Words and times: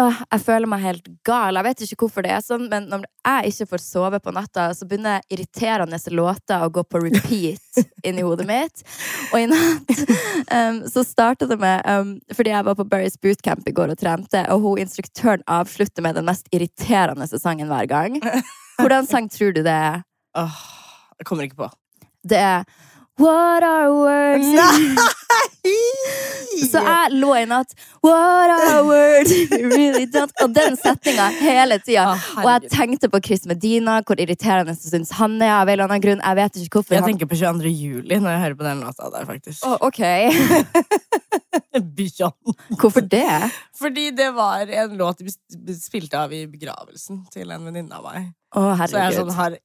åh, 0.00 0.18
jeg 0.32 0.42
føler 0.44 0.68
meg 0.68 0.82
helt 0.84 1.06
gal. 1.26 1.56
Jeg 1.56 1.66
vet 1.66 1.82
ikke 1.86 1.98
hvorfor 2.04 2.24
det 2.26 2.32
er 2.36 2.42
sånn, 2.44 2.66
men 2.72 2.88
når 2.90 3.06
jeg 3.06 3.52
ikke 3.52 3.68
får 3.72 3.82
sove 3.84 4.20
på 4.22 4.34
natta, 4.36 4.68
så 4.76 4.88
begynner 4.88 5.24
irriterende 5.32 5.98
låter 6.12 6.64
å 6.64 6.70
gå 6.72 6.84
på 6.84 7.00
repeat 7.04 7.80
inni 8.06 8.24
hodet 8.26 8.46
mitt. 8.48 8.84
Og 9.32 9.38
i 9.40 9.46
natt 9.50 9.94
um, 10.52 10.82
så 10.90 11.04
startet 11.06 11.50
det 11.50 11.58
med 11.60 11.82
um, 11.88 12.12
Fordi 12.36 12.52
jeg 12.52 12.66
var 12.68 12.76
på 12.78 12.86
Barry's 12.88 13.16
bootcamp 13.22 13.66
i 13.68 13.74
går 13.76 13.94
og 13.94 14.00
trente, 14.00 14.44
og 14.52 14.64
hun 14.64 14.82
instruktøren 14.84 15.44
avslutter 15.50 16.04
med 16.04 16.18
den 16.20 16.28
mest 16.28 16.50
irriterende 16.54 17.28
sangen 17.32 17.72
hver 17.72 17.88
gang. 17.90 18.20
Hvordan 18.80 19.08
sang 19.08 19.30
tror 19.32 19.56
du 19.56 19.62
det 19.64 19.72
er? 19.72 20.04
Åh, 20.36 20.60
jeg 21.18 21.28
kommer 21.28 21.48
ikke 21.48 21.64
på. 21.64 21.70
Det 22.26 22.38
er 22.42 22.66
What 23.18 23.64
are 23.64 23.88
words? 23.96 24.44
Så 26.70 26.80
jeg 26.84 27.12
lå 27.16 27.30
i 27.36 27.44
natt 27.48 27.72
What 28.04 28.50
are 28.52 28.82
words? 28.86 29.32
Really 29.50 30.04
don't 30.12 30.32
Og 30.44 30.52
den 30.54 30.76
setninga 30.78 31.26
hele 31.40 31.78
tida. 31.84 32.04
Og 32.42 32.48
jeg 32.50 32.70
tenkte 32.72 33.08
på 33.12 33.18
Chris 33.24 33.46
Medina, 33.48 33.98
hvor 34.06 34.16
irriterende 34.20 34.72
jeg 34.74 34.80
syns 34.92 35.10
han 35.16 35.32
er. 35.40 35.52
Av 35.56 35.66
en 35.66 35.72
eller 35.74 35.86
annen 35.88 36.04
grunn. 36.04 36.22
Jeg 36.22 36.34
vet 36.38 36.52
ikke 36.62 36.76
hvorfor. 36.80 36.94
Jeg 36.98 37.06
tenker 37.08 37.26
på 37.30 37.36
22. 37.40 37.72
juli 37.72 38.14
når 38.20 38.30
jeg 38.36 38.42
hører 38.44 38.58
på 38.60 38.68
den 38.68 38.78
låta 38.84 39.04
der, 39.14 39.24
faktisk. 39.28 39.60
Oh, 39.66 39.78
ok. 39.88 40.02
Hvorfor 42.80 43.00
det? 43.00 43.50
Fordi 43.78 44.10
det 44.16 44.30
var 44.34 44.66
en 44.66 44.96
låt 44.96 45.18
de 45.20 45.74
spilte 45.76 46.18
av 46.18 46.32
i 46.32 46.46
begravelsen 46.48 47.24
til 47.32 47.50
en 47.52 47.64
venninne 47.68 47.92
av 47.96 48.04
meg. 48.06 48.30
Oh, 48.56 48.72
Så 48.86 48.96
jeg 48.96 49.14
sånn, 49.18 49.30
har 49.36 49.56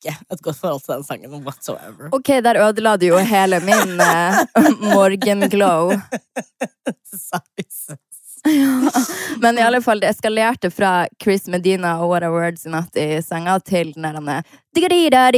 ikke 0.00 0.16
et 0.32 0.42
godt 0.42 0.56
forhold 0.60 0.80
til 0.84 0.94
den 0.94 1.04
sangen 1.04 1.44
whatsoever. 1.44 2.08
Ok, 2.16 2.28
der 2.44 2.60
ødela 2.66 2.96
du 2.96 3.06
jo 3.06 3.18
hele 3.18 3.60
min 3.60 4.00
eh, 4.00 4.40
morgenglow. 4.94 5.92
Men 9.40 9.58
i 9.58 9.60
alle 9.60 9.82
fall, 9.82 10.00
det 10.00 10.08
eskalerte 10.08 10.70
fra 10.70 11.06
Chris 11.22 11.46
Medina 11.46 11.98
og 12.00 12.10
What 12.10 12.24
a 12.24 12.30
Words 12.32 12.64
i 12.66 12.72
natt 12.72 12.96
i 12.96 13.20
senga 13.24 13.58
til 13.60 13.92
den 13.92 14.06
der 15.12 15.36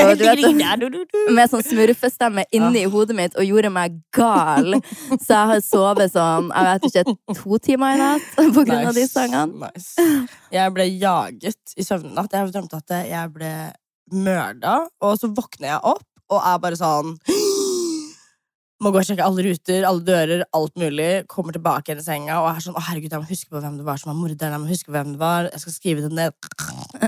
er, 0.00 0.16
du 0.16 0.24
vet, 0.24 1.18
med 1.36 1.52
sånn 1.52 1.62
smurfestemme 1.62 2.46
inni 2.56 2.86
hodet 2.90 3.16
mitt 3.16 3.36
og 3.38 3.44
gjorde 3.46 3.70
meg 3.70 3.98
gal. 4.16 4.78
Så 5.20 5.28
jeg 5.28 5.50
har 5.52 5.62
sovet 5.62 6.14
sånn, 6.14 6.48
jeg 6.48 6.70
vet 6.70 6.88
ikke, 6.88 7.16
to 7.42 7.60
timer 7.68 7.94
i 7.94 8.00
natt 8.00 8.30
på 8.40 8.64
grunn 8.64 8.88
av 8.88 8.96
de 8.96 9.06
sangene. 9.10 9.68
Nice. 9.68 10.08
Jeg 10.54 10.74
ble 10.74 10.88
jaget 10.90 11.76
i 11.76 11.86
søvne 11.86 12.14
i 12.14 12.16
natt. 12.16 12.32
Jeg 12.32 12.54
drømte 12.56 12.80
at 12.80 12.96
jeg 13.10 13.34
ble 13.36 13.52
mørda, 14.12 14.84
og 15.04 15.16
så 15.20 15.30
våkner 15.32 15.72
jeg 15.72 15.80
opp 15.94 16.04
og 16.32 16.40
er 16.40 16.60
bare 16.62 16.78
sånn 16.80 17.16
Må 18.82 18.90
gå 18.92 18.98
og 19.00 19.06
sjekke 19.06 19.24
alle 19.24 19.44
ruter, 19.46 19.84
alle 19.86 20.02
dører, 20.04 20.40
alt 20.52 20.74
mulig. 20.76 21.22
Kommer 21.30 21.54
tilbake 21.54 21.88
igjen 21.88 22.00
i 22.02 22.04
senga 22.04 22.40
og 22.42 22.48
er 22.50 22.58
sånn 22.60 22.74
Å, 22.76 22.82
herregud, 22.88 23.12
jeg 23.14 23.22
må 23.22 23.28
huske 23.30 23.54
på 23.54 23.62
hvem 23.62 23.78
det 23.78 23.86
var 23.86 24.00
som 24.00 24.10
var 24.10 24.18
morderen. 24.18 24.56
Jeg 24.56 24.60
må 24.60 24.68
huske 24.68 24.90
på 24.90 24.96
hvem 24.96 25.12
det 25.14 25.20
var. 25.22 25.46
Jeg 25.54 25.62
skal 25.62 25.76
skrive 25.76 26.02
det 26.04 26.10
ned. 26.18 26.34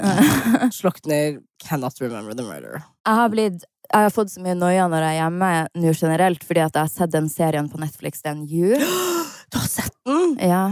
Slukner. 0.78 1.41
Cannot 1.61 2.00
remember 2.00 2.38
the 2.38 2.47
murder. 2.47 2.86
Jeg 3.05 3.19
har, 3.19 3.28
blitt, 3.34 3.66
jeg 3.91 4.06
har 4.06 4.14
fått 4.14 4.33
så 4.33 4.47
mye 4.47 4.56
noia 4.56 4.86
når 4.88 5.05
jeg 5.05 5.16
er 5.16 5.20
hjemme 5.20 5.50
nå 5.83 5.92
generelt, 5.98 6.47
fordi 6.47 6.64
at 6.64 6.78
jeg 6.78 6.86
har 6.86 6.94
sett 6.94 7.12
den 7.12 7.28
serien 7.34 7.69
på 7.69 7.83
Netflix, 7.83 8.25
den 8.25 8.47
You. 8.47 8.78
Du 9.53 9.60
har 9.60 9.69
sett 9.70 9.92
den? 10.06 10.38
Ja. 10.42 10.62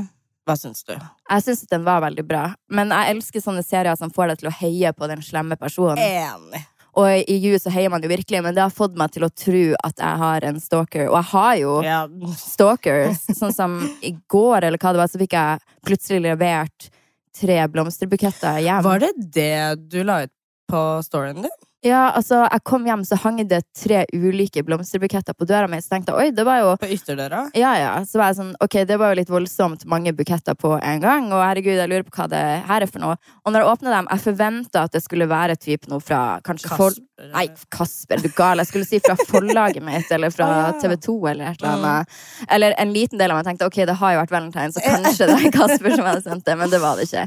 Hva 0.45 0.57
syns 0.61 0.85
du? 0.85 0.93
Jeg 0.95 1.43
syns 1.47 1.63
den 1.71 1.85
var 1.87 2.03
veldig 2.05 2.25
bra. 2.29 2.45
Men 2.69 2.91
jeg 2.93 3.15
elsker 3.15 3.41
sånne 3.41 3.63
serier 3.65 3.97
som 3.97 4.11
får 4.13 4.29
deg 4.35 4.43
til 4.43 4.51
å 4.51 4.57
heie 4.59 4.93
på 4.93 5.09
den 5.09 5.23
slemme 5.25 5.57
personen. 5.61 5.99
Enig. 6.05 6.61
Og 6.95 7.09
i 7.27 7.37
You 7.43 7.57
så 7.59 7.73
heier 7.75 7.91
man 7.91 8.05
jo 8.05 8.11
virkelig, 8.13 8.43
men 8.45 8.55
det 8.55 8.63
har 8.63 8.71
fått 8.71 8.95
meg 9.01 9.11
til 9.11 9.25
å 9.27 9.31
tro 9.35 9.63
at 9.83 9.97
jeg 9.99 10.21
har 10.21 10.45
en 10.47 10.61
stalker. 10.63 11.09
Og 11.09 11.17
jeg 11.17 11.29
har 11.33 11.55
jo 11.59 11.73
Ja. 11.83 12.03
stalkers. 12.39 13.25
Sånn 13.41 13.55
som 13.57 13.79
i 14.05 14.13
går, 14.31 14.63
eller 14.69 14.79
hva 14.79 14.93
det 14.95 15.01
var, 15.03 15.11
så 15.11 15.19
fikk 15.19 15.35
jeg 15.35 15.65
plutselig 15.89 16.23
levert 16.29 16.91
tre 17.35 17.59
blomsterbuketter 17.67 18.61
hjem. 18.63 18.85
Var 18.87 18.99
det 19.03 19.13
det 19.35 19.89
du 19.91 20.03
la 20.07 20.21
ut 20.29 20.31
på 20.71 20.85
storyen 21.09 21.43
din? 21.43 21.51
Ja, 21.85 22.07
altså, 22.17 22.39
jeg 22.49 22.63
kom 22.65 22.87
hjem, 22.89 23.03
så 23.05 23.19
hang 23.21 23.43
det 23.45 23.59
tre 23.77 24.07
ulike 24.17 24.63
blomsterbuketter 24.65 25.37
på 25.37 25.45
døra 25.45 25.69
mi. 25.69 25.77
Så 25.85 25.93
tenkte 25.93 26.15
jeg 26.15 26.31
oi, 26.31 26.33
det 26.33 26.47
var 26.49 26.63
jo 26.63 26.71
På 26.81 26.89
ytterdøra? 26.89 27.43
Ja, 27.61 27.75
ja. 27.77 27.91
Så 28.09 28.17
var 28.17 28.31
jeg 28.31 28.39
sånn, 28.39 28.55
ok, 28.65 28.77
det 28.89 28.97
var 29.03 29.13
jo 29.13 29.19
litt 29.21 29.33
voldsomt 29.33 29.85
mange 29.93 30.15
buketter 30.17 30.57
på 30.57 30.71
en 30.79 31.03
gang. 31.05 31.29
Og 31.29 31.43
herregud, 31.45 31.77
jeg 31.77 31.93
lurer 31.93 32.07
på 32.09 32.17
hva 32.17 32.29
det 32.33 32.41
her 32.71 32.87
er 32.87 32.89
for 32.89 33.05
noe. 33.05 33.19
Og 33.45 33.53
når 33.53 33.61
jeg 33.67 33.71
åpna 33.75 33.93
dem, 33.99 34.09
jeg 34.15 34.25
forventa 34.25 34.87
at 34.89 34.97
det 34.97 35.05
skulle 35.05 35.29
være 35.29 35.59
typ 35.61 35.89
noe 35.93 36.01
fra 36.01 36.23
kanskje 36.49 36.73
for... 36.73 36.97
Kasper. 36.97 37.31
Nei, 37.37 37.47
Kasper, 37.71 38.17
er 38.19 38.25
du 38.25 38.33
gal? 38.35 38.59
Jeg 38.65 38.73
skulle 38.73 38.89
si 38.89 38.99
fra 39.05 39.15
forlaget 39.29 39.85
mitt, 39.85 40.09
eller 40.17 40.33
fra 40.35 40.49
Ah. 40.55 40.73
TV 40.81 40.97
2, 41.05 41.13
eller 41.31 41.53
et 41.53 41.61
eller 41.61 41.77
annet. 41.77 42.19
Eller 42.49 42.75
en 42.81 42.93
liten 42.97 43.21
del 43.21 43.31
av 43.31 43.39
meg 43.43 43.47
tenkte 43.53 43.69
ok, 43.69 43.83
det 43.87 43.95
har 44.01 44.17
jo 44.17 44.23
vært 44.25 44.33
Valentine, 44.35 44.73
så 44.73 44.81
kanskje 44.89 45.29
det 45.31 45.37
er 45.37 45.53
Kasper 45.55 45.95
som 45.99 46.09
hadde 46.09 46.25
sendt 46.25 46.49
det, 46.49 46.57
men 46.59 46.73
det 46.73 46.81
var 46.83 46.97
det 46.99 47.07
ikke. 47.11 47.27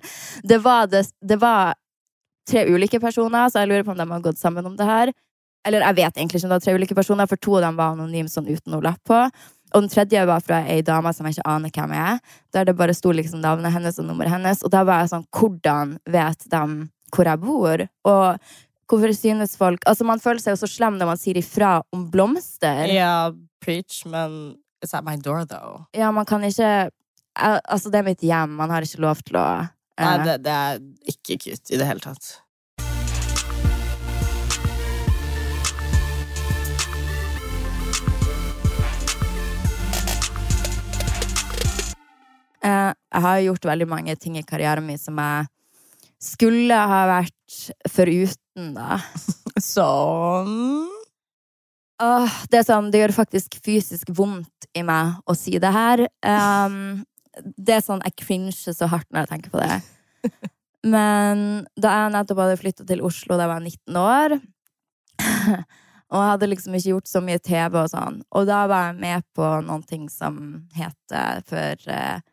Det 0.49 0.59
var, 0.65 0.89
det, 0.91 1.05
det 1.21 1.37
var 1.45 1.77
tre 2.47 2.65
ulike 2.71 2.99
personer, 3.03 3.49
så 3.51 3.63
jeg 3.63 3.71
lurer 3.71 3.85
på 3.87 3.93
om 3.93 3.99
de 3.99 4.09
har 4.11 4.25
gått 4.25 4.39
sammen 4.41 4.65
om 4.69 4.75
det 4.77 4.87
her. 4.87 5.13
Eller 5.67 5.83
jeg 5.83 5.97
vet 5.97 6.17
egentlig 6.17 6.39
ikke 6.39 6.47
om 6.47 6.53
det 6.53 6.59
var 6.59 6.65
tre 6.65 6.75
ulike 6.77 6.97
personer, 6.97 7.29
for 7.29 7.43
to 7.43 7.57
av 7.59 7.65
dem 7.67 7.79
var 7.79 7.95
anonyme 7.95 8.31
sånn 8.31 8.47
uten 8.47 8.71
noe 8.73 8.85
lapp 8.85 9.01
på. 9.07 9.17
Og 9.75 9.83
den 9.83 9.91
tredje 9.91 10.21
var 10.29 10.43
fra 10.45 10.61
ei 10.71 10.79
dame 10.85 11.11
som 11.13 11.27
jeg 11.27 11.37
ikke 11.37 11.49
aner 11.51 11.73
hvem 11.75 11.95
jeg 11.95 12.13
er. 12.13 12.21
Der 12.55 12.69
det 12.69 12.77
bare 12.79 12.95
sto 12.95 13.11
liksom 13.11 13.41
navnet 13.43 13.75
hennes 13.75 13.99
og 13.99 14.07
nummeret 14.07 14.37
hennes. 14.37 14.63
Og 14.63 14.71
da 14.71 14.85
var 14.87 15.03
jeg 15.03 15.11
sånn, 15.11 15.27
hvordan 15.35 15.97
vet 16.07 16.47
de 16.53 16.63
hvor 17.15 17.27
jeg 17.27 17.41
bor? 17.43 17.83
Og 18.07 18.53
hvorfor 18.87 19.13
synes 19.15 19.57
folk 19.59 19.83
Altså, 19.87 20.07
man 20.07 20.23
føler 20.23 20.39
seg 20.43 20.55
jo 20.55 20.61
så 20.63 20.71
slem 20.71 20.97
når 20.99 21.11
man 21.11 21.19
sier 21.19 21.39
ifra 21.39 21.81
om 21.95 22.07
blomster. 22.11 22.87
Ja, 22.91 23.31
preach, 23.63 24.05
men 24.07 24.55
it's 24.83 24.95
at 24.95 25.03
my 25.03 25.17
door, 25.19 25.43
though. 25.45 25.83
Ja, 25.95 26.11
man 26.11 26.25
kan 26.25 26.43
ikke 26.47 26.89
Altså, 27.37 27.91
det 27.93 27.99
er 27.99 28.07
mitt 28.07 28.23
hjem. 28.25 28.55
Man 28.57 28.71
har 28.73 28.81
ikke 28.81 29.03
lov 29.03 29.19
til 29.21 29.35
å 29.37 29.47
Nei, 29.97 30.17
det, 30.25 30.35
det 30.45 30.53
er 30.53 30.83
ikke 31.09 31.39
kutt 31.41 31.71
i 31.73 31.79
det 31.79 31.87
hele 31.89 32.03
tatt. 32.03 32.27
eh, 42.63 42.91
Jeg 43.13 43.23
har 43.25 43.39
gjort 43.45 43.69
veldig 43.71 43.87
mange 43.89 44.15
ting 44.19 44.37
i 44.39 44.45
karrieren 44.45 44.85
min 44.87 44.99
som 45.01 45.17
jeg 45.21 45.47
skulle 46.21 46.77
ha 46.91 47.01
vært 47.09 47.57
foruten, 47.93 48.71
da. 48.77 48.99
Sånn 49.63 50.85
Åh, 51.97 52.33
det 52.51 52.59
er 52.59 52.65
sånn, 52.67 52.91
det 52.93 52.99
gjør 53.01 53.15
faktisk 53.15 53.55
fysisk 53.65 54.11
vondt 54.13 54.67
i 54.77 54.83
meg 54.85 55.15
å 55.25 55.33
si 55.33 55.55
det 55.57 55.71
her. 55.73 56.03
Um, 56.21 56.99
det 57.43 57.77
er 57.77 57.83
sånn, 57.85 58.03
jeg 58.05 58.17
cringer 58.19 58.55
så 58.55 58.89
hardt 58.91 59.09
når 59.11 59.25
jeg 59.25 59.31
tenker 59.33 59.53
på 59.53 59.63
det. 59.63 59.79
Men 60.93 61.41
da 61.79 61.93
jeg 61.93 62.13
nettopp 62.13 62.43
hadde 62.43 62.61
flytta 62.61 62.85
til 62.87 63.03
Oslo 63.05 63.35
da 63.35 63.47
jeg 63.47 63.53
var 63.53 63.65
19 63.65 63.99
år, 64.01 64.37
og 66.11 66.21
jeg 66.21 66.31
hadde 66.31 66.49
liksom 66.51 66.77
ikke 66.77 66.93
gjort 66.93 67.11
så 67.11 67.21
mye 67.23 67.41
TV 67.43 67.79
og 67.81 67.89
sånn, 67.91 68.21
og 68.31 68.47
da 68.49 68.61
var 68.69 68.89
jeg 68.91 69.01
med 69.01 69.27
på 69.35 69.49
noen 69.65 69.83
ting 69.87 70.07
som 70.13 70.39
heter 70.77 71.43
for 71.49 71.91
eh, 71.91 72.23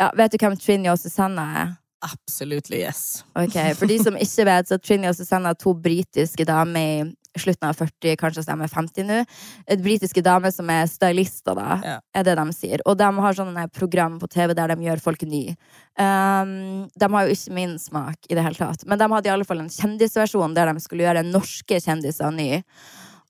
Ja, 0.00 0.08
vet 0.18 0.32
du 0.32 0.40
hvem 0.40 0.56
Trini 0.58 0.90
og 0.90 0.98
Susanna 0.98 1.46
er? 1.60 1.74
Absolutely 2.02 2.80
yes. 2.82 3.22
Ok, 3.38 3.54
For 3.78 3.86
de 3.86 3.98
som 4.02 4.16
ikke 4.24 4.46
vet, 4.48 4.68
så 4.68 4.78
er 4.78 4.82
Trini 4.82 5.10
og 5.10 5.14
Susanna 5.18 5.52
to 5.54 5.74
britiske 5.78 6.46
damer 6.48 6.80
i 6.80 7.12
slutten 7.38 7.68
av 7.68 7.76
40, 7.78 8.16
kanskje 8.20 8.44
de 8.44 8.56
er 8.66 8.72
50 8.72 9.06
nå. 9.08 9.18
Et 9.66 9.80
britiske 9.82 10.22
damer 10.22 10.52
som 10.52 10.68
er 10.70 10.86
stylister, 10.90 11.54
da, 11.56 11.80
Ja. 11.84 11.98
er 12.14 12.22
det 12.24 12.36
de 12.36 12.46
sier. 12.52 12.80
Og 12.86 12.96
de 12.98 13.04
har 13.04 13.32
sånne 13.34 13.66
program 13.72 14.18
på 14.20 14.28
TV 14.28 14.54
der 14.54 14.68
de 14.74 14.82
gjør 14.84 15.00
folk 15.00 15.22
nye. 15.22 15.56
Um, 15.98 16.88
de 16.98 17.08
har 17.12 17.26
jo 17.26 17.32
ikke 17.34 17.52
min 17.54 17.78
smak 17.78 18.16
i 18.30 18.34
det 18.34 18.42
hele 18.44 18.54
tatt, 18.58 18.84
men 18.86 18.98
de 18.98 19.08
hadde 19.08 19.26
i 19.26 19.32
alle 19.32 19.44
fall 19.44 19.60
en 19.60 19.68
kjendisversjon 19.72 20.54
der 20.54 20.72
de 20.72 20.80
skulle 20.80 21.04
gjøre 21.04 21.24
norske 21.30 21.80
kjendiser 21.80 22.32
nye. 22.32 22.62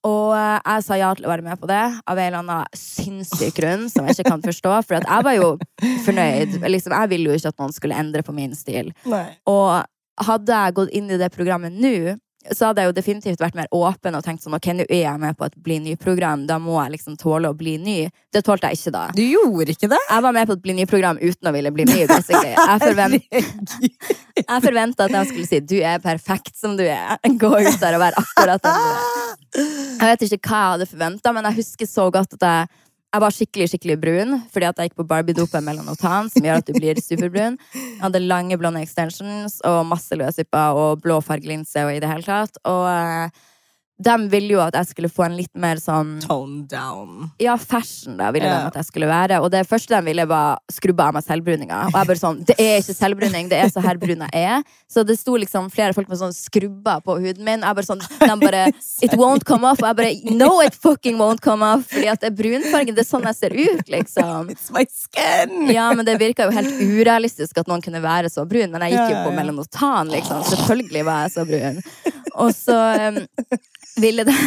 Og 0.02 0.32
eh, 0.34 0.58
jeg 0.66 0.82
sa 0.82 0.96
ja 0.98 1.12
til 1.14 1.28
å 1.28 1.30
være 1.30 1.44
med 1.46 1.60
på 1.60 1.68
det 1.70 1.78
av 1.78 2.18
en 2.18 2.24
eller 2.26 2.40
annen 2.40 2.66
sinnssyk 2.74 3.54
grunn 3.54 3.84
som 3.88 4.08
jeg 4.08 4.16
ikke 4.16 4.32
kan 4.32 4.42
forstå. 4.42 4.72
For 4.88 4.98
at 4.98 5.06
jeg 5.06 5.26
var 5.28 5.36
jo 5.36 5.50
fornøyd. 6.02 6.56
Liksom, 6.66 6.94
jeg 6.96 7.10
ville 7.12 7.30
jo 7.30 7.36
ikke 7.38 7.52
at 7.52 7.60
noen 7.62 7.72
skulle 7.76 8.00
endre 8.02 8.24
på 8.26 8.34
min 8.34 8.56
stil. 8.58 8.90
Nei. 9.06 9.28
Og 9.46 9.84
hadde 10.26 10.58
jeg 10.58 10.74
gått 10.74 10.90
inn 10.98 11.06
i 11.14 11.20
det 11.22 11.30
programmet 11.34 11.72
nå, 11.78 12.16
så 12.50 12.68
hadde 12.68 12.82
jeg 12.82 12.90
jo 12.90 12.94
definitivt 12.96 13.42
vært 13.42 13.56
mer 13.58 13.68
åpen 13.74 14.16
og 14.18 14.24
tenkt 14.26 14.42
sånn 14.42 14.56
ok, 14.56 14.68
nå 14.74 14.86
er 14.88 15.04
jeg 15.04 15.20
med 15.22 15.36
på 15.38 15.46
et 15.46 15.58
Bli 15.62 15.76
ny-program, 15.84 16.46
da 16.48 16.56
må 16.58 16.74
jeg 16.80 16.96
liksom 16.96 17.16
tåle 17.20 17.52
å 17.52 17.56
bli 17.56 17.76
ny. 17.78 17.96
Det 18.34 18.42
tålte 18.42 18.70
jeg 18.70 18.80
ikke 18.80 18.94
da. 18.96 19.02
Du 19.14 19.22
gjorde 19.22 19.76
ikke 19.76 19.90
det? 19.92 20.00
Jeg 20.08 20.24
var 20.26 20.34
med 20.34 20.48
på 20.50 20.56
et 20.56 20.64
Bli 20.64 20.74
ny-program 20.80 21.20
uten 21.22 21.50
å 21.50 21.54
ville 21.54 21.72
bli 21.74 21.86
ny, 21.86 22.00
basically. 22.10 22.54
Jeg, 22.56 22.82
forvent, 22.88 23.76
jeg 24.42 24.64
forventa 24.66 25.06
at 25.06 25.14
de 25.14 25.24
skulle 25.30 25.48
si 25.48 25.60
'du 25.62 25.78
er 25.78 26.02
perfekt 26.02 26.56
som 26.58 26.74
du 26.78 26.82
er'. 26.82 27.18
Gå 27.22 27.52
ut 27.52 27.80
der 27.80 27.98
og 27.98 28.02
være 28.02 28.24
akkurat 28.24 28.62
den 28.66 28.80
du 28.80 28.90
er. 28.90 29.32
Jeg 30.02 30.08
vet 30.08 30.24
ikke 30.26 30.48
hva 30.48 30.62
jeg 30.62 30.72
hadde 30.74 30.90
forventa, 30.90 31.32
men 31.36 31.46
jeg 31.50 31.60
husker 31.60 31.86
så 31.86 32.08
godt 32.10 32.38
at 32.40 32.48
jeg, 32.48 32.81
jeg 33.12 33.20
var 33.20 33.34
skikkelig 33.36 33.68
skikkelig 33.68 33.96
brun 34.00 34.36
fordi 34.52 34.68
at 34.68 34.78
jeg 34.80 34.90
gikk 34.90 35.00
på 35.02 35.08
Barbie-dopet 35.10 35.64
melanotan, 35.64 36.30
som 36.32 36.46
gjør 36.46 36.62
at 36.62 36.68
du 36.68 36.72
blir 36.76 37.00
superbrun. 37.02 37.58
Jeg 37.74 38.00
hadde 38.00 38.22
lange, 38.24 38.56
blonde 38.60 38.80
extensions 38.80 39.58
og 39.68 39.82
masse 39.90 40.16
løsvipper 40.16 40.78
og 40.80 41.02
blå 41.04 41.20
fargelinse 41.24 41.84
og 41.84 41.92
i 41.92 42.00
det 42.00 42.08
hele 42.08 42.24
tatt. 42.24 42.56
Og 42.64 42.86
eh, 42.88 43.42
de 44.02 44.14
ville 44.32 44.54
jo 44.56 44.60
at 44.62 44.76
jeg 44.76 44.88
skulle 44.92 45.10
få 45.12 45.26
en 45.26 45.36
litt 45.36 45.52
mer 45.58 45.80
sånn 45.80 46.16
Tone 46.24 46.64
down. 46.70 47.28
Ja, 47.42 47.54
fashion 47.60 48.16
da 48.18 48.30
ville 48.34 48.48
yeah. 48.48 48.64
de 48.64 48.72
at 48.72 48.78
jeg 48.80 48.88
skulle 48.88 49.08
være. 49.10 49.38
Og 49.44 49.50
det 49.52 49.62
første 49.68 49.94
de 49.94 50.08
ville, 50.08 50.26
var 50.28 50.60
skrubbe 50.72 51.04
av 51.04 51.16
meg 51.16 51.26
selvbruninga. 51.26 51.80
Og 51.90 51.98
jeg 51.98 52.10
bare 52.10 52.22
sånn, 52.22 52.40
det 52.48 52.56
er 52.62 52.80
ikke 52.80 52.96
selvbruning, 52.96 53.50
det 53.52 53.60
er 53.62 53.72
så 53.72 53.82
her 53.84 54.00
brun 54.00 54.24
jeg 54.26 54.42
er. 54.42 54.64
Så 54.90 55.04
det 55.06 55.18
sto 55.20 55.36
liksom 55.38 55.68
flere 55.72 55.94
folk 55.96 56.10
med 56.10 56.20
sånn 56.20 56.34
skrubber 56.36 57.02
på 57.04 57.18
huden 57.20 57.44
min. 57.46 57.62
Jeg 57.64 57.78
bare 57.78 57.88
sånn, 57.88 58.02
de 58.02 58.36
bare 58.42 58.64
It 59.02 59.14
won't 59.18 59.46
come 59.48 59.68
off. 59.68 59.82
Og 59.82 59.90
jeg 59.90 59.98
bare 60.00 60.36
No, 60.36 60.50
it 60.64 60.76
fucking 60.78 61.18
won't 61.20 61.42
come 61.44 61.66
off. 61.66 61.86
Fordi 61.92 62.10
at 62.12 62.22
det 62.22 62.32
er 62.32 62.38
brunfargen. 62.38 62.96
Det 62.96 63.04
er 63.04 63.08
sånn 63.08 63.28
jeg 63.30 63.38
ser 63.38 63.56
ut, 63.56 63.92
liksom. 63.92 64.50
It's 64.52 64.72
my 64.74 64.84
skin! 64.88 65.70
Ja, 65.72 65.90
men 65.96 66.06
det 66.08 66.18
virka 66.20 66.48
jo 66.48 66.56
helt 66.56 66.80
urealistisk 66.82 67.62
at 67.62 67.70
noen 67.70 67.84
kunne 67.84 68.02
være 68.02 68.32
så 68.32 68.46
brun. 68.48 68.72
Men 68.72 68.86
jeg 68.86 68.96
gikk 68.96 69.14
jo 69.14 69.22
på 69.28 69.32
ja. 69.32 69.36
melanotan, 69.38 70.12
liksom. 70.12 70.42
Selvfølgelig 70.50 71.06
var 71.08 71.26
jeg 71.26 71.36
så 71.36 71.46
brun. 71.48 71.82
Og 72.40 72.54
så 72.56 72.78
um, 73.08 73.18
ville 74.00 74.24
det 74.28 74.38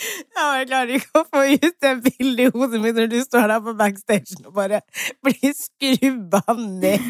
jeg 0.00 0.68
klarer 0.70 0.94
ikke 0.96 1.20
å 1.20 1.26
få 1.28 1.42
ut 1.60 1.74
det 1.84 1.90
bildet 2.06 2.46
i 2.46 2.52
hodet 2.54 2.80
mitt 2.80 2.96
når 2.96 3.10
du 3.12 3.18
står 3.20 3.50
der 3.52 3.64
på 3.64 3.74
backstage 3.76 4.38
og 4.46 4.54
bare 4.56 4.80
blir 5.24 5.52
skrubba 5.56 6.40
ned 6.56 7.04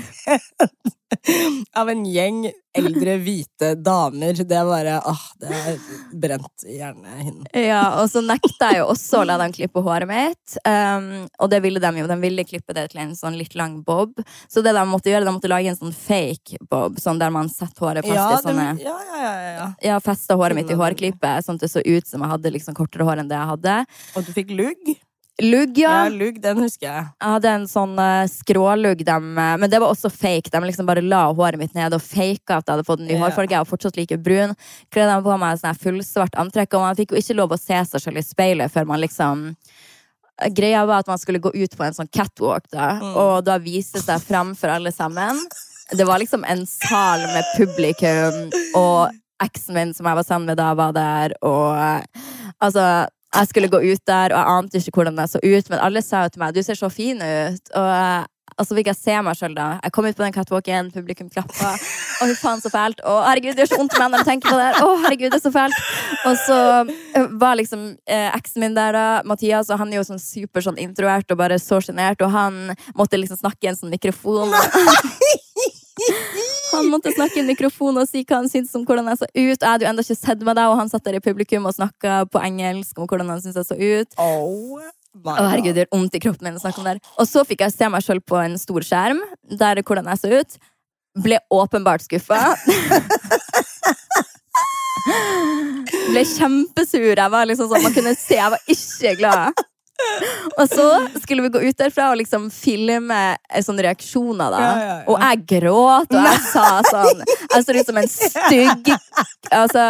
av 1.81 1.91
en 1.91 2.05
gjeng 2.07 2.45
eldre, 2.77 3.17
hvite 3.25 3.73
damer. 3.83 4.39
Det 4.47 4.57
er 4.57 4.67
bare 4.69 4.97
åh, 5.11 5.23
det 5.43 5.51
er 5.51 5.81
brent 6.23 6.67
i 6.67 6.77
hjernehinnen. 6.79 7.49
Ja, 7.57 7.83
og 8.01 8.11
så 8.13 8.23
nekta 8.25 8.71
jeg 8.71 8.83
jo 8.83 8.91
også 8.93 9.23
å 9.23 9.27
la 9.27 9.39
dem 9.41 9.55
klippe 9.55 9.83
håret 9.85 10.11
mitt. 10.11 10.57
Um, 10.63 11.27
og 11.43 11.51
det 11.53 11.63
ville 11.65 11.83
de 11.83 11.91
jo. 12.03 12.07
De 12.11 12.19
ville 12.23 12.47
klippe 12.47 12.77
det 12.77 12.87
til 12.93 13.03
en 13.03 13.17
sånn 13.19 13.39
litt 13.41 13.57
lang 13.59 13.81
bob. 13.87 14.15
Så 14.49 14.63
det 14.65 14.75
de 14.77 14.87
måtte 14.89 15.13
gjøre, 15.13 15.27
de 15.27 15.35
måtte 15.35 15.51
lage 15.51 15.73
en 15.73 15.81
sånn 15.81 15.95
fake 15.97 16.63
bob, 16.71 17.01
sånn 17.03 17.21
der 17.21 17.35
man 17.35 17.51
setter 17.53 17.89
håret 17.89 18.07
fast 18.07 18.17
Ja, 18.17 18.31
i 18.39 18.43
sånne 18.47 18.71
de, 18.79 18.87
ja, 18.87 18.97
ja, 19.11 19.21
ja, 19.21 19.53
ja. 19.59 19.69
Ja, 19.91 20.01
festa 20.05 20.39
håret 20.39 20.59
mitt 20.59 20.71
i 20.71 20.79
hårklippet, 20.79 21.47
sånn 21.47 21.59
at 21.59 21.67
det 21.67 21.73
så 21.75 21.83
ut 21.85 22.07
som 22.07 22.23
jeg 22.23 22.37
hadde 22.37 22.55
liksom 22.55 22.79
kortere 22.79 23.07
hår 23.09 23.25
enn 23.25 23.31
det 23.31 23.39
jeg 23.39 23.55
hadde. 23.55 23.79
Og 24.15 24.27
du 24.27 24.35
fikk 24.37 24.55
lugg? 24.55 24.95
Lugg, 25.41 25.79
Ja, 25.79 26.05
ja. 26.05 26.09
lugg, 26.13 26.41
den 26.43 26.59
husker 26.61 26.87
jeg. 26.87 27.05
Jeg 27.21 27.35
hadde 27.35 27.53
en 27.57 27.67
sånn 27.71 27.95
uh, 27.99 28.27
skrålugg, 28.31 29.05
dem, 29.07 29.31
eh, 29.39 29.57
men 29.63 29.71
det 29.73 29.81
var 29.81 29.93
også 29.95 30.11
fake. 30.13 30.51
De 30.53 30.61
liksom 30.67 30.89
bare 30.89 31.03
la 31.05 31.27
håret 31.33 31.61
mitt 31.61 31.75
ned 31.75 31.95
og 31.97 32.03
faka 32.05 32.59
at 32.61 32.67
jeg 32.67 32.75
hadde 32.75 32.87
fått 32.89 33.01
en 33.01 33.09
ny 33.09 33.15
yeah. 33.17 33.25
hårfarge. 33.25 33.55
Jeg 33.55 33.65
var 33.65 33.71
fortsatt 33.71 33.97
like 34.01 34.19
brun. 34.21 34.57
Kledde 34.93 35.21
på 35.25 35.39
meg 35.41 35.61
sånn 35.63 35.79
fullsvart 35.85 36.37
antrekk, 36.41 36.75
og 36.77 36.85
man 36.89 36.99
fikk 36.99 37.15
jo 37.15 37.23
ikke 37.23 37.39
lov 37.39 37.55
å 37.57 37.61
se 37.61 37.79
seg 37.93 38.05
selv 38.05 38.21
i 38.21 38.27
speilet 38.27 38.73
før 38.73 38.91
man 38.91 39.01
liksom 39.03 39.51
Greia 40.57 40.87
var 40.89 41.03
at 41.03 41.09
man 41.11 41.19
skulle 41.21 41.37
gå 41.45 41.51
ut 41.53 41.75
på 41.77 41.85
en 41.85 41.93
sånn 41.93 42.09
catwalk, 42.09 42.65
da, 42.73 42.95
Mm. 42.97 43.17
og 43.17 43.45
da 43.45 43.59
vise 43.61 44.01
seg 44.01 44.23
fram 44.25 44.55
for 44.57 44.73
alle 44.73 44.89
sammen. 44.93 45.37
Det 45.93 46.07
var 46.09 46.19
liksom 46.23 46.45
en 46.49 46.63
sal 46.67 47.21
med 47.35 47.45
publikum, 47.59 48.51
og 48.75 49.11
eksen 49.45 49.75
min 49.77 49.93
som 49.93 50.07
jeg 50.09 50.17
var 50.17 50.25
sammen 50.25 50.47
med 50.47 50.57
da, 50.57 50.71
var 50.75 50.93
der, 50.97 51.35
og 51.43 51.77
uh, 51.77 52.25
altså 52.63 52.87
jeg 53.31 53.49
skulle 53.51 53.71
gå 53.71 53.81
ut 53.85 54.03
der, 54.07 54.35
og 54.35 54.39
jeg 54.39 54.59
ante 54.59 54.83
ikke 54.83 54.99
hvordan 54.99 55.23
jeg 55.23 55.33
så 55.33 55.41
ut, 55.45 55.71
men 55.71 55.79
alle 55.87 56.03
sa 56.03 56.25
jo 56.25 56.35
til 56.35 56.43
meg 56.43 56.55
'du 56.55 56.63
ser 56.63 56.79
så 56.79 56.91
fin 56.91 57.19
ut'. 57.23 57.71
Og, 57.79 57.89
eh, 57.95 58.25
og 58.59 58.67
så 58.67 58.77
fikk 58.77 58.91
jeg 58.91 58.99
se 58.99 59.15
meg 59.23 59.37
sjøl, 59.39 59.55
da. 59.57 59.79
Jeg 59.85 59.93
kom 59.93 60.05
ut 60.05 60.17
på 60.17 60.25
den 60.25 60.35
catwalken, 60.35 60.91
publikum 60.93 61.31
klappa. 61.31 61.71
Å, 62.21 62.27
fy 62.27 62.35
faen, 62.37 62.61
så 62.61 62.69
fælt. 62.69 63.01
Å, 63.07 63.15
herregud, 63.25 63.55
det 63.57 63.65
gjør 63.65 63.71
så 63.71 63.79
vondt 63.81 63.95
i 63.97 64.01
meg 64.03 64.11
når 64.11 64.19
jeg 64.19 64.29
tenker 64.29 64.51
på 64.51 64.59
det. 64.59 64.71
Å, 64.83 64.89
herregud, 65.05 65.31
det 65.31 65.39
er 65.39 65.45
så 65.47 65.53
fælt. 65.55 65.79
Og 66.29 66.37
så 66.43 66.59
eh, 67.15 67.27
var 67.41 67.57
liksom 67.57 67.87
eh, 68.05 68.29
eksen 68.35 68.61
min 68.61 68.77
der, 68.77 68.93
da, 68.93 69.07
Mathias, 69.25 69.71
og 69.71 69.81
han 69.81 69.95
er 69.95 70.03
jo 70.03 70.09
sånn 70.11 70.21
super 70.21 70.61
sånn 70.67 70.81
introvert 70.83 71.31
og 71.31 71.41
bare 71.41 71.57
så 71.63 71.81
sjenert, 71.81 72.21
og 72.21 72.35
han 72.35 72.75
måtte 72.99 73.17
liksom 73.17 73.41
snakke 73.41 73.65
i 73.65 73.73
en 73.73 73.81
sånn 73.81 73.95
mikrofon. 73.95 74.53
Han 76.73 76.91
måtte 76.93 77.13
snakke 77.15 77.41
i 77.41 77.45
mikrofonen 77.47 77.61
mikrofon 77.61 77.99
og 78.01 78.09
si 78.09 78.23
hva 78.25 78.41
han 78.41 78.49
syntes 78.51 78.75
om 78.79 78.85
hvordan 78.87 79.11
jeg 79.11 79.21
så 79.21 79.29
ut. 79.29 79.61
Jeg 79.61 79.67
hadde 79.67 79.85
jo 79.85 79.91
enda 79.91 80.05
ikke 80.05 80.17
sett 80.19 80.43
meg 80.47 80.57
da, 80.59 80.69
og 80.71 80.79
han 80.81 80.91
satt 80.93 81.05
der 81.07 81.19
i 81.19 81.25
publikum 81.25 81.67
og 81.69 81.77
snakka 81.77 82.25
på 82.31 82.43
engelsk 82.47 82.99
om 82.99 83.07
hvordan 83.11 83.29
han 83.33 83.43
syntes 83.43 83.61
jeg 83.63 83.69
så 83.71 83.77
ut. 83.79 84.11
Oh 84.21 84.81
Å, 85.27 85.35
herregud, 85.51 85.75
det 85.75 85.85
gjør 85.85 85.95
vondt 85.97 86.15
i 86.15 86.23
kroppen 86.23 86.47
min 86.47 86.59
å 86.59 86.63
snakke 86.63 86.81
om 86.83 86.87
det. 86.87 87.01
Og 87.19 87.27
så 87.29 87.43
fikk 87.47 87.65
jeg 87.65 87.75
se 87.75 87.89
meg 87.91 88.05
sjøl 88.07 88.21
på 88.23 88.37
en 88.39 88.55
stor 88.61 88.87
skjerm, 88.87 89.21
der 89.51 89.83
hvordan 89.83 90.07
jeg 90.13 90.23
så 90.23 90.29
ut. 90.39 90.61
Ble 91.21 91.41
åpenbart 91.51 92.07
skuffa. 92.07 92.39
Ble 96.11 96.23
kjempesur. 96.29 97.11
Jeg 97.17 97.31
var 97.33 97.49
liksom 97.49 97.71
sånn, 97.71 97.83
Man 97.83 97.95
kunne 97.97 98.15
se 98.19 98.39
jeg 98.39 98.55
var 98.55 98.63
ikke 98.71 99.17
glad. 99.19 99.65
Og 100.57 100.67
så 100.69 100.87
skulle 101.23 101.47
vi 101.47 101.53
gå 101.55 101.63
ut 101.69 101.79
derfra 101.79 102.11
og 102.13 102.19
liksom 102.21 102.49
filme 102.55 103.21
eh, 103.35 103.63
sånne 103.65 103.87
reaksjoner. 103.89 104.51
da 104.53 104.61
Ja, 104.61 104.73
ja, 104.73 104.91
ja. 104.91 104.99
Og 105.11 105.23
jeg 105.25 105.47
gråt, 105.55 106.11
og 106.13 106.29
jeg 106.29 106.43
sa 106.51 106.67
sånn 106.91 107.25
Jeg 107.27 107.65
så 107.65 107.79
ut 107.79 107.91
som 107.93 108.03
en 108.03 108.13
stygg 108.17 108.93
Altså 109.51 109.87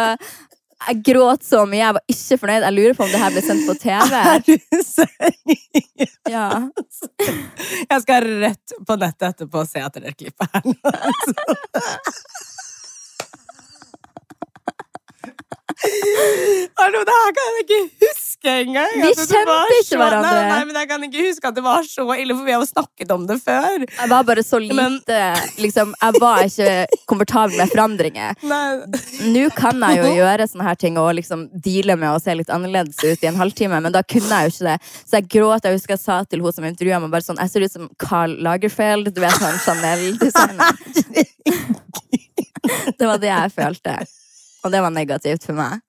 jeg 0.87 1.01
gråt 1.05 1.43
så 1.45 1.59
mye. 1.69 1.77
Jeg 1.77 1.93
var 1.93 2.01
ikke 2.09 2.37
fornøyd. 2.41 2.63
Jeg 2.65 2.73
lurer 2.73 2.95
på 2.97 3.05
om 3.05 3.11
det 3.11 3.19
her 3.21 3.33
ble 3.35 3.41
sendt 3.45 3.67
på 3.67 3.75
TV. 3.77 4.15
Er 4.17 4.39
du 4.47 4.55
seriøs? 4.87 6.15
Ja. 6.31 6.47
Jeg 7.91 8.01
skal 8.01 8.25
rett 8.41 8.73
på 8.87 8.97
nettet 8.97 9.27
etterpå 9.29 9.61
og 9.61 9.69
se 9.69 9.83
etter 9.85 10.07
det 10.07 10.15
klippet 10.17 10.47
her 10.55 10.61
Hallo, 15.81 16.99
det 17.05 17.13
her 17.15 17.31
kan 17.35 17.55
jeg 17.57 17.63
ikke 17.65 17.79
huske 18.03 18.51
engang. 18.65 18.91
Vi 18.95 19.01
altså, 19.07 19.25
kjente 19.29 19.77
ikke 19.79 19.97
hverandre. 19.97 20.33
Nei, 20.35 20.49
nei, 20.51 20.65
men 20.69 20.77
jeg 20.77 20.89
kan 20.91 21.05
ikke 21.07 21.23
huske 21.27 21.49
at 21.49 21.55
det 21.57 21.63
var 21.65 21.87
så 21.89 22.05
ille, 22.15 22.35
for 22.37 22.45
vi 22.47 22.53
har 22.53 22.61
jo 22.61 22.67
snakket 22.69 23.13
om 23.15 23.23
det 23.29 23.37
før. 23.41 23.85
Jeg 23.87 24.11
var 24.11 24.27
bare 24.27 24.43
så 24.45 24.59
lite 24.61 24.77
Men- 24.77 24.99
liksom, 25.61 25.95
Jeg 26.01 26.21
var 26.21 26.43
ikke 26.45 27.01
komfortabel 27.09 27.57
med 27.57 27.71
forandringer. 27.73 28.37
Nei. 28.53 28.67
Nå 29.33 29.47
kan 29.57 29.81
jeg 29.87 30.01
jo 30.01 30.13
gjøre 30.21 30.47
sånne 30.51 30.67
her 30.69 30.77
ting 30.85 30.99
og 31.01 31.09
liksom 31.17 31.47
deale 31.65 31.97
med 31.97 32.09
å 32.13 32.21
se 32.21 32.35
litt 32.37 32.53
annerledes 32.53 33.01
ut 33.01 33.25
i 33.25 33.31
en 33.31 33.39
halvtime, 33.41 33.81
men 33.81 33.93
da 33.93 34.03
kunne 34.05 34.29
jeg 34.29 34.51
jo 34.51 34.55
ikke 34.55 34.69
det. 34.71 34.77
Så 35.05 35.17
jeg 35.19 35.29
gråt. 35.37 35.65
Jeg 35.65 35.79
husker 35.79 35.97
jeg 35.97 36.03
sa 36.05 36.21
til 36.29 36.45
hun 36.45 36.53
som 36.55 36.65
intervjua 36.67 37.01
meg, 37.01 37.11
bare 37.13 37.25
sånn 37.25 37.41
Jeg 37.41 37.49
ser 37.53 37.65
ut 37.65 37.73
som 37.73 37.89
Carl 38.01 38.37
Lagerfeld, 38.45 39.09
du 39.15 39.21
vet 39.23 39.37
han 39.41 39.57
Chanel-designeren. 39.65 40.77
Det 42.97 43.07
var 43.09 43.17
det 43.17 43.31
jeg 43.31 43.51
følte. 43.55 43.93
Og 44.63 44.71
det 44.73 44.81
var 44.83 44.93
negativt 44.93 45.45
for 45.47 45.57
meg. 45.57 45.79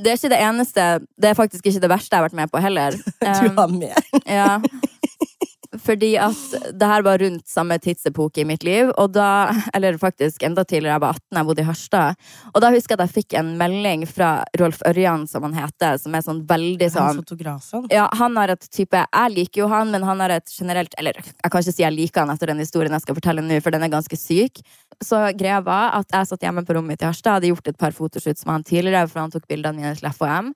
Det 0.00 0.06
er 0.12 0.16
ikke 0.16 0.30
det 0.32 0.38
eneste 0.40 0.84
Det 1.20 1.28
er 1.30 1.34
faktisk 1.36 1.66
ikke 1.66 1.80
det 1.82 1.90
verste 1.92 2.14
jeg 2.14 2.22
har 2.22 2.28
vært 2.28 2.38
med 2.38 2.50
på 2.52 2.62
heller. 2.62 2.96
Du 3.20 3.48
Um, 3.50 3.56
har 3.58 3.68
med. 3.74 3.96
ja. 4.26 4.58
Fordi 5.78 6.16
at 6.18 6.54
det 6.74 6.86
her 6.90 7.04
var 7.06 7.20
rundt 7.22 7.46
samme 7.46 7.76
tidsepoke 7.78 8.42
i 8.42 8.44
mitt 8.48 8.64
liv. 8.66 8.88
Og 8.98 9.12
da, 9.14 9.52
eller 9.76 9.98
faktisk 10.02 10.42
enda 10.42 10.64
tidligere, 10.66 10.96
jeg 10.96 11.02
var 11.04 11.18
18, 11.20 11.38
jeg 11.38 11.46
bodde 11.46 11.62
i 11.62 11.66
Harstad. 11.68 12.24
Og 12.50 12.64
da 12.64 12.72
husker 12.74 12.96
jeg 12.96 12.98
at 12.98 13.04
jeg 13.06 13.14
fikk 13.20 13.36
en 13.38 13.52
melding 13.60 14.02
fra 14.10 14.30
Rolf 14.58 14.82
Ørjan, 14.90 15.28
som 15.30 15.46
han 15.46 15.54
heter, 15.54 16.00
som 16.02 16.16
er 16.18 16.24
sånn 16.26 16.42
veldig 16.50 16.90
Han 16.90 16.96
sånn 16.96 17.22
fotografen. 17.22 17.86
ja, 17.94 18.08
han 18.18 18.36
har 18.40 18.54
et 18.56 18.66
type 18.70 18.98
Jeg 18.98 19.34
liker 19.36 19.62
jo 19.62 19.70
han, 19.70 19.92
men 19.94 20.02
han 20.06 20.20
har 20.20 20.34
et 20.34 20.50
generelt 20.50 20.94
Eller 20.98 21.16
jeg 21.22 21.50
kan 21.50 21.62
ikke 21.62 21.72
si 21.72 21.82
jeg 21.84 21.94
liker 21.94 22.24
han 22.24 22.34
etter 22.34 22.50
den 22.50 22.62
historien 22.62 22.92
jeg 22.96 23.06
skal 23.06 23.18
fortelle 23.20 23.44
nå, 23.44 23.60
for 23.62 23.70
den 23.70 23.86
er 23.86 23.92
ganske 23.92 24.18
syk. 24.18 24.62
Så 25.00 25.22
greia 25.38 25.60
var 25.64 25.94
at 26.00 26.10
jeg 26.12 26.32
satt 26.32 26.42
hjemme 26.44 26.64
på 26.66 26.74
rommet 26.76 26.96
mitt 26.96 27.04
i 27.04 27.08
Harstad, 27.08 27.38
hadde 27.38 27.52
gjort 27.52 27.70
et 27.70 27.78
par 27.78 27.94
fotoshoots 27.94 28.42
med 28.46 28.58
han 28.58 28.66
tidligere, 28.66 29.06
for 29.08 29.22
han 29.22 29.30
tok 29.30 29.46
bildene 29.48 29.78
mine 29.78 29.94
til 29.96 30.10
FHM. 30.10 30.50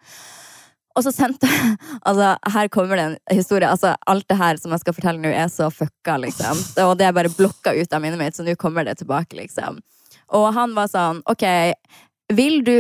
Og 0.95 1.05
så 1.07 1.13
sendte 1.15 1.49
Altså, 2.09 2.35
her 2.55 2.69
kommer 2.73 2.99
det 2.99 3.07
en 3.09 3.19
historie. 3.37 3.71
Altså, 3.71 3.95
alt 4.07 4.29
det 4.31 4.39
her 4.39 4.61
som 4.61 4.75
jeg 4.75 4.85
skal 4.85 4.97
fortelle 4.97 5.23
nå, 5.23 5.33
er 5.33 5.51
så 5.53 5.71
fucka, 5.73 6.19
liksom. 6.23 6.61
Og 6.85 6.95
det 7.01 7.09
er 7.09 7.17
bare 7.17 7.33
blokka 7.33 7.75
ut 7.75 7.93
av 7.97 8.05
minnet 8.05 8.21
mitt, 8.21 8.37
så 8.37 8.47
nå 8.47 8.57
kommer 8.61 8.87
det 8.87 8.99
tilbake, 9.01 9.37
liksom. 9.39 9.81
Og 10.35 10.47
han 10.57 10.75
var 10.77 10.91
sånn, 10.91 11.21
OK, 11.31 11.45
vil 12.33 12.63
du 12.65 12.79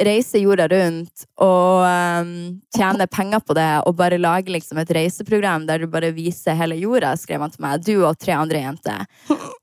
reise 0.00 0.40
jorda 0.40 0.66
rundt 0.72 1.24
og 1.44 1.82
um, 1.84 2.30
tjene 2.74 3.06
penger 3.12 3.42
på 3.44 3.54
det 3.56 3.68
og 3.86 3.96
bare 3.98 4.18
lage 4.20 4.52
liksom 4.52 4.80
et 4.80 4.92
reiseprogram 4.96 5.66
der 5.68 5.82
du 5.82 5.90
bare 5.92 6.12
viser 6.16 6.56
hele 6.56 6.78
jorda, 6.80 7.12
skrev 7.20 7.44
han 7.44 7.52
til 7.52 7.64
meg. 7.64 7.84
Du 7.84 7.94
og 8.00 8.16
tre 8.20 8.34
andre 8.36 8.62
jenter. 8.64 9.04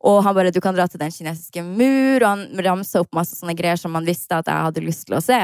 Og 0.05 0.21
han 0.25 0.37
bare, 0.37 0.53
du 0.53 0.61
kan 0.63 0.77
dra 0.77 0.87
til 0.89 1.01
den 1.01 1.13
kinesiske 1.13 1.63
mur, 1.65 2.21
og 2.21 2.29
han 2.29 2.63
ramsa 2.65 3.03
opp 3.03 3.17
masse 3.17 3.37
sånne 3.39 3.57
greier 3.57 3.79
som 3.79 3.97
han 3.97 4.07
visste 4.07 4.37
at 4.37 4.49
jeg 4.49 4.69
hadde 4.69 4.85
lyst 4.85 5.07
til 5.09 5.17
å 5.17 5.23
se. 5.23 5.41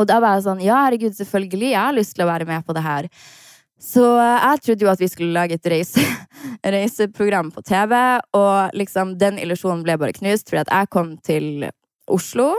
Og 0.00 0.08
da 0.08 0.18
var 0.22 0.38
jeg 0.38 0.46
sånn, 0.48 0.64
ja 0.64 0.80
herregud, 0.86 1.14
selvfølgelig, 1.18 1.72
jeg 1.74 1.82
har 1.84 1.96
lyst 1.96 2.16
til 2.16 2.24
å 2.24 2.30
være 2.30 2.48
med 2.48 2.64
på 2.64 2.76
det 2.76 2.84
her. 2.84 3.08
Så 3.80 4.04
eh, 4.20 4.46
jeg 4.46 4.62
trodde 4.64 4.86
jo 4.86 4.92
at 4.92 5.02
vi 5.02 5.08
skulle 5.12 5.36
lage 5.36 5.56
et 5.56 5.70
reise, 5.72 6.04
reiseprogram 6.76 7.52
på 7.54 7.64
TV, 7.66 7.94
og 8.36 8.76
liksom 8.76 9.16
den 9.20 9.40
illusjonen 9.40 9.84
ble 9.86 9.98
bare 10.00 10.16
knust, 10.16 10.48
fordi 10.48 10.64
at 10.64 10.74
jeg 10.74 10.92
kom 10.96 11.14
til 11.26 11.68
Oslo, 12.10 12.52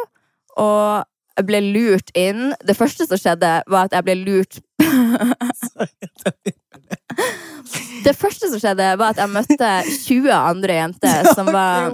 og 0.61 1.45
ble 1.47 1.61
lurt 1.71 2.11
inn. 2.17 2.51
Det 2.67 2.75
første 2.77 3.07
som 3.07 3.19
skjedde, 3.19 3.51
var 3.71 3.87
at 3.87 3.95
jeg 3.97 4.05
ble 4.05 4.17
lurt 4.21 4.61
Det 8.01 8.13
første 8.17 8.49
som 8.49 8.59
skjedde, 8.61 8.87
var 8.97 9.13
at 9.13 9.19
jeg 9.21 9.29
møtte 9.29 9.69
20 10.07 10.31
andre 10.33 10.77
jenter 10.79 11.27
som 11.37 11.49
var 11.57 11.91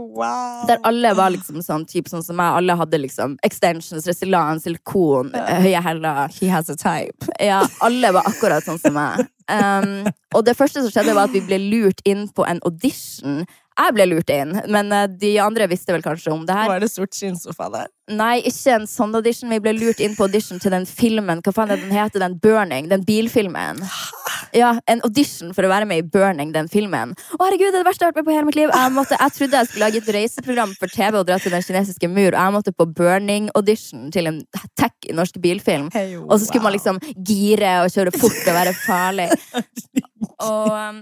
der 0.70 0.80
alle 0.88 1.12
var 1.18 1.34
liksom 1.34 1.60
sånn, 1.66 1.86
type 1.90 2.12
sånn 2.12 2.24
som 2.24 2.38
meg. 2.40 2.56
Alle 2.62 2.78
hadde 2.80 3.02
liksom 3.02 3.36
extensions, 3.46 4.08
Restylane, 4.08 4.62
silikon, 4.64 5.34
høye 5.36 5.82
hæler. 5.84 6.32
He 6.40 6.50
has 6.52 6.72
a 6.72 6.78
type. 6.80 7.28
Ja, 7.44 7.64
alle 7.84 8.14
var 8.16 8.30
akkurat 8.30 8.66
sånn 8.66 8.80
som 8.82 8.96
meg. 8.98 9.28
Um, 9.48 10.08
og 10.36 10.44
det 10.48 10.58
første 10.60 10.84
som 10.84 10.92
skjedde, 10.92 11.16
var 11.16 11.30
at 11.30 11.36
vi 11.36 11.44
ble 11.46 11.60
lurt 11.68 12.04
inn 12.08 12.28
på 12.36 12.48
en 12.48 12.64
audition. 12.68 13.44
Jeg 13.78 13.94
ble 13.94 14.08
lurt 14.10 14.32
inn, 14.34 14.56
men 14.74 14.90
eh, 14.96 15.06
de 15.22 15.36
andre 15.44 15.68
visste 15.70 15.94
vel 15.94 16.02
kanskje 16.06 16.34
om 16.34 16.46
det 16.48 16.56
her. 16.58 16.72
Var 16.72 16.82
det 16.82 16.90
sort 16.90 17.14
skinnsofa 17.14 17.70
der? 17.74 17.92
Nei, 18.08 18.40
ikke 18.48 18.78
en 18.78 18.88
sånn 18.88 19.14
audition. 19.20 19.52
Vi 19.52 19.60
ble 19.62 19.74
lurt 19.76 20.00
inn 20.02 20.16
på 20.16 20.26
audition 20.26 20.62
til 20.64 20.72
den 20.74 20.88
filmen. 20.88 21.42
Hva 21.44 21.54
faen 21.54 21.74
er 21.76 21.82
den 21.82 21.92
heter? 21.92 22.24
Den 22.24 22.38
Burning? 22.42 22.88
Den 22.90 23.04
bilfilmen. 23.06 23.84
Ja, 24.56 24.78
En 24.88 25.02
audition 25.04 25.52
for 25.54 25.68
å 25.68 25.72
være 25.72 25.86
med 25.90 26.00
i 26.02 26.06
Burning, 26.08 26.54
den 26.56 26.70
filmen. 26.72 27.12
Å 27.36 27.40
herregud, 27.42 27.74
det 27.74 27.82
er 27.82 27.84
det 27.84 27.90
verste 27.90 28.06
jeg 28.06 28.10
har 28.10 28.16
vært 28.16 28.22
med 28.22 28.30
på 28.30 28.36
hele 28.38 28.48
mitt 28.48 28.60
liv. 28.60 28.72
Jeg, 28.72 28.94
måtte, 28.96 29.20
jeg 29.20 29.36
trodde 29.36 29.60
jeg 29.60 29.70
skulle 29.70 29.90
lage 29.90 30.02
et 30.02 30.12
reiseprogram 30.16 30.74
for 30.80 30.94
TV 30.94 31.20
og 31.20 31.28
dra 31.28 31.38
til 31.44 31.54
den 31.58 31.66
kinesiske 31.68 32.10
mur, 32.12 32.32
og 32.32 32.40
jeg 32.40 32.56
måtte 32.56 32.74
på 32.78 32.88
Burning-audition 33.02 34.08
til 34.16 34.32
en 34.32 34.40
tech 34.80 35.12
i 35.12 35.18
norsk 35.18 35.42
bilfilm. 35.44 35.92
Hey, 35.94 36.16
Og 36.24 36.38
så 36.40 36.48
skulle 36.48 36.66
man 36.66 36.78
liksom 36.78 37.02
gire 37.28 37.82
og 37.84 37.92
kjøre 37.94 38.16
fort 38.16 38.42
og 38.48 38.58
være 38.62 38.76
farlig. 38.86 39.30
Og, 40.38 40.70
um, 40.70 41.00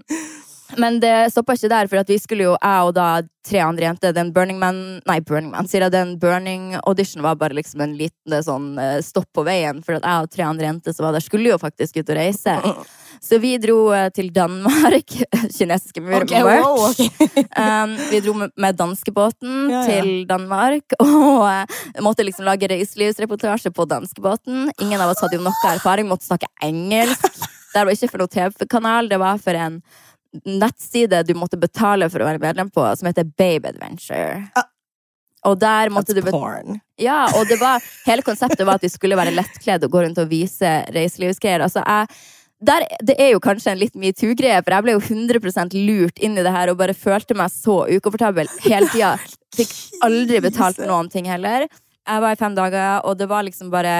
men 0.77 0.99
det 0.99 1.13
stoppa 1.31 1.53
ikke 1.55 1.69
der, 1.69 1.87
for 1.89 2.09
vi 2.09 2.17
skulle 2.19 2.47
jo, 2.47 2.57
jeg 2.57 2.89
og 2.89 2.95
da 2.97 3.07
tre 3.45 3.61
andre 3.61 3.85
jenter 3.85 4.13
Den 4.15 4.31
Burning 4.33 4.57
Man 4.59 4.79
Nei, 5.05 5.19
Burning 5.21 5.51
Man, 5.53 5.67
sier 5.69 5.85
jeg. 5.85 5.93
Den 5.93 6.15
Burning 6.19 6.73
Audition 6.81 7.21
var 7.25 7.37
bare 7.39 7.57
liksom 7.57 7.83
en 7.85 7.95
liten 7.99 8.37
sånn 8.43 8.73
eh, 8.81 8.99
stopp 9.05 9.29
på 9.35 9.45
veien, 9.45 9.83
for 9.85 9.99
at 9.99 10.07
jeg 10.07 10.25
og 10.25 10.31
tre 10.33 10.45
andre 10.47 10.69
jenter 10.71 10.95
som 10.95 11.05
var 11.07 11.15
der, 11.15 11.25
skulle 11.25 11.51
jo 11.53 11.59
faktisk 11.61 12.01
ut 12.01 12.09
og 12.09 12.17
reise. 12.17 12.57
Så 13.25 13.39
vi 13.41 13.53
dro 13.61 13.77
eh, 13.95 14.09
til 14.13 14.31
Danmark. 14.33 15.13
Kinesiske 15.55 16.01
mur. 16.03 16.23
okay, 16.23 16.43
wow, 16.45 16.87
okay. 16.89 17.09
Um, 17.55 17.93
vi 18.09 18.19
dro 18.19 18.33
med, 18.35 18.51
med 18.59 18.75
danskebåten 18.75 19.69
Ja, 19.71 19.79
ja. 19.79 19.83
til 19.87 20.25
Danmark 20.27 20.95
og 20.99 21.45
uh, 21.45 22.01
måtte 22.03 22.25
liksom 22.25 22.45
lage 22.47 22.67
reiselivsreportasje 22.67 23.71
på 23.71 23.85
danskebåten. 23.87 24.69
Ingen 24.81 25.01
av 25.01 25.13
oss 25.13 25.21
hadde 25.23 25.39
jo 25.39 25.45
noe 25.45 25.71
erfaring, 25.71 26.09
måtte 26.09 26.27
snakke 26.27 26.49
engelsk. 26.65 27.29
Det 27.75 27.83
var 27.83 27.91
ikke 27.91 28.11
for 28.11 28.23
noen 28.23 28.33
TV-kanal, 28.35 29.09
det 29.11 29.19
var 29.21 29.39
for 29.41 29.57
en 29.59 29.79
nettside 30.43 31.23
du 31.27 31.33
måtte 31.37 31.59
betale 31.59 32.09
for 32.11 32.21
å 32.21 32.29
være 32.29 32.41
medlem 32.43 32.71
på, 32.73 32.85
som 32.97 33.09
heter 33.09 33.27
Babe 33.37 33.71
Adventure. 33.71 34.45
Ah. 34.55 34.69
Og 35.45 35.59
der 35.61 35.91
måtte 35.93 36.15
du 36.17 36.23
porn. 36.25 36.79
ja, 36.97 37.25
og 37.37 37.45
det 37.49 37.59
var, 37.61 37.83
hele 38.09 38.25
konseptet 38.25 38.65
var 38.65 38.79
at 38.79 38.85
vi 38.85 38.89
skulle 38.93 39.17
være 39.19 39.35
lettkledd 39.35 39.85
og 39.85 39.93
gå 39.93 40.05
rundt 40.05 40.21
og 40.21 40.31
vise 40.31 40.71
reiselivsgreier. 40.95 41.65
Altså, 41.67 41.83
jeg, 41.85 42.09
der, 42.65 42.85
det 43.05 43.17
er 43.21 43.33
jo 43.33 43.41
kanskje 43.43 43.73
en 43.73 43.81
litt 43.81 43.97
metoo-greie, 43.99 44.61
for 44.63 44.73
jeg 44.73 44.85
ble 44.85 44.95
jo 44.95 45.03
100% 45.03 45.75
lurt 45.85 46.21
inn 46.23 46.37
i 46.39 46.45
det 46.45 46.53
her 46.55 46.71
og 46.71 46.79
bare 46.79 46.97
følte 46.97 47.37
meg 47.37 47.53
så 47.53 47.83
ukomfortabel 47.91 48.49
hele 48.65 48.89
tida. 48.93 49.15
Fikk 49.57 49.75
aldri 50.05 50.41
betalt 50.43 50.79
for 50.79 50.89
noen 50.89 51.11
ting 51.11 51.29
heller. 51.29 51.67
Jeg 52.05 52.21
var 52.21 52.33
i 52.33 52.39
fem 52.39 52.55
dager, 52.57 53.05
og 53.05 53.17
det 53.19 53.29
var 53.29 53.45
liksom 53.45 53.69
bare 53.73 53.95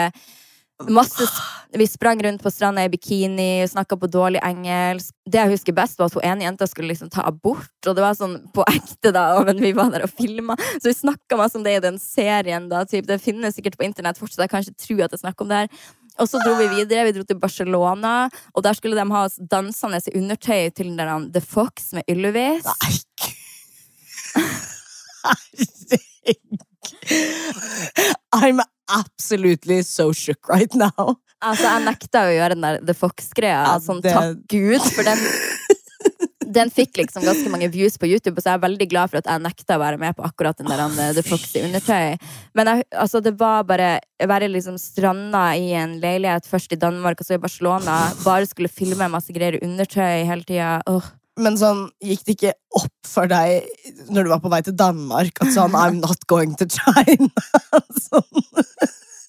masse 0.84 1.28
Vi 1.72 1.88
sprang 1.88 2.24
rundt 2.24 2.44
på 2.44 2.52
stranda 2.52 2.84
i 2.84 2.90
bikini, 2.90 3.68
snakka 3.68 3.98
på 4.00 4.08
dårlig 4.08 4.40
engelsk. 4.44 5.12
Det 5.28 5.42
jeg 5.42 5.52
husker 5.52 5.76
best, 5.76 5.98
var 6.00 6.08
at 6.08 6.16
hun 6.16 6.24
ene 6.24 6.46
jenta 6.46 6.68
skulle 6.72 6.88
liksom 6.94 7.10
ta 7.12 7.26
abort, 7.28 7.74
og 7.84 7.98
det 7.98 8.04
var 8.04 8.16
sånn 8.16 8.38
på 8.56 8.64
ekte, 8.72 9.12
da, 9.12 9.26
men 9.44 9.60
vi 9.60 9.74
var 9.76 9.92
der 9.92 10.06
og 10.08 10.14
filma. 10.16 10.56
Så 10.78 10.88
vi 10.88 10.96
snakka 10.96 11.36
masse 11.40 11.60
om 11.60 11.66
det 11.66 11.76
i 11.76 11.84
den 11.84 12.00
serien, 12.00 12.70
da. 12.72 12.86
Typ. 12.88 13.08
Det 13.10 13.20
finnes 13.24 13.58
sikkert 13.58 13.76
på 13.80 13.88
internett 13.90 14.20
fortsatt, 14.22 14.46
jeg 14.46 14.54
kan 14.54 14.64
ikke 14.64 14.86
tro 14.86 15.00
at 15.04 15.16
jeg 15.18 15.24
snakker 15.26 15.44
om 15.44 15.52
det 15.52 15.62
her. 15.66 15.70
Og 16.16 16.30
så 16.32 16.40
dro 16.40 16.54
vi 16.56 16.68
videre. 16.72 17.04
Vi 17.10 17.16
dro 17.18 17.26
til 17.28 17.40
Barcelona, 17.40 18.14
og 18.56 18.64
der 18.64 18.78
skulle 18.78 18.96
de 18.96 19.04
ha 19.12 19.26
oss 19.28 19.36
dansende 19.52 20.00
i 20.00 20.16
undertøy 20.16 20.70
til 20.72 20.96
den 20.96 21.32
The 21.36 21.44
Fox 21.44 21.92
med 21.98 22.08
Ylvis. 22.08 22.64
Nei, 22.64 22.94
gud. 26.40 26.64
I'm 28.36 28.62
absolutely 28.90 29.82
so 29.84 30.12
shook 30.14 30.50
right 30.50 30.74
now. 30.76 31.16
Altså, 31.44 31.68
jeg 31.68 31.84
nekta 31.86 32.26
å 32.26 32.34
gjøre 32.34 32.56
den 32.56 32.64
der 32.66 32.80
The 32.86 32.96
Fox-greia. 32.98 33.62
Ja, 33.68 33.76
sånn, 33.84 34.02
det- 34.02 34.14
takk 34.16 34.46
Gud, 34.50 34.82
for 34.96 35.06
den 35.06 35.20
den 36.56 36.72
fikk 36.72 36.98
liksom 37.00 37.26
ganske 37.26 37.50
mange 37.52 37.68
views 37.74 37.98
på 38.00 38.08
YouTube, 38.10 38.38
og 38.38 38.44
så 38.44 38.52
er 38.52 38.58
jeg 38.58 38.64
veldig 38.66 38.88
glad 38.92 39.12
for 39.12 39.20
at 39.20 39.30
jeg 39.30 39.44
nekta 39.44 39.78
å 39.78 39.82
være 39.82 40.00
med 40.02 40.16
på 40.18 40.26
akkurat 40.28 40.58
den 40.60 40.70
der 40.70 40.84
oh, 40.86 40.94
The 41.18 41.24
Fox 41.26 41.52
i 41.58 41.64
undertøy. 41.66 42.16
Men 42.58 42.72
jeg, 42.72 42.86
altså, 42.96 43.22
det 43.26 43.36
var 43.40 43.66
bare 43.68 43.90
å 44.22 44.30
være 44.32 44.50
liksom 44.52 44.78
stranda 44.82 45.48
i 45.60 45.74
en 45.78 45.98
leilighet, 46.04 46.48
først 46.50 46.76
i 46.76 46.80
Danmark 46.80 47.22
og 47.22 47.28
så 47.28 47.38
i 47.38 47.44
Barcelona. 47.44 47.98
Bare 48.24 48.48
skulle 48.50 48.72
filme 48.72 49.10
masse 49.12 49.36
greier 49.36 49.60
i 49.60 49.64
undertøy 49.66 50.24
hele 50.30 50.48
tida. 50.48 50.78
Åh. 50.88 51.12
Men 51.38 51.58
sånn, 51.60 51.90
gikk 52.04 52.24
det 52.28 52.36
ikke 52.38 52.54
opp 52.80 53.10
for 53.10 53.28
deg 53.28 53.66
når 54.14 54.24
du 54.24 54.32
var 54.32 54.42
på 54.44 54.52
vei 54.54 54.62
til 54.64 54.76
Danmark, 54.80 55.42
at 55.44 55.52
sånn 55.56 55.76
I'm 55.76 56.00
not 56.00 56.24
going 56.32 56.56
to 56.62 56.68
China? 56.72 57.28
sånn. 58.08 58.46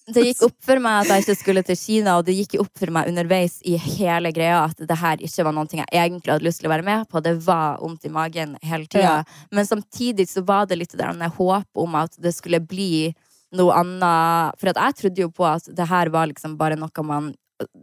Det 0.06 0.22
gikk 0.22 0.44
opp 0.46 0.54
for 0.62 0.78
meg 0.78 1.00
at 1.00 1.08
jeg 1.10 1.24
ikke 1.24 1.34
skulle 1.40 1.62
til 1.66 1.78
Kina, 1.80 2.12
og 2.20 2.28
det 2.28 2.36
gikk 2.36 2.60
opp 2.62 2.70
for 2.78 2.94
meg 2.94 3.08
underveis 3.10 3.56
i 3.66 3.74
hele 3.74 4.30
greia 4.34 4.60
at 4.68 4.78
det 4.86 4.98
her 5.00 5.22
ikke 5.26 5.46
var 5.48 5.56
noe 5.56 5.66
jeg 5.66 5.88
egentlig 5.90 6.30
hadde 6.30 6.46
lyst 6.46 6.62
til 6.62 6.68
å 6.70 6.74
være 6.76 6.86
med 6.86 7.08
på. 7.10 7.22
Det 7.26 7.32
var 7.42 7.80
vondt 7.82 8.06
i 8.06 8.12
magen 8.14 8.54
hele 8.62 8.86
tida. 8.86 9.16
Ja. 9.24 9.48
Men 9.50 9.66
samtidig 9.66 10.28
så 10.30 10.44
var 10.46 10.70
det 10.70 10.78
litt 10.78 10.94
det 10.94 11.02
der 11.02 11.34
håp 11.40 11.82
om 11.82 11.98
at 11.98 12.14
det 12.22 12.36
skulle 12.36 12.62
bli 12.62 13.10
noe 13.58 13.74
annet. 13.74 14.54
For 14.60 14.70
jeg 14.70 14.98
trodde 15.00 15.26
jo 15.26 15.32
på 15.34 15.48
at 15.48 15.66
det 15.74 15.90
her 15.90 16.12
var 16.14 16.30
liksom 16.30 16.54
bare 16.60 16.78
noe 16.78 17.06
man 17.06 17.32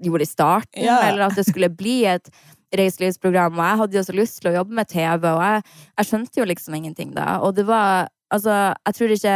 gjorde 0.03 0.23
i 0.23 0.29
starten, 0.29 0.83
Ja. 0.85 1.01
eller 1.09 1.27
at 1.27 1.35
det 1.35 1.47
skulle 1.49 1.69
bli 1.69 2.05
et 2.05 2.29
reiselivsprogram. 2.77 3.57
Og 3.59 3.65
jeg 3.65 3.79
hadde 3.81 3.97
jo 3.99 4.03
så 4.07 4.15
lyst 4.17 4.41
til 4.41 4.51
å 4.51 4.55
jobbe 4.59 4.77
med 4.79 4.89
TV, 4.91 5.27
og 5.31 5.41
jeg, 5.45 5.63
jeg 5.99 6.09
skjønte 6.09 6.41
jo 6.41 6.47
liksom 6.49 6.77
ingenting 6.79 7.13
da. 7.15 7.39
Og 7.45 7.55
det 7.59 7.67
var 7.69 8.09
Altså, 8.33 8.49
jeg 8.87 8.95
tror 8.97 9.11
ikke 9.13 9.33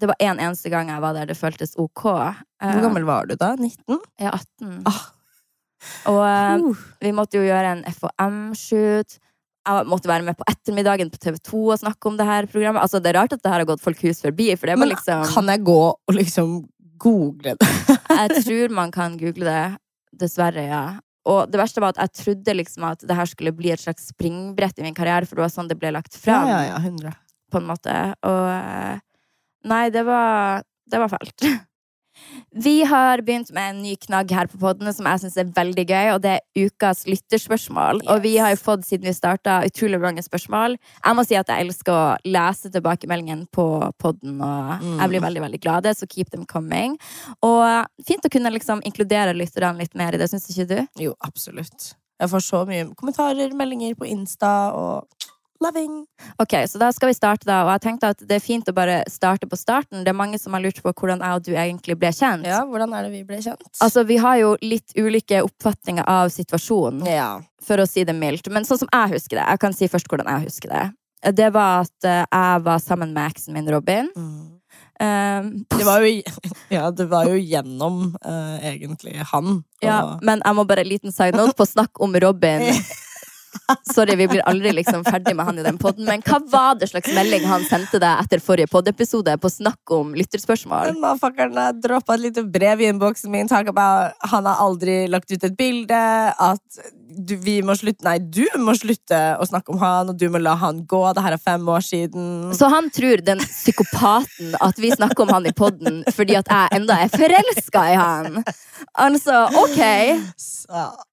det 0.00 0.08
var 0.08 0.16
en 0.24 0.38
eneste 0.40 0.70
gang 0.72 0.88
jeg 0.88 1.02
var 1.04 1.12
der 1.12 1.26
det 1.28 1.34
føltes 1.36 1.74
ok. 1.76 2.06
Eh, 2.08 2.70
Hvor 2.72 2.86
gammel 2.86 3.04
var 3.04 3.26
du 3.28 3.34
da? 3.36 3.50
19? 3.52 3.98
Jeg 4.16 4.30
er 4.30 4.38
18. 4.38 4.78
Ah. 4.88 5.02
Og 6.08 6.20
Uh. 6.24 6.78
vi 7.04 7.12
måtte 7.12 7.36
jo 7.36 7.44
gjøre 7.44 7.74
en 7.74 7.82
FHM-shoot. 7.84 9.18
Jeg 9.68 9.86
måtte 9.92 10.08
være 10.08 10.24
med 10.24 10.38
på 10.40 10.46
ettermiddagen 10.48 11.12
på 11.12 11.20
TV2 11.20 11.60
og 11.74 11.78
snakke 11.82 12.08
om 12.08 12.16
det 12.16 12.24
her 12.24 12.48
programmet. 12.48 12.80
Altså, 12.80 12.96
det 13.00 13.12
er 13.12 13.18
rart 13.20 13.36
at 13.36 13.42
det 13.44 13.52
her 13.52 13.60
har 13.60 13.68
gått 13.68 13.84
folk 13.84 14.00
hus 14.06 14.22
forbi, 14.24 14.48
for 14.56 14.70
det 14.70 14.78
var 14.78 14.86
Men 14.86 14.94
liksom 14.94 15.26
kan 15.34 15.52
jeg 15.52 15.64
gå 15.68 15.78
og 15.92 16.16
liksom 16.16 16.56
google 17.00 17.54
det? 17.60 17.68
Jeg 18.08 18.42
tror 18.44 18.72
man 18.80 18.90
kan 18.90 19.18
google 19.20 19.44
det. 19.44 19.76
Dessverre, 20.20 20.64
ja. 20.64 20.84
Og 21.28 21.50
det 21.52 21.58
verste 21.60 21.82
var 21.84 21.92
at 21.92 22.00
jeg 22.00 22.12
trodde 22.24 22.54
liksom 22.56 22.84
at 22.88 23.02
det 23.04 23.16
her 23.16 23.28
skulle 23.28 23.52
bli 23.52 23.70
et 23.74 23.80
slags 23.82 24.06
springbrett 24.08 24.78
i 24.80 24.82
min 24.86 24.94
karriere, 24.96 25.26
for 25.28 25.36
det 25.36 25.44
var 25.44 25.52
sånn 25.52 25.68
det 25.68 25.76
ble 25.78 25.90
lagt 25.92 26.14
Ja, 26.16 26.20
fram. 26.22 26.48
ja, 26.48 26.60
ja, 26.70 26.76
100. 26.80 27.12
på 27.52 27.58
en 27.60 27.66
måte. 27.68 27.96
Og 28.24 28.46
eh, 28.54 29.00
Nei, 29.68 29.90
det 29.92 30.06
var, 30.08 30.62
det 30.88 30.98
var 31.02 31.10
fælt. 31.12 31.44
Vi 32.50 32.80
har 32.88 33.22
begynt 33.22 33.52
med 33.54 33.70
en 33.70 33.82
ny 33.84 33.94
knagg 34.00 34.32
her 34.34 34.48
på 34.50 34.58
podden 34.58 34.90
som 34.94 35.06
jeg 35.06 35.22
syns 35.22 35.36
er 35.38 35.52
veldig 35.54 35.84
gøy, 35.86 36.08
og 36.14 36.20
det 36.24 36.32
er 36.38 36.66
ukas 36.66 37.04
lytterspørsmål. 37.06 38.02
Og 38.10 38.24
vi 38.24 38.34
har 38.42 38.54
jo 38.54 38.58
fått, 38.60 38.84
siden 38.88 39.06
vi 39.06 39.14
starta, 39.14 39.60
utrolig 39.68 40.00
mange 40.02 40.24
spørsmål. 40.26 40.74
Jeg 41.04 41.18
må 41.18 41.24
si 41.26 41.38
at 41.38 41.52
jeg 41.52 41.66
elsker 41.66 41.94
å 41.94 42.16
lese 42.26 42.72
tilbakemeldingen 42.74 43.46
på 43.54 43.66
podden, 44.02 44.40
og 44.42 44.82
jeg 44.82 45.12
blir 45.12 45.24
veldig 45.26 45.44
veldig 45.46 45.62
glad. 45.62 45.90
Så 45.96 46.10
keep 46.10 46.34
them 46.34 46.44
coming. 46.48 46.98
Og 47.46 47.86
fint 48.06 48.26
å 48.26 48.32
kunne 48.32 48.52
liksom 48.54 48.82
inkludere 48.86 49.36
lytterne 49.36 49.78
litt 49.80 49.94
mer 49.98 50.16
i 50.16 50.20
det, 50.20 50.30
syns 50.32 50.50
ikke 50.50 50.68
du? 50.70 50.78
Jo, 51.06 51.14
absolutt. 51.26 51.92
Jeg 52.20 52.28
får 52.28 52.42
så 52.44 52.64
mye 52.68 52.90
kommentarer, 52.98 53.54
meldinger 53.56 53.94
på 53.96 54.08
Insta 54.10 54.72
og 54.76 55.30
loving. 55.64 56.06
Ok, 56.42 56.54
så 56.68 56.78
da 56.78 56.92
skal 56.92 57.10
vi 57.10 57.16
starte 57.16 57.48
da, 57.48 57.62
og 57.66 57.72
jeg 57.74 57.84
tenkte 57.84 58.12
at 58.14 58.22
det 58.26 58.38
er 58.38 58.44
fint 58.44 58.68
å 58.68 58.74
bare 58.76 59.00
starte 59.10 59.48
på 59.50 59.58
starten. 59.58 60.04
Det 60.04 60.12
er 60.12 60.16
mange 60.16 60.40
som 60.40 60.56
har 60.56 60.64
lurt 60.64 60.80
på 60.82 60.92
hvordan 60.92 61.24
jeg 61.24 61.40
og 61.40 61.44
du 61.46 61.52
egentlig 61.54 61.96
ble 62.00 62.12
kjent. 62.16 62.48
Ja, 62.48 62.62
hvordan 62.68 62.94
er 62.96 63.06
det 63.06 63.12
vi 63.14 63.24
ble 63.28 63.40
kjent? 63.44 63.66
Altså, 63.84 64.04
vi 64.08 64.20
har 64.22 64.38
jo 64.40 64.54
litt 64.64 64.96
ulike 64.96 65.42
oppfatninger 65.46 66.08
av 66.08 66.32
situasjonen, 66.34 67.04
ja. 67.10 67.32
for 67.64 67.82
å 67.82 67.88
si 67.88 68.06
det 68.08 68.16
mildt. 68.16 68.48
Men 68.52 68.68
sånn 68.68 68.84
som 68.84 68.92
jeg 68.92 69.16
husker 69.16 69.40
det, 69.40 69.48
jeg 69.52 69.64
kan 69.66 69.76
si 69.76 69.90
først 69.90 70.10
hvordan 70.10 70.32
jeg 70.32 70.48
husker 70.48 70.74
det. 70.74 70.86
Det 71.36 71.50
var 71.52 71.84
at 71.84 72.08
eh, 72.08 72.24
jeg 72.24 72.64
var 72.64 72.80
sammen 72.80 73.12
med 73.12 73.28
eksen 73.28 73.52
min, 73.52 73.68
Robin. 73.68 74.08
Um, 75.00 75.50
Det 75.72 75.84
var 75.84 76.04
jo, 76.04 76.22
ja, 76.76 76.88
det 76.92 77.06
var 77.08 77.28
jo 77.28 77.36
gjennom 77.36 78.02
uh, 78.20 78.56
egentlig 78.64 79.14
han. 79.32 79.62
ja, 79.80 80.18
men 80.20 80.42
jeg 80.44 80.56
må 80.56 80.64
bare 80.68 80.84
en 80.84 80.90
liten 80.90 81.12
side 81.12 81.36
note 81.36 81.56
på 81.56 81.68
snakk 81.68 82.00
om 82.04 82.16
Robin. 82.20 82.68
Sorry, 83.94 84.16
vi 84.16 84.28
blir 84.30 84.42
aldri 84.48 84.72
liksom 84.76 85.04
ferdig 85.06 85.34
med 85.36 85.46
han 85.48 85.58
i 85.58 85.64
den 85.66 85.78
podden, 85.80 86.06
men 86.08 86.22
hva 86.26 86.40
var 86.52 86.78
det 86.80 86.90
slags 86.90 87.10
melding 87.16 87.46
han 87.48 87.64
sendte 87.68 88.00
deg 88.02 88.24
etter 88.24 88.42
forrige 88.44 88.70
poddepisode 88.70 89.36
på 89.40 89.50
snakk 89.52 89.94
om 89.96 90.14
lytterspørsmål? 90.18 90.94
Motherfuckeren 91.00 91.82
droppa 91.82 92.16
et 92.16 92.26
lite 92.28 92.46
brev 92.46 92.82
i 92.84 92.90
innboksen 92.90 93.32
min. 93.32 93.50
Talk 93.50 93.70
about, 93.72 94.16
han 94.32 94.48
har 94.48 94.62
aldri 94.62 95.02
lagt 95.10 95.30
ut 95.32 95.44
et 95.44 95.56
bilde. 95.58 96.00
At 96.40 96.80
du, 97.10 97.34
vi 97.42 97.58
må 97.66 97.74
slutte 97.78 98.06
Nei, 98.06 98.16
du 98.22 98.44
må 98.62 98.72
slutte 98.78 99.18
å 99.40 99.46
snakke 99.48 99.74
om 99.74 99.80
han, 99.82 100.12
og 100.12 100.18
du 100.18 100.28
må 100.32 100.40
la 100.42 100.54
han 100.60 100.84
gå. 100.88 101.02
Det 101.16 101.24
her 101.24 101.36
er 101.36 101.42
fem 101.42 101.66
år 101.68 101.84
siden. 101.84 102.28
Så 102.56 102.70
han 102.72 102.90
tror, 102.94 103.22
den 103.26 103.42
psykopaten, 103.42 104.54
at 104.60 104.80
vi 104.80 104.92
snakker 104.94 105.26
om 105.26 105.34
han 105.34 105.48
i 105.50 105.54
podden 105.56 106.02
fordi 106.14 106.36
at 106.38 106.50
jeg 106.50 106.80
enda 106.80 106.96
er 107.04 107.12
forelska 107.12 107.84
i 107.92 107.98
han. 107.98 108.40
Altså, 109.00 109.42
OK. 109.60 109.80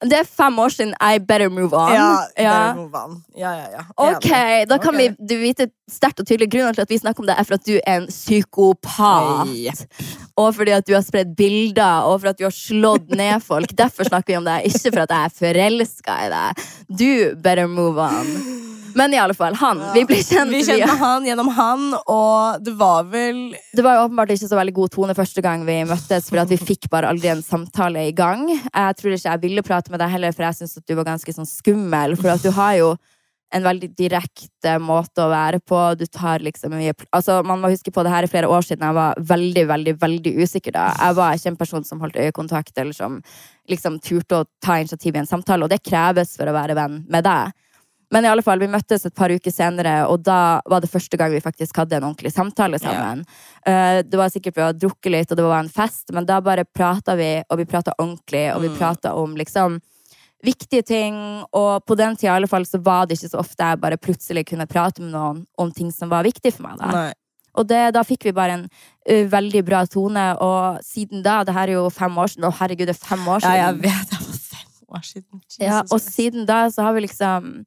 Det 0.07 0.21
er 0.21 0.29
fem 0.29 0.59
år 0.63 0.73
siden. 0.73 0.93
I 1.01 1.19
better 1.19 1.49
move 1.49 1.73
on. 1.75 1.93
ja, 1.93 2.26
Ja. 2.35 2.73
on. 2.77 3.23
Ja, 3.35 3.53
ja, 3.55 3.67
ja. 3.71 3.83
Ok, 3.95 4.29
da 4.69 4.77
kan 4.77 4.95
okay. 4.95 5.09
vi 5.09 5.27
du 5.29 5.35
vite 5.41 5.69
sterkt 5.89 6.19
og 6.19 6.27
tydelig 6.27 6.49
Grunnen 6.51 6.75
til 6.75 6.83
at 6.83 6.91
vi 6.91 6.99
snakker 6.99 7.23
om 7.23 7.29
det, 7.29 7.37
er 7.39 7.47
for 7.47 7.57
at 7.57 7.65
du 7.67 7.75
er 7.77 8.01
en 8.01 8.07
psykopat. 8.11 9.53
Jepp. 9.55 10.05
Og 10.37 10.53
fordi 10.59 10.75
at 10.75 10.87
du 10.87 10.93
har 10.93 11.05
spredd 11.05 11.33
bilder, 11.37 12.07
og 12.09 12.21
for 12.21 12.33
at 12.33 12.39
du 12.39 12.45
har 12.47 12.55
slått 12.55 13.09
ned 13.15 13.43
folk. 13.45 13.73
Derfor 13.77 14.09
snakker 14.09 14.33
vi 14.33 14.39
om 14.41 14.47
det, 14.47 14.61
ikke 14.71 14.93
for 14.93 15.05
at 15.07 15.15
jeg 15.15 15.31
er 15.31 15.37
forelska 15.41 16.21
i 16.25 16.31
deg. 16.35 16.65
Du 16.87 17.11
better 17.41 17.67
move 17.71 18.01
on. 18.01 18.66
Men 18.97 19.13
i 19.13 19.19
alle 19.21 19.35
fall, 19.37 19.55
han. 19.59 19.81
Vi 19.93 20.03
ble 20.09 20.17
kjent 20.25 20.49
Vi 20.53 20.63
kjent 20.65 20.85
med 20.87 21.01
han 21.01 21.27
gjennom 21.27 21.51
han, 21.53 21.89
og 22.09 22.63
det 22.65 22.73
var 22.79 23.05
vel 23.11 23.41
Det 23.75 23.85
var 23.85 23.99
jo 23.99 24.07
åpenbart 24.07 24.33
ikke 24.33 24.49
så 24.49 24.57
veldig 24.57 24.73
god 24.79 24.95
tone 24.95 25.17
første 25.17 25.43
gang 25.45 25.65
vi 25.67 25.77
møttes, 25.89 26.31
for 26.31 26.49
vi 26.49 26.57
fikk 26.57 26.89
bare 26.93 27.11
aldri 27.13 27.29
en 27.33 27.43
samtale 27.45 28.07
i 28.09 28.15
gang. 28.17 28.47
Jeg 28.49 28.97
tror 28.97 29.13
ikke 29.13 29.29
jeg 29.29 29.43
ville 29.43 29.65
prate 29.65 29.93
med 29.93 30.01
deg 30.01 30.15
heller, 30.15 30.33
for 30.33 30.47
jeg 30.47 30.61
syns 30.61 30.79
at 30.79 30.87
du 30.87 30.97
var 30.97 31.11
ganske 31.11 31.37
sånn 31.37 31.49
skummel. 31.49 32.17
For 32.17 32.33
at 32.33 32.45
du 32.45 32.49
har 32.57 32.73
jo 32.79 32.95
en 33.55 33.63
veldig 33.63 33.91
direkte 33.95 34.73
måte 34.83 35.23
å 35.23 35.29
være 35.31 35.61
på. 35.63 35.77
Du 35.99 36.05
tar 36.11 36.43
liksom 36.43 36.73
mye 36.75 36.95
Altså, 37.15 37.39
man 37.47 37.61
må 37.61 37.71
huske 37.71 37.93
på 37.93 38.03
det 38.03 38.11
her 38.11 38.25
i 38.25 38.31
flere 38.31 38.49
år 38.51 38.65
siden. 38.65 38.83
Jeg 38.89 38.97
var 38.97 39.21
veldig, 39.29 39.67
veldig 39.69 39.93
veldig 40.01 40.33
usikker 40.41 40.75
da. 40.75 40.89
Jeg 40.97 41.19
var 41.19 41.37
ikke 41.37 41.53
en 41.53 41.61
person 41.61 41.87
som 41.87 42.01
holdt 42.03 42.19
øyekontakt, 42.19 42.73
eller 42.77 42.97
som 42.97 43.21
liksom 43.69 44.01
turte 44.03 44.41
å 44.41 44.49
ta 44.63 44.79
initiativ 44.81 45.15
i 45.15 45.23
en 45.23 45.29
samtale, 45.29 45.63
og 45.63 45.71
det 45.71 45.83
kreves 45.85 46.35
for 46.39 46.49
å 46.49 46.57
være 46.57 46.75
venn 46.77 47.01
med 47.07 47.27
deg. 47.27 47.55
Men 48.11 48.23
i 48.23 48.29
alle 48.31 48.41
fall, 48.45 48.59
vi 48.59 48.69
møttes 48.71 49.03
et 49.05 49.15
par 49.15 49.29
uker 49.35 49.51
senere, 49.51 50.07
og 50.07 50.21
da 50.23 50.61
var 50.65 50.79
det 50.79 50.87
første 50.89 51.17
gang 51.19 51.33
vi 51.33 51.41
faktisk 51.43 51.75
hadde 51.81 51.97
en 51.97 52.05
ordentlig 52.07 52.31
samtale 52.31 52.79
sammen. 52.79 53.25
Yeah. 53.67 54.01
det 54.07 54.15
var 54.17 54.29
sikkert 54.31 54.55
vi 54.55 54.63
hadde 54.63 54.79
drukket 54.79 55.11
litt, 55.11 55.31
og 55.31 55.37
det 55.37 55.43
var 55.43 55.59
en 55.59 55.69
fest, 55.69 56.13
men 56.15 56.25
da 56.25 56.39
bare 56.41 56.63
prata 56.63 57.17
vi, 57.19 57.43
og 57.49 57.57
vi 57.59 57.65
prata 57.67 57.91
ordentlig, 57.99 58.45
og 58.55 58.61
vi 58.63 58.69
Mm. 58.69 58.77
prata 58.77 59.13
om 59.13 59.35
liksom 59.35 59.79
viktige 60.43 60.85
ting. 60.85 61.15
Og 61.51 61.83
på 61.85 61.97
den 61.97 62.15
tida 62.15 62.31
i 62.31 62.35
alle 62.37 62.47
fall 62.47 62.63
så 62.65 62.79
var 62.83 63.05
det 63.07 63.17
ikke 63.17 63.31
så 63.33 63.39
ofte 63.41 63.63
jeg 63.63 63.79
bare 63.81 63.97
plutselig 63.97 64.45
kunne 64.47 64.67
prate 64.69 65.01
med 65.01 65.11
noen 65.11 65.45
om 65.57 65.71
ting 65.71 65.91
som 65.91 66.09
var 66.09 66.23
viktig 66.23 66.53
for 66.53 66.63
meg. 66.63 66.77
da. 66.79 66.91
Nei. 66.91 67.13
Og 67.57 67.65
det, 67.67 67.93
da 67.93 68.03
fikk 68.05 68.23
vi 68.29 68.31
bare 68.37 68.53
en 68.53 68.65
uh, 68.69 69.25
veldig 69.31 69.63
bra 69.65 69.85
tone, 69.89 70.37
og 70.39 70.77
siden 70.85 71.23
da, 71.25 71.43
det 71.43 71.53
her 71.57 71.67
er 71.67 71.73
jo 71.79 71.89
fem 71.89 72.13
år 72.15 72.27
siden, 72.29 72.45
å 72.45 72.53
herregud, 72.53 72.85
det 72.87 72.95
er 72.95 73.07
fem 73.07 73.25
år 73.27 73.41
siden. 73.41 73.57
Ja, 73.57 73.65
jeg 73.65 73.81
vet. 73.81 74.11
Det 74.11 74.19
var 74.19 74.37
fem 74.53 74.93
år 74.95 75.01
siden. 75.09 75.41
Ja, 75.59 75.81
og 75.91 75.99
siden 75.99 76.45
da 76.45 76.69
så 76.69 76.85
har 76.85 76.93
vi 76.93 77.01
liksom 77.07 77.65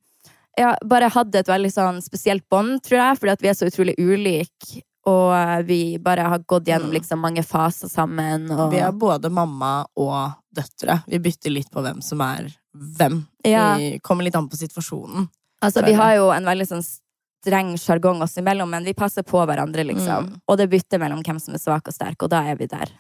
ja, 0.60 0.74
bare 0.84 1.08
hadde 1.14 1.40
et 1.42 1.48
veldig 1.50 1.72
sånn 1.72 1.98
spesielt 2.04 2.44
bånd, 2.52 2.78
tror 2.86 3.00
jeg, 3.00 3.18
fordi 3.22 3.32
at 3.34 3.42
vi 3.44 3.50
er 3.52 3.58
så 3.58 3.68
utrolig 3.70 3.96
ulike. 3.98 4.82
Og 5.08 5.30
eh, 5.32 5.62
vi 5.64 5.80
bare 6.04 6.26
har 6.28 6.42
gått 6.44 6.68
gjennom 6.68 6.90
Mm. 6.92 6.96
liksom 6.98 7.22
mange 7.24 7.42
faser 7.42 7.88
sammen. 7.88 8.50
Og, 8.52 8.66
Vi 8.74 8.78
er 8.84 8.92
både 8.92 9.30
mamma 9.32 9.86
og 9.96 10.34
døtre. 10.54 10.98
Vi 11.08 11.18
bytter 11.18 11.50
litt 11.54 11.70
på 11.72 11.80
hvem 11.82 12.02
som 12.04 12.20
er 12.20 12.50
hvem. 12.76 13.22
Ja. 13.48 13.76
Vi 13.80 13.98
kommer 14.04 14.24
litt 14.28 14.36
an 14.36 14.48
på 14.48 14.58
situasjonen. 14.60 15.28
altså, 15.62 15.82
vi 15.84 15.92
har 15.96 16.14
jo 16.16 16.28
en 16.30 16.44
veldig 16.44 16.66
sånn 16.68 16.84
streng 16.84 17.72
sjargong 17.80 18.20
oss 18.22 18.36
imellom, 18.36 18.68
men 18.68 18.84
vi 18.84 18.92
passer 18.92 19.22
på 19.24 19.40
hverandre, 19.48 19.84
liksom. 19.88 20.26
Mm. 20.28 20.40
Og 20.46 20.58
det 20.60 20.68
bytter 20.70 21.00
mellom 21.00 21.22
hvem 21.24 21.40
som 21.40 21.54
er 21.56 21.58
svak 21.62 21.88
og 21.88 21.94
sterk, 21.96 22.22
og 22.22 22.28
da 22.30 22.42
er 22.44 22.56
vi 22.60 22.66
der. 22.68 22.92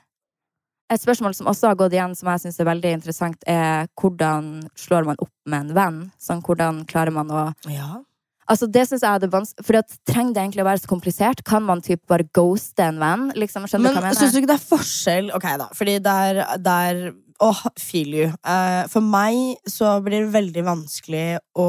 Et 0.90 0.98
spørsmål 0.98 1.34
som 1.38 1.48
også 1.50 1.70
har 1.70 1.78
gått 1.78 1.94
igjen, 1.94 2.16
som 2.18 2.32
jeg 2.32 2.42
syns 2.44 2.58
er 2.58 2.66
veldig 2.66 2.94
interessant, 2.98 3.44
er 3.46 3.86
hvordan 4.00 4.56
slår 4.78 5.06
man 5.06 5.20
opp 5.22 5.34
med 5.46 5.68
en 5.68 5.74
venn? 5.76 5.98
Sånn, 6.18 6.42
hvordan 6.42 6.84
klarer 6.90 7.14
man 7.14 7.30
å 7.30 7.50
Ja. 7.70 8.02
Altså, 8.50 8.66
det 8.66 8.82
synes 8.88 9.04
jeg 9.04 9.14
er 9.14 9.20
det 9.22 9.30
vanskelig 9.30 9.64
For 9.66 9.78
at, 9.78 9.92
trenger 10.08 10.34
det 10.34 10.42
egentlig 10.42 10.64
å 10.64 10.66
være 10.66 10.82
så 10.82 10.90
komplisert? 10.90 11.44
Kan 11.46 11.62
man 11.62 11.82
typ 11.86 12.00
bare 12.10 12.26
ghoste 12.34 12.82
en 12.82 12.98
venn? 12.98 13.28
Liksom, 13.38 13.68
skjønner 13.70 13.94
Men 14.02 14.16
syns 14.18 14.34
du 14.34 14.40
ikke 14.40 14.50
det 14.50 14.58
er 14.58 14.68
forskjell 14.72 15.30
Ok, 15.36 15.46
da. 15.60 15.68
Fordi 15.76 15.98
der, 16.02 16.40
der 16.58 17.02
Åh, 17.40 17.60
feel 17.78 18.12
you. 18.12 18.26
Uh, 18.44 18.84
for 18.92 19.00
meg 19.00 19.54
så 19.70 19.94
blir 20.04 20.26
det 20.26 20.34
veldig 20.34 20.64
vanskelig 20.66 21.38
å 21.56 21.68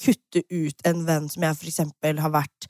kutte 0.00 0.42
ut 0.50 0.88
en 0.88 1.04
venn 1.06 1.28
som 1.30 1.44
jeg 1.46 1.58
for 1.60 1.70
eksempel 1.70 2.18
har 2.24 2.32
vært 2.34 2.66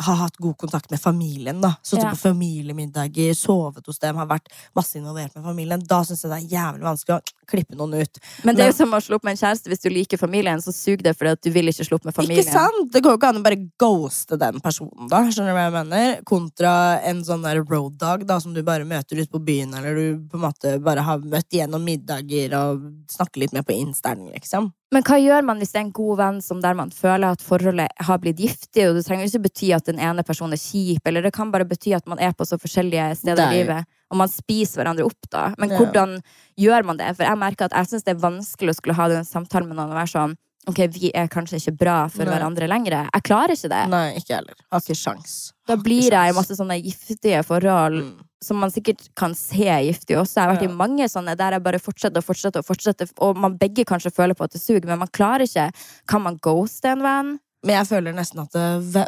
har 0.00 0.14
hatt 0.16 0.36
god 0.36 0.56
kontakt 0.58 0.90
med 0.90 1.00
familien. 1.00 1.60
da 1.60 1.74
Sittet 1.82 2.04
Ja. 2.04 2.10
på 2.10 2.16
familiemiddager, 2.16 3.34
sovet 3.34 3.86
hos 3.86 3.98
dem, 3.98 4.16
har 4.16 4.26
vært 4.26 4.48
masse 4.74 4.96
involvert 4.96 5.34
med 5.36 5.44
familien. 5.44 5.86
Da 5.86 6.02
syns 6.02 6.22
jeg 6.22 6.30
det 6.32 6.38
er 6.38 6.56
jævlig 6.56 6.82
vanskelig 6.82 7.18
å 7.18 7.46
klippe 7.46 7.76
noen 7.76 8.00
ut. 8.00 8.18
Men 8.44 8.56
det 8.56 8.64
er 8.64 8.72
jo 8.72 8.76
som 8.78 8.90
å 8.90 9.00
slå 9.00 9.16
opp 9.16 9.24
med 9.24 9.32
en 9.36 9.42
kjæreste. 9.48 9.68
Hvis 9.68 9.82
du 9.82 9.90
liker 9.90 10.18
familien, 10.18 10.58
så 10.62 10.72
sug 10.72 11.02
det 11.02 11.16
fordi 11.18 11.32
at 11.32 11.42
du 11.42 11.50
vil 11.50 11.68
ikke 11.68 11.86
slå 11.86 11.96
opp 12.00 12.04
med 12.04 12.14
familien. 12.14 12.44
Ikke 12.44 12.52
sant? 12.52 12.92
Det 12.92 13.02
går 13.02 13.12
jo 13.12 13.18
ikke 13.18 13.28
an 13.28 13.40
å 13.42 13.44
bare 13.44 13.70
ghoste 13.78 14.38
den 14.38 14.60
personen, 14.60 15.08
da. 15.08 15.22
Skjønner 15.28 15.52
du 15.52 15.58
hva 15.58 15.66
jeg 15.68 15.76
mener? 15.78 16.22
Kontra 16.24 16.74
en 17.04 17.22
sånn 17.22 17.42
der 17.42 17.62
road 17.62 17.98
dog 17.98 18.26
da, 18.26 18.38
som 18.40 18.54
du 18.54 18.62
bare 18.62 18.84
møter 18.84 19.20
ute 19.20 19.30
på 19.30 19.44
byen, 19.44 19.74
eller 19.74 19.94
du 19.94 20.28
på 20.28 20.40
en 20.40 20.46
måte 20.48 20.82
bare 20.82 21.02
har 21.02 21.18
møtt 21.18 21.50
gjennom 21.50 21.82
middager 21.84 22.54
og 22.58 22.80
snakker 23.08 23.38
litt 23.44 23.52
med 23.52 23.66
på 23.66 23.72
Instaen, 23.76 24.30
liksom. 24.32 24.72
Men 24.92 25.04
hva 25.08 25.16
gjør 25.16 25.44
man 25.48 25.60
hvis 25.62 25.72
det 25.72 25.78
er 25.80 25.86
en 25.86 25.94
god 25.96 26.18
venn 26.20 26.38
som 26.44 26.60
der 26.60 26.76
man 26.76 26.90
føler 26.92 27.32
at 27.32 27.40
forholdet 27.44 27.88
har 28.04 28.18
blitt 28.20 28.42
giftig? 28.42 28.84
Og 28.90 28.98
det 28.98 29.06
trenger 29.06 29.24
ikke 29.24 29.46
bety 29.48 29.70
at 29.72 29.88
den 29.88 29.98
ene 30.02 30.24
personen 30.26 30.52
er 30.52 30.60
kjip, 30.60 31.00
eller 31.08 31.24
det 31.24 31.32
kan 31.32 31.50
bare 31.54 31.64
bety 31.68 31.94
at 31.96 32.06
man 32.10 32.20
er 32.20 32.34
på 32.36 32.44
så 32.44 32.58
forskjellige 32.60 33.06
steder 33.22 33.40
Nei. 33.40 33.48
i 33.48 33.62
livet. 33.62 33.88
Og 34.12 34.20
man 34.20 34.28
spiser 34.28 34.82
hverandre 34.82 35.06
opp, 35.08 35.30
da. 35.32 35.46
Men 35.56 35.72
Ja. 35.72 35.78
hvordan 35.80 36.18
gjør 36.60 36.84
man 36.84 37.00
det? 37.00 37.16
For 37.16 37.24
jeg 37.24 37.40
merker 37.40 37.64
at 37.70 37.72
jeg 37.72 37.88
syns 37.88 38.04
det 38.04 38.16
er 38.16 38.20
vanskelig 38.28 38.74
å 38.74 38.76
skulle 38.76 38.98
ha 39.00 39.08
den 39.08 39.24
samtalen 39.24 39.68
med 39.68 39.76
noen 39.80 39.94
og 39.96 39.96
være 39.96 40.12
sånn 40.12 40.36
Ok, 40.70 40.78
vi 40.94 41.10
er 41.14 41.26
kanskje 41.26 41.58
ikke 41.58 41.72
bra 41.80 41.94
for 42.08 42.22
Nei. 42.24 42.32
hverandre 42.36 42.68
lenger. 42.70 42.94
Jeg 43.12 43.22
klarer 43.26 43.50
ikke 43.56 43.68
det. 43.72 43.80
Nei, 43.90 44.14
ikke 44.20 44.36
heller. 44.36 44.54
Har 44.70 44.80
ikke 44.84 44.94
sjans. 44.94 45.32
Da 45.66 45.74
blir 45.76 46.04
jeg 46.06 46.30
i 46.30 46.36
masse 46.36 46.54
sånne 46.54 46.76
giftige 46.84 47.40
forhold 47.44 47.96
Mm. 48.04 48.20
som 48.42 48.56
man 48.58 48.70
sikkert 48.70 49.08
kan 49.16 49.34
se 49.34 49.56
giftig 49.64 50.16
også. 50.18 50.34
Jeg 50.38 50.44
har 50.46 50.54
vært 50.56 50.62
Ja. 50.62 50.68
i 50.70 50.76
mange 50.76 51.04
sånne 51.10 51.36
der 51.36 51.50
jeg 51.52 51.62
bare 51.64 51.78
fortsetter 51.82 52.18
og 52.18 52.24
fortsetter, 52.24 52.58
og 52.58 52.64
fortsetter 52.66 53.10
og 53.18 53.36
man 53.36 53.58
begge 53.58 53.84
kanskje 53.84 54.12
føler 54.14 54.34
på 54.34 54.44
at 54.44 54.52
det 54.52 54.60
suger, 54.62 54.86
men 54.86 54.98
man 55.00 55.08
klarer 55.08 55.42
ikke. 55.42 55.72
Kan 56.06 56.22
man 56.22 56.38
ghoste 56.38 56.84
en 56.92 57.02
venn? 57.02 57.38
Men 57.64 57.84
jeg 57.84 57.86
føler 57.86 58.12
nesten 58.14 58.40
at 58.42 58.50
det, 58.52 59.06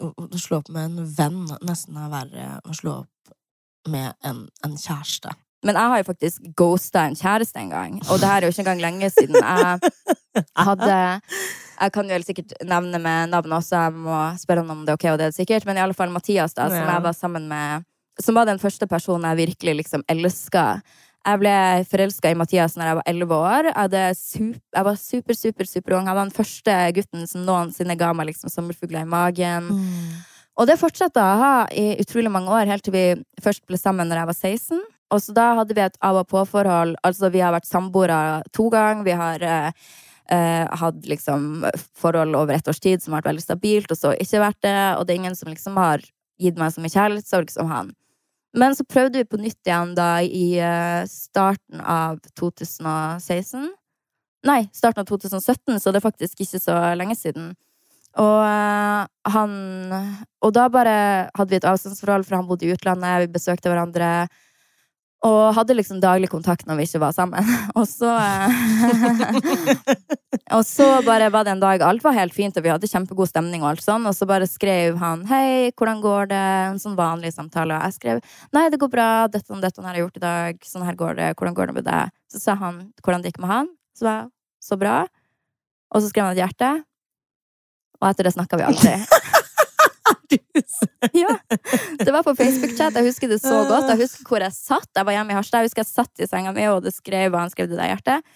å 0.00 0.38
slå 0.38 0.56
opp 0.58 0.68
med 0.70 0.84
en 0.90 1.06
venn 1.06 1.46
nesten 1.62 1.96
er 1.96 2.08
verre 2.10 2.60
å 2.64 2.74
slå 2.74 2.98
opp 3.00 3.08
med 3.88 4.14
en, 4.24 4.48
en 4.64 4.76
kjæreste. 4.76 5.30
Men 5.62 5.78
jeg 5.78 5.92
har 5.92 6.00
jo 6.00 6.08
faktisk 6.08 6.46
ghosta 6.58 7.04
en 7.06 7.18
kjæreste 7.18 7.60
en 7.60 7.70
gang, 7.70 7.98
og 8.10 8.18
det 8.18 8.28
her 8.28 8.42
er 8.42 8.48
jo 8.48 8.54
ikke 8.54 8.64
engang 8.64 8.82
lenge 8.82 9.10
siden. 9.14 9.36
Jeg 9.38 10.44
hadde 10.68 10.96
Jeg 11.82 11.92
kan 11.94 12.08
jo 12.08 12.16
helt 12.16 12.26
sikkert 12.26 12.52
nevne 12.66 12.98
med 13.02 13.30
navnet 13.30 13.56
også, 13.58 13.86
jeg 13.86 13.94
må 14.04 14.18
spørre 14.38 14.62
han 14.62 14.74
om 14.74 14.82
det 14.86 14.92
er 14.92 14.98
ok, 14.98 15.06
og 15.12 15.20
det 15.20 15.26
er 15.26 15.32
det 15.32 15.38
sikkert, 15.38 15.66
men 15.66 15.78
i 15.78 15.82
alle 15.84 15.96
fall 15.98 16.10
Mathias, 16.14 16.54
da, 16.54 16.68
som 16.70 16.82
jeg 16.82 17.06
var 17.06 17.16
sammen 17.16 17.48
med 17.50 17.88
Som 18.20 18.36
var 18.36 18.44
den 18.44 18.60
første 18.60 18.86
personen 18.86 19.24
jeg 19.30 19.48
virkelig 19.48 19.74
liksom 19.78 20.02
elska. 20.08 20.82
Jeg 21.22 21.38
ble 21.38 21.54
forelska 21.88 22.30
i 22.30 22.36
Mathias 22.36 22.74
når 22.76 22.88
jeg 22.88 22.98
var 22.98 23.06
elleve 23.08 23.38
år. 23.38 23.68
Jeg, 23.70 23.76
hadde 23.78 24.02
sup 24.18 24.58
jeg 24.76 24.84
var 24.84 24.96
super, 24.98 25.38
super, 25.38 25.64
super 25.70 25.96
ung. 25.96 26.10
Jeg 26.10 26.18
var 26.18 26.26
den 26.26 26.34
første 26.34 26.74
gutten 26.98 27.26
som 27.30 27.46
noensinne 27.46 27.96
ga 27.96 28.10
meg 28.12 28.32
liksom 28.32 28.50
sommerfugler 28.52 29.06
i 29.06 29.08
magen. 29.08 29.70
Og 30.60 30.68
det 30.68 30.76
fortsatte 30.80 31.22
å 31.22 31.38
ha 31.40 31.52
i 31.72 31.94
utrolig 32.02 32.30
mange 32.32 32.52
år, 32.52 32.68
helt 32.68 32.84
til 32.84 32.92
vi 32.92 33.04
først 33.42 33.64
ble 33.70 33.78
sammen 33.80 34.10
når 34.10 34.22
jeg 34.22 34.30
var 34.32 34.38
16. 34.38 34.82
Og 35.12 35.20
så 35.20 35.34
da 35.36 35.50
hadde 35.58 35.76
vi 35.76 35.84
et 35.84 35.98
av 36.04 36.22
og 36.22 36.28
på-forhold. 36.30 36.96
Altså, 37.04 37.28
vi 37.32 37.42
har 37.44 37.52
vært 37.54 37.68
samboere 37.68 38.42
to 38.56 38.70
ganger. 38.72 39.04
Vi 39.04 39.16
har 39.18 39.44
eh, 39.44 39.88
eh, 40.32 40.64
hatt 40.80 41.08
liksom 41.08 41.66
forhold 42.00 42.38
over 42.38 42.56
et 42.56 42.68
års 42.68 42.80
tid 42.80 43.02
som 43.02 43.12
har 43.12 43.20
vært 43.20 43.34
veldig 43.34 43.44
stabilt, 43.44 43.92
og 43.92 43.98
så 43.98 44.14
ikke 44.16 44.44
vært 44.46 44.62
det. 44.64 44.78
Og 44.96 45.04
det 45.06 45.14
er 45.14 45.22
ingen 45.22 45.38
som 45.38 45.52
liksom 45.52 45.76
har 45.80 46.04
gitt 46.42 46.58
meg 46.58 46.72
så 46.72 46.82
mye 46.82 46.94
kjærlighetssorg 46.94 47.52
som 47.52 47.68
han. 47.70 47.92
Men 48.56 48.76
så 48.76 48.84
prøvde 48.84 49.20
vi 49.20 49.28
på 49.28 49.40
nytt 49.40 49.68
igjen 49.68 49.94
da 49.96 50.10
i 50.24 50.46
eh, 50.60 51.02
starten 51.08 51.80
av 51.80 52.20
2016. 52.38 53.70
Nei, 54.48 54.62
starten 54.74 55.04
av 55.04 55.08
2017, 55.08 55.78
så 55.80 55.92
det 55.92 56.00
er 56.00 56.08
faktisk 56.08 56.40
ikke 56.42 56.60
så 56.60 56.78
lenge 56.98 57.16
siden. 57.16 57.52
Og 58.20 58.42
eh, 58.44 59.04
han 59.32 59.52
Og 60.44 60.52
da 60.52 60.66
bare 60.68 60.96
hadde 61.32 61.52
vi 61.52 61.60
et 61.60 61.68
avstandsforhold, 61.68 62.26
for 62.28 62.40
han 62.40 62.48
bodde 62.48 62.66
i 62.66 62.74
utlandet, 62.74 63.24
vi 63.24 63.36
besøkte 63.38 63.72
hverandre. 63.72 64.28
Og 65.22 65.54
hadde 65.54 65.76
liksom 65.78 66.00
daglig 66.02 66.26
kontakt 66.32 66.66
når 66.66 66.80
vi 66.80 66.86
ikke 66.88 67.00
var 67.04 67.12
sammen. 67.14 67.46
Og 67.78 67.86
så 67.86 68.10
eh, 68.10 68.50
Og 70.56 70.64
så 70.66 70.86
bare 71.06 71.30
var 71.32 71.46
det 71.46 71.54
en 71.54 71.62
dag 71.62 71.82
alt 71.86 72.02
var 72.04 72.16
helt 72.16 72.34
fint, 72.34 72.56
og 72.58 72.64
vi 72.64 72.68
hadde 72.72 72.88
kjempegod 72.90 73.30
stemning, 73.30 73.62
og 73.62 73.70
alt 73.70 73.84
sånn, 73.84 74.04
og 74.08 74.12
så 74.16 74.26
bare 74.28 74.48
skrev 74.50 74.98
han 75.00 75.22
'Hei, 75.24 75.70
hvordan 75.78 76.02
går 76.02 76.28
det?' 76.28 76.66
En 76.72 76.82
sånn 76.82 76.98
vanlig 76.98 77.32
samtale. 77.32 77.78
Og 77.78 77.86
jeg 77.86 77.96
skrev 77.96 78.20
'Nei, 78.52 78.68
det 78.68 78.80
går 78.82 78.90
bra. 78.92 79.08
Dette 79.32 79.54
og 79.54 79.62
dette 79.62 79.80
har 79.80 79.94
jeg 79.94 80.04
gjort 80.04 80.20
i 80.20 80.26
dag. 80.26 80.60
Sånn 80.66 80.84
her 80.84 80.98
går 80.98 81.16
det. 81.16 81.34
Hvordan 81.36 81.54
går 81.54 81.66
det 81.66 81.74
med 81.74 81.84
deg?' 81.88 82.12
Så 82.28 82.40
sa 82.42 82.54
han 82.54 82.92
hvordan 83.02 83.22
det 83.22 83.32
gikk 83.32 83.40
med 83.40 83.50
han. 83.54 83.68
Så 83.96 84.04
var 84.04 84.14
jeg 84.20 84.30
'Så 84.60 84.76
bra'. 84.76 85.08
Og 85.94 86.02
så 86.02 86.08
skrev 86.08 86.24
han 86.26 86.36
et 86.36 86.42
hjerte. 86.44 86.84
Og 88.02 88.08
etter 88.10 88.24
det 88.24 88.34
snakka 88.34 88.58
vi 88.58 88.64
aldri. 90.32 91.18
ja. 91.22 91.34
Det 92.00 92.12
var 92.14 92.24
på 92.26 92.34
Facebook-chat. 92.38 92.96
Jeg 92.98 93.08
husker 93.08 93.28
det 93.32 93.40
så 93.42 93.62
godt. 93.68 93.90
Jeg 93.92 94.00
husker 94.04 94.28
hvor 94.28 94.44
jeg 94.44 94.54
satt. 94.56 94.88
Jeg 94.96 95.08
var 95.08 95.16
hjemme 95.16 95.34
i 95.34 95.36
Harstad. 95.38 95.62
Jeg 95.62 95.70
husker 95.70 95.84
jeg 95.84 95.90
satt 95.92 96.22
i 96.24 96.28
senga 96.30 96.54
mi, 96.56 96.64
og 96.72 96.82
det 96.86 96.94
skrev, 96.96 97.32
og 97.34 97.44
han 97.44 97.52
skrev 97.52 97.70
det 97.72 97.78
der 97.80 97.92
hjertet. 97.92 98.32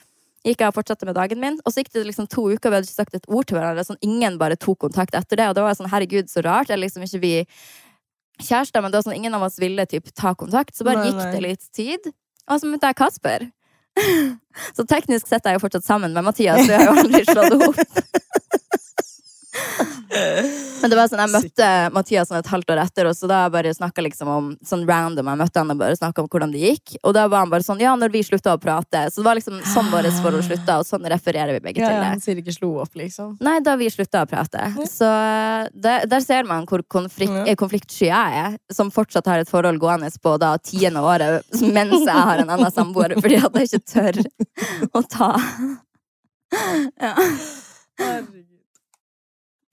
Gikk 0.46 0.60
jeg 0.62 0.70
og 0.70 0.76
fortsatte 0.76 1.08
med 1.08 1.16
dagen 1.18 1.40
min. 1.42 1.56
Og 1.66 1.72
så 1.74 1.82
gikk 1.82 1.90
det 1.96 2.04
liksom 2.06 2.28
to 2.30 2.44
uker, 2.52 2.70
vi 2.70 2.78
hadde 2.78 2.86
ikke 2.86 3.00
sagt 3.00 3.18
et 3.18 3.26
ord 3.26 3.48
til 3.48 3.58
hverandre. 3.58 3.82
Sånn, 3.88 3.98
ingen 4.06 4.38
bare 4.38 4.58
tok 4.60 4.78
kontakt 4.86 5.16
etter 5.18 5.40
det. 5.40 5.48
Og 5.50 5.56
det 5.58 5.64
var 5.66 5.74
sånn, 5.78 5.90
herregud, 5.90 6.30
så 6.30 6.44
rart. 6.46 6.70
Det 6.70 6.76
er 6.76 6.84
liksom 6.84 7.06
ikke 7.06 7.22
vi 7.24 7.34
kjærester, 8.46 8.84
men 8.84 8.92
det 8.92 9.00
var 9.00 9.08
sånn, 9.08 9.16
ingen 9.18 9.34
av 9.34 9.46
oss 9.48 9.58
ville 9.58 9.86
typ, 9.90 10.12
ta 10.14 10.36
kontakt. 10.38 10.76
Så 10.76 10.86
bare 10.86 11.02
Nei, 11.02 11.10
gikk 11.10 11.20
nei. 11.22 11.30
det 11.34 11.42
litt 11.48 11.66
tid. 11.74 12.10
Og 12.46 12.62
så 12.62 12.70
møtte 12.70 12.92
jeg 12.92 13.00
Kasper. 13.00 13.48
Så 14.76 14.84
teknisk 14.88 15.28
sett 15.28 15.46
er 15.46 15.54
jeg 15.54 15.58
jo 15.58 15.62
fortsatt 15.66 15.86
sammen 15.86 16.12
med 16.12 16.24
Mathias, 16.24 16.62
så 16.66 16.72
jeg 16.74 16.80
har 16.80 16.90
jo 16.90 17.02
aldri 17.02 17.22
slått 17.24 17.54
opp. 17.56 17.78
Men 20.80 20.90
det 20.92 20.96
var 20.96 21.08
sånn, 21.10 21.20
Jeg 21.24 21.32
møtte 21.32 21.68
Mathias 21.94 22.28
sånn 22.30 22.38
et 22.38 22.48
halvt 22.50 22.70
år 22.72 22.80
etter, 22.84 23.08
og 23.10 23.16
så 23.16 23.28
da 23.30 23.40
bare 23.52 23.72
snakka 23.74 24.04
liksom 24.04 24.28
om 24.30 24.48
sånn 24.64 24.84
random. 24.88 25.28
Jeg 25.32 25.40
møtte 25.40 25.62
han 25.62 25.72
og 25.72 25.80
bare 25.80 25.96
snakka 25.98 26.22
om 26.22 26.28
hvordan 26.30 26.52
det 26.54 26.62
gikk. 26.62 26.94
Og 27.02 27.14
da 27.16 27.26
var 27.32 27.42
han 27.44 27.52
bare 27.52 27.66
sånn 27.66 27.80
Ja, 27.82 27.94
når 27.98 28.12
vi 28.14 28.22
slutta 28.26 28.54
å 28.54 28.60
prate. 28.62 29.06
Så 29.10 29.20
det 29.20 29.26
var 29.26 29.38
liksom 29.38 29.58
sånn 29.72 29.90
vårt 29.92 30.08
forhold 30.22 30.46
slutta, 30.46 30.78
og 30.80 30.86
sånn 30.88 31.08
refererer 31.10 31.56
vi 31.56 31.62
begge 31.64 31.82
Ja, 31.82 31.88
til 31.88 31.96
ja, 31.96 32.02
det. 32.04 32.12
han 32.14 32.22
sier 32.24 32.40
ikke 32.42 32.54
slo 32.54 32.70
opp, 32.84 32.94
liksom. 32.98 33.34
Nei, 33.44 33.56
da 33.66 33.76
vi 33.80 33.90
slutta 33.92 34.22
å 34.24 34.30
prate. 34.30 34.62
Så 34.90 35.10
der, 35.74 36.06
der 36.06 36.24
ser 36.24 36.46
man 36.48 36.68
hvor 36.70 36.84
konflikt, 36.86 37.34
eh, 37.46 37.56
konfliktsky 37.58 38.10
jeg 38.12 38.40
er. 38.44 38.56
Som 38.72 38.92
fortsatt 38.94 39.26
har 39.26 39.42
et 39.42 39.50
forhold 39.50 39.80
gående 39.82 40.10
på 40.22 40.36
da 40.40 40.54
tiende 40.62 41.02
året 41.02 41.42
mens 41.60 41.98
jeg 41.98 42.14
har 42.14 42.44
en 42.44 42.50
annen 42.56 42.72
samboer, 42.72 43.16
fordi 43.20 43.40
at 43.42 43.58
jeg 43.58 43.72
ikke 43.72 43.84
tør 43.96 44.22
å 44.94 45.02
ta. 45.08 45.32
Ja. 47.02 47.10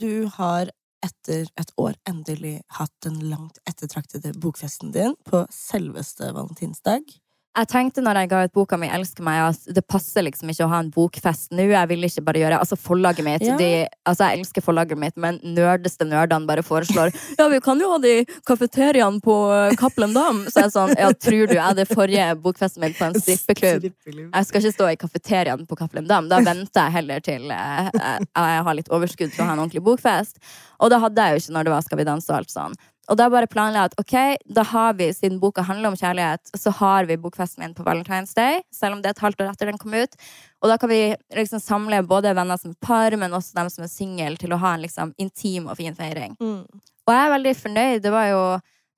Du 0.04 0.26
har 0.36 0.68
etter 1.06 1.46
et 1.56 1.70
år 1.80 1.94
endelig 2.10 2.58
hatt 2.76 2.92
den 3.06 3.22
langt 3.32 3.62
ettertraktede 3.70 4.34
bokfesten 4.36 4.92
din 4.92 5.14
på 5.24 5.46
selveste 5.48 6.28
valentinsdag. 6.36 7.06
Jeg 7.54 7.68
tenkte 7.70 8.02
når 8.02 8.18
jeg 8.18 8.30
ga 8.32 8.38
ut 8.48 8.54
boka 8.58 8.78
mi 8.82 8.88
'Elsker 8.90 9.22
meg', 9.22 9.52
at 9.52 9.76
det 9.76 9.84
passer 9.86 10.24
liksom 10.26 10.50
ikke 10.50 10.66
å 10.66 10.70
ha 10.72 10.80
en 10.82 10.90
bokfest 10.90 11.52
nå. 11.54 11.68
Jeg 11.70 11.88
vil 11.92 12.02
ikke 12.08 12.24
bare 12.26 12.40
gjøre 12.42 12.58
Altså, 12.60 12.76
forlaget 12.82 13.24
mitt 13.24 13.44
Ja. 13.46 13.58
de, 13.58 13.88
Altså, 14.10 14.26
jeg 14.26 14.40
elsker 14.40 14.62
forlaget 14.66 14.98
mitt, 14.98 15.16
men 15.18 15.38
nerdeste 15.44 16.02
nerdene 16.02 16.48
bare 16.48 16.64
foreslår 16.66 17.14
Ja, 17.40 17.48
vi 17.50 17.60
kan 17.60 17.80
jo 17.80 17.92
ha 17.92 18.00
det 18.00 18.14
i 18.22 18.26
kafeteriaen 18.50 19.22
på 19.22 19.36
eh, 19.54 19.76
Cappelen 19.76 20.14
Dam. 20.16 20.46
Så 20.50 20.64
jeg 20.64 20.66
er 20.66 20.74
sånn 20.74 20.96
Ja, 20.98 21.12
tror 21.14 21.46
du 21.48 21.54
jeg 21.54 21.62
hadde 21.62 21.86
forrige 21.86 22.42
bokfesten 22.42 22.82
min 22.82 22.94
på 22.98 23.06
en 23.06 23.14
strippeklubb? 23.22 23.86
Jeg 24.34 24.46
skal 24.50 24.62
ikke 24.62 24.74
stå 24.74 24.90
i 24.90 24.96
kafeteriaen 24.98 25.68
på 25.68 25.78
Cappelen 25.78 26.08
Dam. 26.10 26.30
Da 26.30 26.40
venter 26.42 26.88
jeg 26.90 26.92
heller 26.98 27.20
til 27.22 27.52
eh, 27.52 27.90
jeg 27.94 28.28
jeg 28.34 28.64
har 28.66 28.74
litt 28.74 28.90
overskudd 28.90 29.32
til 29.32 29.44
å 29.44 29.48
ha 29.48 29.54
en 29.54 29.60
ordentlig 29.60 29.84
bokfest. 29.86 30.38
Og 30.82 30.90
det 30.90 31.00
hadde 31.00 31.22
jeg 31.22 31.38
jo 31.38 31.44
ikke 31.46 31.54
når 31.54 31.64
det 31.64 31.72
var 31.78 31.82
Skal 31.86 31.98
vi 32.02 32.04
danse 32.10 32.30
og 32.34 32.38
alt 32.42 32.50
sånn. 32.50 32.74
Og 33.12 33.20
da 33.20 33.28
bare 33.32 33.50
planla 33.52 33.82
jeg 33.82 33.92
at 33.92 33.98
ok, 34.00 34.14
da 34.56 34.64
har 34.70 34.94
vi, 35.00 35.10
siden 35.16 35.40
boka 35.42 35.66
handler 35.68 35.92
om 35.92 35.98
kjærlighet, 36.00 36.54
så 36.56 36.72
har 36.80 37.10
vi 37.10 37.18
bokfesten 37.20 37.64
min 37.64 37.74
på 37.76 37.84
Valentine's 37.84 38.32
Day, 38.38 38.62
selv 38.72 38.96
om 38.96 39.02
det 39.04 39.12
er 39.12 39.18
et 39.18 39.24
halvt 39.26 39.44
år 39.44 39.52
etter 39.52 39.72
den 39.72 39.80
kom 39.82 39.96
ut. 39.98 40.16
Og 40.64 40.72
da 40.72 40.78
kan 40.80 40.92
vi 40.92 41.02
liksom 41.36 41.60
samle 41.60 42.00
både 42.08 42.32
venner 42.38 42.60
som 42.62 42.72
er 42.72 42.80
par, 42.88 43.16
men 43.20 43.36
også 43.36 43.58
dem 43.60 43.72
som 43.74 43.84
er 43.84 43.92
single, 43.92 44.38
til 44.40 44.56
å 44.56 44.62
ha 44.62 44.78
en 44.78 44.86
liksom 44.86 45.12
intim 45.20 45.68
og 45.68 45.76
fin 45.82 45.98
feiring. 45.98 46.38
Mm. 46.40 46.64
Og 47.04 47.12
jeg 47.12 47.26
er 47.26 47.36
veldig 47.36 47.54
fornøyd. 47.60 48.06
Det 48.06 48.14
var 48.14 48.30
jo 48.30 48.44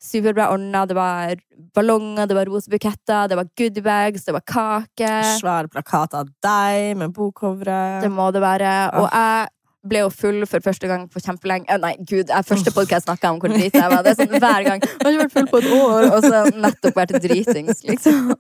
superbra 0.06 0.52
ordna. 0.54 0.86
Det 0.86 0.98
var 0.98 1.42
ballonger, 1.74 2.28
det 2.30 2.38
var 2.38 2.46
rosebuketter, 2.52 3.28
det 3.32 3.40
var 3.40 3.50
goodiebags, 3.58 4.26
det 4.26 4.36
var 4.36 4.46
kake. 4.46 5.12
Svær 5.40 5.70
plakat 5.72 6.14
av 6.22 6.30
deg 6.46 6.94
med 7.00 7.14
bokcoveret. 7.16 8.04
Det 8.06 8.12
må 8.14 8.30
det 8.36 8.44
være. 8.46 8.76
Og 9.02 9.10
jeg 9.10 9.50
ble 9.90 10.02
jo 10.04 10.12
full 10.14 10.46
for 10.50 10.64
første 10.66 10.90
gang 10.90 11.06
på 11.12 11.22
kjempelenge. 11.24 11.68
Eh, 11.70 11.80
Nei, 11.82 11.94
gud, 12.02 12.32
jeg 12.32 12.48
første 12.48 12.74
podkast 12.76 13.08
snakka 13.08 13.34
om 13.34 13.42
hvor 13.42 13.54
drita 13.54 13.84
jeg 13.84 13.92
var. 13.94 14.06
Det 14.06 14.14
er 14.14 14.20
sånn 14.20 14.36
hver 14.36 14.68
gang. 14.68 14.86
Jeg 14.86 15.02
har 15.02 15.12
ikke 15.12 15.24
vært 15.24 15.36
full 15.36 15.50
på 15.52 15.62
et 15.62 15.70
år, 15.78 16.08
og 16.10 16.26
så 16.26 16.42
nettopp 16.66 17.00
vært 17.02 17.18
dritings, 17.24 17.84
liksom. 17.90 18.32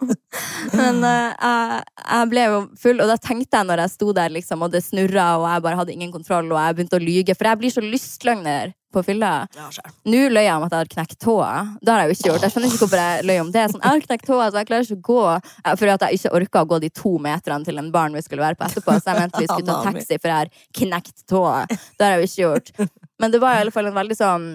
Men 0.75 1.03
uh, 1.05 1.81
jeg, 1.81 2.31
ble 2.31 2.47
jo 2.47 2.61
full, 2.81 3.03
og 3.03 3.11
da 3.11 3.19
tenkte 3.21 3.61
jeg 3.61 3.69
når 3.69 3.85
jeg 3.85 3.95
sto 3.95 4.13
der, 4.17 4.33
liksom, 4.33 4.65
og 4.65 4.73
det 4.73 4.83
snurra, 4.85 5.27
og 5.39 5.47
jeg 5.49 5.65
bare 5.67 5.81
hadde 5.81 5.95
ingen 5.95 6.13
kontroll, 6.13 6.49
og 6.51 6.61
jeg 6.61 6.79
begynte 6.79 6.99
å 6.99 7.05
lyge, 7.05 7.37
for 7.37 7.51
jeg 7.51 7.61
blir 7.61 7.75
så 7.75 7.85
lystløgner 7.85 8.73
på 8.93 9.03
fylla. 9.03 9.31
Ja. 9.55 9.67
Nå 10.07 10.21
løy 10.31 10.43
jeg 10.45 10.55
om 10.55 10.65
at 10.65 10.73
jeg 10.73 10.81
hadde 10.81 10.93
knekt 10.93 11.17
tåa. 11.23 11.51
Det 11.81 11.91
har 11.91 12.03
jeg 12.03 12.09
jo 12.11 12.15
ikke 12.15 12.29
gjort. 12.29 12.45
Jeg 12.45 12.53
skjønner 12.53 12.71
ikke 12.71 12.81
hvorfor 12.83 13.01
jeg 13.01 13.25
løy 13.29 13.39
om 13.43 13.51
det. 13.55 13.65
Sånn, 13.71 13.81
jeg 13.83 13.91
har 13.91 14.03
knekt 14.05 14.27
tåa, 14.29 14.47
så 14.49 14.61
jeg 14.61 14.69
klarer 14.69 14.87
ikke 14.87 14.97
å 14.97 15.05
gå. 15.09 15.23
Eh, 15.35 15.75
Fordi 15.81 15.93
at 15.95 16.05
jeg 16.05 16.19
ikke 16.19 16.33
orka 16.39 16.63
å 16.63 16.69
gå 16.71 16.79
de 16.85 16.91
to 17.01 17.13
meterne 17.25 17.67
til 17.67 17.81
en 17.81 17.91
barn 17.95 18.15
vi 18.15 18.23
skulle 18.25 18.45
være 18.45 18.59
på 18.59 18.67
etterpå. 18.69 18.97
Så 18.99 19.11
jeg 19.11 19.21
mente 19.23 19.43
vi 19.43 19.49
skulle 19.51 19.69
ta 19.69 19.79
taxi, 19.89 20.19
for 20.19 20.31
jeg 20.31 20.37
har 20.43 20.53
knekt 20.81 21.25
tåa. 21.31 21.63
Det 21.71 22.07
har 22.07 22.15
jeg 22.15 22.21
jo 22.21 22.29
ikke 22.31 22.43
gjort. 22.45 22.91
Men 23.21 23.35
det 23.35 23.41
var 23.43 23.57
i 23.57 23.63
alle 23.65 23.75
fall 23.75 23.91
en 23.91 23.97
veldig 23.99 24.19
sånn 24.19 24.51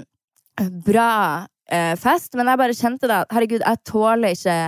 bra 0.86 1.10
eh, 1.70 1.96
fest. 2.00 2.36
Men 2.38 2.52
jeg 2.52 2.62
bare 2.64 2.78
kjente 2.78 3.10
det 3.10 3.18
at 3.24 3.36
herregud, 3.36 3.64
jeg 3.64 3.84
tåler 3.88 4.38
ikke 4.38 4.60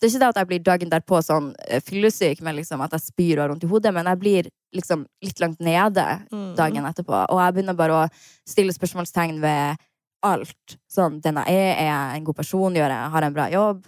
det 0.00 0.08
er 0.08 0.12
ikke 0.14 0.20
det 0.22 0.28
at 0.30 0.38
jeg 0.40 0.48
blir 0.48 0.60
dagen 0.64 0.90
derpå 0.94 1.18
sånn 1.20 1.50
eh, 1.68 1.82
fyllesyk, 1.84 2.40
med 2.40 2.56
liksom 2.56 2.80
at 2.80 2.94
jeg 2.96 3.04
spyr 3.10 3.34
og 3.36 3.42
har 3.42 3.50
vondt 3.52 3.66
i 3.66 3.68
hodet, 3.68 3.92
men 3.92 4.08
jeg 4.08 4.20
blir 4.22 4.48
liksom 4.74 5.06
litt 5.22 5.40
langt 5.40 5.60
nede 5.60 6.04
Mm. 6.32 6.54
dagen 6.56 6.84
etterpå. 6.84 7.26
Og 7.30 7.38
jeg 7.40 7.54
begynner 7.54 7.76
bare 7.76 7.90
å 8.04 8.08
stille 8.46 8.72
spørsmålstegn 8.72 9.40
ved 9.40 9.76
alt. 10.22 10.76
Sånn, 10.90 11.20
den 11.22 11.34
jeg 11.34 11.46
er, 11.48 11.74
er 11.76 11.88
jeg 11.90 12.16
en 12.20 12.24
god 12.24 12.36
person, 12.36 12.74
gjør 12.74 12.88
jeg, 12.88 13.10
har 13.10 13.20
jeg 13.20 13.26
en 13.26 13.34
bra 13.34 13.48
jobb? 13.50 13.84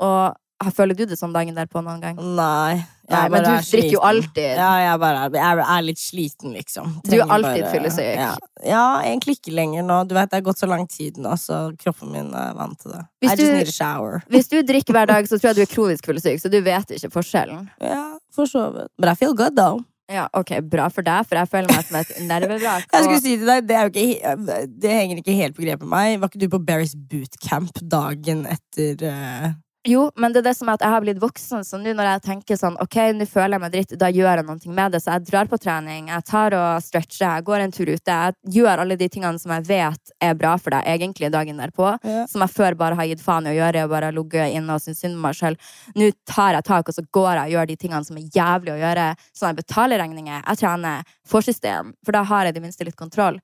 Og 0.00 0.36
føler 0.76 0.94
du 0.94 1.06
det 1.06 1.16
sånn 1.18 1.32
dagen 1.32 1.54
derpå 1.56 1.80
noen 1.82 2.00
gang? 2.02 2.16
Nei. 2.20 2.84
Nei, 3.10 3.28
men 3.32 3.42
du 3.42 3.48
er 3.50 3.64
drikker 3.64 3.90
jo 3.96 4.00
alltid. 4.06 4.52
Ja, 4.60 4.68
jeg, 4.84 4.98
bare, 5.00 5.22
jeg 5.34 5.62
er 5.66 5.82
litt 5.82 5.98
sliten, 5.98 6.52
liksom. 6.54 6.92
Du 7.02 7.16
er 7.16 7.24
alltid 7.26 7.64
bare- 7.64 7.72
fyllesyk. 7.72 8.14
Ja. 8.20 8.36
ja, 8.62 8.84
egentlig 9.02 9.38
ikke 9.40 9.54
lenger 9.56 9.82
nå. 9.82 10.06
Du 10.06 10.14
vet, 10.14 10.30
Det 10.30 10.36
har 10.36 10.42
gått 10.52 10.58
så 10.60 10.68
lang 10.68 10.86
tid 10.86 11.16
nå, 11.16 11.32
så 11.40 11.76
kroppen 11.76 12.12
min 12.12 12.32
er 12.32 12.52
vant 12.54 12.78
til 12.78 12.92
det. 12.92 13.02
Hvis 13.22 13.32
I 13.32 13.34
just 13.34 13.50
du- 13.50 13.56
need 13.56 13.68
a 13.68 13.72
shower. 13.72 14.22
Hvis 14.30 14.48
du 14.48 14.62
drikker 14.62 14.92
hver 14.94 15.06
dag, 15.08 15.24
så 15.26 15.40
tror 15.40 15.54
jeg 15.54 15.56
du 15.56 15.62
er 15.62 15.74
kronisk 15.74 16.04
fyllesyk, 16.06 16.38
så 16.40 16.50
du 16.50 16.60
vet 16.60 16.86
ikke 16.90 17.10
forskjellen. 17.10 17.68
Ja, 17.80 18.18
for 18.30 18.44
så 18.44 18.70
vidt. 18.72 18.88
But 18.96 19.08
I 19.08 19.14
feel 19.14 19.34
good, 19.34 19.56
though. 19.56 19.80
Ja, 20.10 20.24
ok, 20.34 20.56
Bra 20.66 20.88
for 20.90 21.06
deg, 21.06 21.26
for 21.28 21.38
jeg 21.38 21.48
føler 21.52 21.70
meg 21.70 21.84
som 21.86 21.98
et 22.00 22.08
nervevrak. 22.26 22.86
Jeg 22.92 23.04
skulle 23.04 23.18
og- 23.20 23.22
si 23.22 23.36
til 23.38 23.46
deg, 23.46 23.66
Det, 23.68 23.76
ikke, 23.94 24.34
det 24.82 24.90
henger 24.96 25.20
ikke 25.22 25.36
helt 25.38 25.54
på 25.56 25.62
grep 25.62 25.84
med 25.84 25.92
meg. 25.92 26.16
Var 26.20 26.32
ikke 26.32 26.40
du 26.42 26.48
på 26.50 26.62
Barry's 26.66 26.96
bootcamp 26.98 27.78
dagen 27.92 28.42
etter 28.50 29.04
eh, 29.06 29.52
Jo, 29.88 30.10
men 30.20 30.32
det 30.32 30.42
er 30.42 30.50
det 30.50 30.52
som 30.58 30.68
er 30.68 30.76
at 30.76 30.82
jeg 30.84 30.92
har 30.92 31.00
blitt 31.00 31.20
voksen, 31.22 31.62
så 31.64 31.78
nå 31.80 31.94
når 31.96 32.08
jeg 32.10 32.22
tenker 32.26 32.58
sånn 32.60 32.74
Ok, 32.84 32.98
nå 33.16 33.24
føler 33.24 33.56
jeg 33.56 33.62
meg 33.62 33.72
dritt, 33.72 33.94
da 34.00 34.10
gjør 34.12 34.42
jeg 34.42 34.44
noe 34.44 34.74
med 34.76 34.92
det. 34.92 35.00
Så 35.00 35.14
jeg 35.14 35.24
drar 35.30 35.48
på 35.48 35.58
trening, 35.60 36.10
jeg 36.12 36.26
tar 36.28 36.56
og 36.58 36.82
stretcher, 36.84 37.24
jeg 37.24 37.46
går 37.46 37.64
en 37.64 37.72
tur 37.72 37.88
ute. 37.88 38.16
Jeg 38.18 38.58
gjør 38.58 38.82
alle 38.84 38.98
de 39.00 39.08
tingene 39.08 39.40
som 39.40 39.54
jeg 39.56 39.64
vet 39.70 40.12
er 40.20 40.36
bra 40.36 40.52
for 40.60 40.76
deg 40.76 40.84
egentlig 40.84 41.30
dagen 41.32 41.62
derpå. 41.62 41.94
Ja. 42.04 42.26
Som 42.28 42.44
jeg 42.44 42.52
før 42.58 42.76
bare 42.82 42.98
har 42.98 43.08
gitt 43.08 43.24
faen 43.24 43.48
i 43.48 43.54
å 43.54 43.56
gjøre, 43.56 43.86
og 43.86 43.94
bare 43.94 44.12
ligget 44.12 44.58
inne 44.58 44.76
og 44.76 44.84
syntes 44.84 45.00
synd 45.00 45.16
på 45.16 45.24
meg 45.24 45.40
sjøl. 45.40 45.56
Nå 45.96 46.10
tar 46.28 46.58
jeg 46.58 46.68
tak, 46.68 46.92
og 46.92 46.98
så 46.98 47.06
går 47.16 47.30
jeg 47.32 47.46
og 47.46 47.56
gjør 47.56 47.72
de 47.72 47.78
tingene 47.86 48.10
som 48.10 48.20
er 48.20 48.36
jævlig 48.36 48.74
å 48.76 48.78
gjøre. 48.82 49.08
Sånn 49.32 49.48
at 49.48 49.54
jeg 49.54 49.62
betaler 49.62 50.04
regninger, 50.04 50.44
jeg 50.44 50.60
trener, 50.60 51.16
får 51.30 51.48
system, 51.48 51.96
for 52.04 52.18
da 52.18 52.26
har 52.28 52.44
jeg 52.44 52.52
i 52.52 52.60
det 52.60 52.66
minste 52.68 52.84
litt 52.84 53.00
kontroll. 53.00 53.40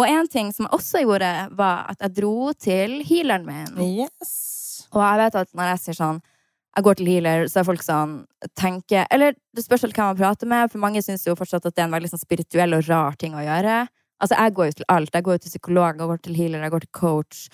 Og 0.00 0.08
en 0.08 0.26
ting 0.32 0.48
som 0.50 0.64
jeg 0.64 0.74
også 0.80 1.04
gjorde, 1.04 1.30
var 1.60 1.92
at 1.92 2.00
jeg 2.08 2.16
dro 2.22 2.54
til 2.56 3.02
healeren 3.04 3.44
min. 3.46 3.98
Yes. 4.00 4.63
Og 4.94 5.02
jeg 5.02 5.20
vet 5.20 5.36
at 5.42 5.52
når 5.54 5.74
jeg 5.74 5.82
sier 5.84 6.00
sånn 6.00 6.22
jeg 6.74 6.82
går 6.82 6.96
til 6.98 7.06
healer, 7.06 7.44
så 7.46 7.60
er 7.60 7.66
folk 7.68 7.84
sånn 7.86 8.14
tenker, 8.58 9.06
Eller 9.14 9.36
det 9.54 9.62
spørs 9.62 9.84
hvem 9.86 10.08
man 10.08 10.18
prater 10.18 10.48
med, 10.50 10.72
for 10.72 10.82
mange 10.82 11.02
syns 11.06 11.22
jo 11.26 11.36
fortsatt 11.38 11.68
at 11.68 11.74
det 11.76 11.84
er 11.84 11.86
en 11.86 11.94
veldig 11.94 12.10
sånn 12.10 12.22
spirituell 12.24 12.74
og 12.74 12.88
rar 12.88 13.14
ting 13.20 13.36
å 13.38 13.44
gjøre. 13.44 13.84
Altså, 14.18 14.34
jeg 14.34 14.54
går 14.56 14.66
jo 14.66 14.76
til 14.80 14.88
alt. 14.88 15.14
Jeg 15.14 15.24
går 15.26 15.36
jo 15.36 15.42
til 15.44 15.52
psykolog, 15.54 16.00
jeg 16.00 16.10
går 16.10 16.20
til 16.24 16.34
healer, 16.34 16.64
jeg 16.66 16.74
går 16.74 16.84
til 16.86 16.92
coach. 16.98 17.44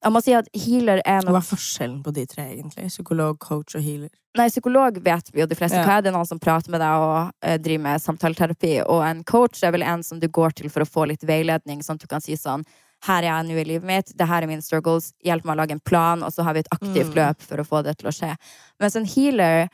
Jeg 0.00 0.14
må 0.14 0.22
si 0.24 0.32
at 0.32 0.46
healer 0.56 1.02
er 1.04 1.26
Hva 1.26 1.40
er 1.42 1.44
forskjellen 1.44 1.98
på 2.04 2.12
de 2.16 2.24
tre, 2.30 2.46
egentlig? 2.54 2.86
Psykolog, 2.88 3.38
coach 3.42 3.74
og 3.76 3.82
healer? 3.84 4.08
Nei, 4.38 4.46
psykolog 4.48 5.00
vet 5.02 5.32
vi 5.34 5.42
jo 5.42 5.46
de 5.50 5.58
fleste 5.58 5.76
Ja. 5.76 5.84
hva 5.84 5.98
er. 5.98 6.02
Det 6.02 6.12
er 6.12 6.16
noen 6.16 6.28
som 6.28 6.38
prater 6.38 6.70
med 6.70 6.80
deg 6.80 7.04
og 7.04 7.32
eh, 7.42 7.58
driver 7.58 7.82
med 7.88 8.00
samtaleterapi. 8.00 8.72
Og 8.86 9.02
en 9.04 9.24
coach 9.24 9.62
er 9.66 9.74
vel 9.74 9.82
en 9.82 10.02
som 10.06 10.20
du 10.20 10.28
går 10.28 10.54
til 10.56 10.70
for 10.70 10.86
å 10.86 10.88
få 10.88 11.08
litt 11.10 11.26
veiledning, 11.26 11.82
sånn 11.82 11.98
at 11.98 12.06
du 12.06 12.06
kan 12.06 12.22
si 12.24 12.38
sånn 12.38 12.64
her 13.06 13.22
er 13.22 13.28
jeg 13.30 13.46
nå 13.48 13.58
i 13.60 13.64
livet 13.64 13.84
mitt, 13.88 14.12
det 14.16 14.26
her 14.28 14.42
er 14.42 14.46
mine 14.50 14.62
struggles, 14.62 15.12
hjelp 15.24 15.44
meg 15.44 15.56
å 15.56 15.60
lage 15.62 15.72
en 15.72 15.80
plan, 15.80 16.22
og 16.22 16.32
så 16.32 16.42
har 16.44 16.54
vi 16.54 16.60
et 16.60 16.72
aktivt 16.74 17.14
Mm. 17.14 17.16
løp 17.16 17.40
for 17.42 17.56
å 17.62 17.64
få 17.66 17.82
det 17.84 17.96
til 17.98 18.08
å 18.08 18.12
skje. 18.12 18.36
Mens 18.80 18.96
en 18.96 19.04
healer, 19.06 19.68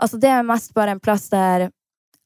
altså 0.00 0.18
det 0.20 0.30
er 0.30 0.42
mest 0.42 0.72
bare 0.74 0.90
en 0.90 1.00
plass 1.00 1.28
der 1.28 1.70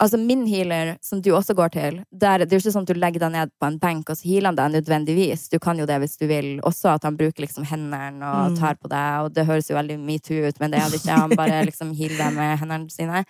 Altså 0.00 0.14
min 0.16 0.46
healer, 0.46 0.96
som 1.02 1.18
du 1.20 1.32
også 1.34 1.56
går 1.58 1.72
til, 1.74 2.04
der, 2.14 2.38
det 2.46 2.52
er 2.52 2.60
jo 2.60 2.62
ikke 2.62 2.70
sånn 2.72 2.84
at 2.86 2.92
du 2.94 3.00
legger 3.00 3.18
deg 3.18 3.32
ned 3.32 3.50
på 3.58 3.66
en 3.66 3.78
benk 3.82 4.08
og 4.08 4.14
så 4.16 4.28
healer 4.28 4.46
han 4.52 4.54
deg 4.54 4.70
nødvendigvis. 4.76 5.48
Du 5.50 5.58
kan 5.58 5.76
jo 5.76 5.86
det 5.90 5.96
hvis 5.98 6.16
du 6.20 6.28
vil. 6.28 6.60
Også 6.62 6.86
at 6.94 7.02
han 7.02 7.16
bruker 7.18 7.42
liksom 7.42 7.64
hendene 7.66 8.22
og 8.22 8.52
Mm. 8.52 8.58
tar 8.60 8.74
på 8.78 8.86
deg, 8.88 9.24
og 9.24 9.34
det 9.34 9.44
høres 9.48 9.66
jo 9.68 9.74
veldig 9.74 9.98
metoo 9.98 10.46
ut, 10.46 10.60
men 10.60 10.70
det 10.70 10.78
er 10.78 10.88
det 10.90 11.00
ikke. 11.02 11.18
Han 11.18 11.30
bare 11.30 11.64
liksom 11.66 11.90
healer 11.98 12.16
deg 12.16 12.32
med 12.32 12.58
hendene 12.60 12.90
sine. 12.94 13.24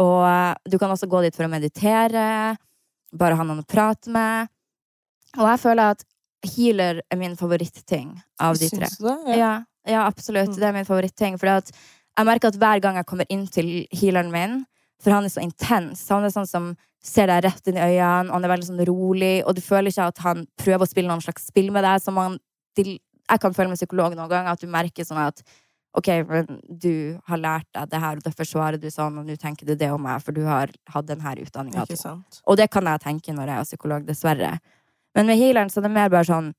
Og 0.00 0.56
du 0.68 0.76
kan 0.76 0.90
også 0.90 1.06
gå 1.06 1.22
dit 1.22 1.36
for 1.36 1.44
å 1.44 1.50
meditere, 1.54 2.58
bare 3.14 3.36
ha 3.36 3.42
noen 3.44 3.62
å 3.62 3.66
prate 3.68 4.10
med. 4.10 4.48
Og 5.38 5.46
jeg 5.46 5.58
føler 5.60 5.90
at 5.92 6.02
healer 6.46 7.02
er 7.10 7.18
min 7.18 7.36
favoritting 7.36 8.12
av 8.40 8.58
de 8.58 8.68
tre. 8.70 8.86
Syns 8.86 8.98
du 8.98 9.08
det? 9.08 9.38
Ja, 9.38 9.52
ja 9.88 10.06
absolutt. 10.06 10.52
Mm. 10.54 10.58
Det 10.58 10.66
er 10.68 10.76
min 10.76 10.88
favoritting. 10.88 11.38
For 11.40 11.50
jeg 11.50 12.28
merker 12.28 12.52
at 12.52 12.58
hver 12.60 12.82
gang 12.84 12.98
jeg 13.00 13.08
kommer 13.08 13.28
inn 13.32 13.46
til 13.50 13.86
healeren 13.94 14.32
min, 14.34 14.60
for 15.02 15.14
han 15.14 15.26
er 15.26 15.30
så 15.30 15.42
intens 15.44 16.00
Han 16.10 16.24
er 16.26 16.32
sånn 16.34 16.48
som 16.50 16.72
ser 17.04 17.30
deg 17.30 17.44
rett 17.46 17.70
inn 17.70 17.76
i 17.78 17.84
øynene, 17.84 18.32
han 18.32 18.44
er 18.44 18.50
veldig 18.50 18.66
sånn 18.66 18.84
rolig, 18.88 19.36
og 19.46 19.54
du 19.54 19.62
føler 19.62 19.92
ikke 19.92 20.08
at 20.10 20.18
han 20.24 20.42
prøver 20.58 20.82
å 20.82 20.90
spille 20.90 21.10
noen 21.10 21.22
slags 21.22 21.46
spill 21.52 21.70
med 21.74 21.86
deg. 21.86 22.02
Som 22.02 22.18
han, 22.20 22.36
jeg 22.76 23.42
kan 23.42 23.54
føle 23.54 23.70
med 23.70 23.78
psykolog 23.78 24.16
noen 24.16 24.30
ganger, 24.30 24.52
at 24.52 24.62
du 24.62 24.70
merker 24.70 25.06
sånn 25.06 25.22
at 25.22 25.42
OK, 25.96 26.10
du 26.68 27.18
har 27.26 27.40
lært 27.40 27.68
deg 27.74 27.88
det 27.90 28.00
her, 28.02 28.18
og 28.18 28.26
derfor 28.26 28.46
svarer 28.46 28.80
du 28.80 28.90
sånn, 28.92 29.16
og 29.18 29.26
nå 29.26 29.38
tenker 29.40 29.66
du 29.66 29.74
det 29.78 29.88
om 29.90 30.02
meg, 30.04 30.20
for 30.22 30.36
du 30.36 30.42
har 30.46 30.70
hatt 30.92 31.08
denne 31.08 31.32
utdanninga. 31.42 31.86
Og 32.44 32.58
det 32.60 32.68
kan 32.70 32.86
jeg 32.86 33.02
tenke 33.06 33.34
når 33.34 33.50
jeg 33.50 33.62
er 33.62 33.70
psykolog, 33.70 34.04
dessverre. 34.06 34.52
Men 35.18 35.26
med 35.26 35.40
healeren 35.40 35.70
så 35.70 35.80
er 35.80 35.88
det 35.88 35.94
mer 35.96 36.10
bare 36.12 36.28
sånn 36.28 36.52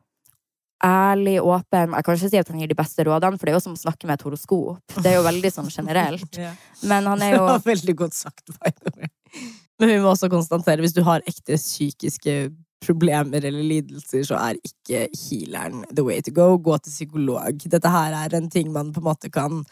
ærlig, 0.83 1.39
åpen. 1.43 1.93
Jeg 1.95 2.05
kan 2.05 2.15
ikke 2.15 2.29
si 2.31 2.39
at 2.39 2.49
han 2.51 2.61
gir 2.61 2.71
de 2.71 2.77
beste 2.77 3.03
rådene, 3.07 3.39
for 3.39 3.47
det 3.47 3.53
er 3.53 3.57
jo 3.57 3.65
som 3.65 3.75
å 3.75 3.79
snakke 3.79 4.07
med 4.07 4.19
et 4.19 4.25
horoskop. 4.27 4.95
Det 4.99 5.11
er 5.11 5.17
jo 5.17 5.25
veldig 5.27 5.51
sånn 5.51 5.71
generelt. 5.71 6.39
Men 6.89 7.07
han 7.07 7.23
er 7.23 7.35
Det 7.35 7.45
var 7.45 7.67
veldig 7.67 7.95
godt 8.03 8.15
sagt. 8.15 8.45
by 8.59 8.71
the 8.83 8.93
way. 8.95 9.11
Men 9.79 9.93
vi 9.93 9.99
må 10.03 10.11
også 10.11 10.29
konstatere, 10.31 10.83
hvis 10.83 10.95
du 10.95 11.03
har 11.07 11.23
ekte 11.27 11.59
psykiske 11.59 12.49
problemer 12.83 13.43
eller 13.43 13.63
lidelser, 13.63 14.23
så 14.27 14.39
er 14.39 14.59
ikke 14.63 15.07
healeren 15.11 15.85
the 15.91 16.03
way 16.03 16.23
to 16.23 16.31
go. 16.35 16.51
Gå 16.59 16.79
til 16.83 16.95
psykolog. 16.95 17.63
Dette 17.63 17.91
her 17.91 18.15
er 18.25 18.39
en 18.39 18.51
ting 18.51 18.71
man 18.75 18.93
på 18.95 19.03
en 19.03 19.07
måte 19.07 19.31
kan 19.31 19.63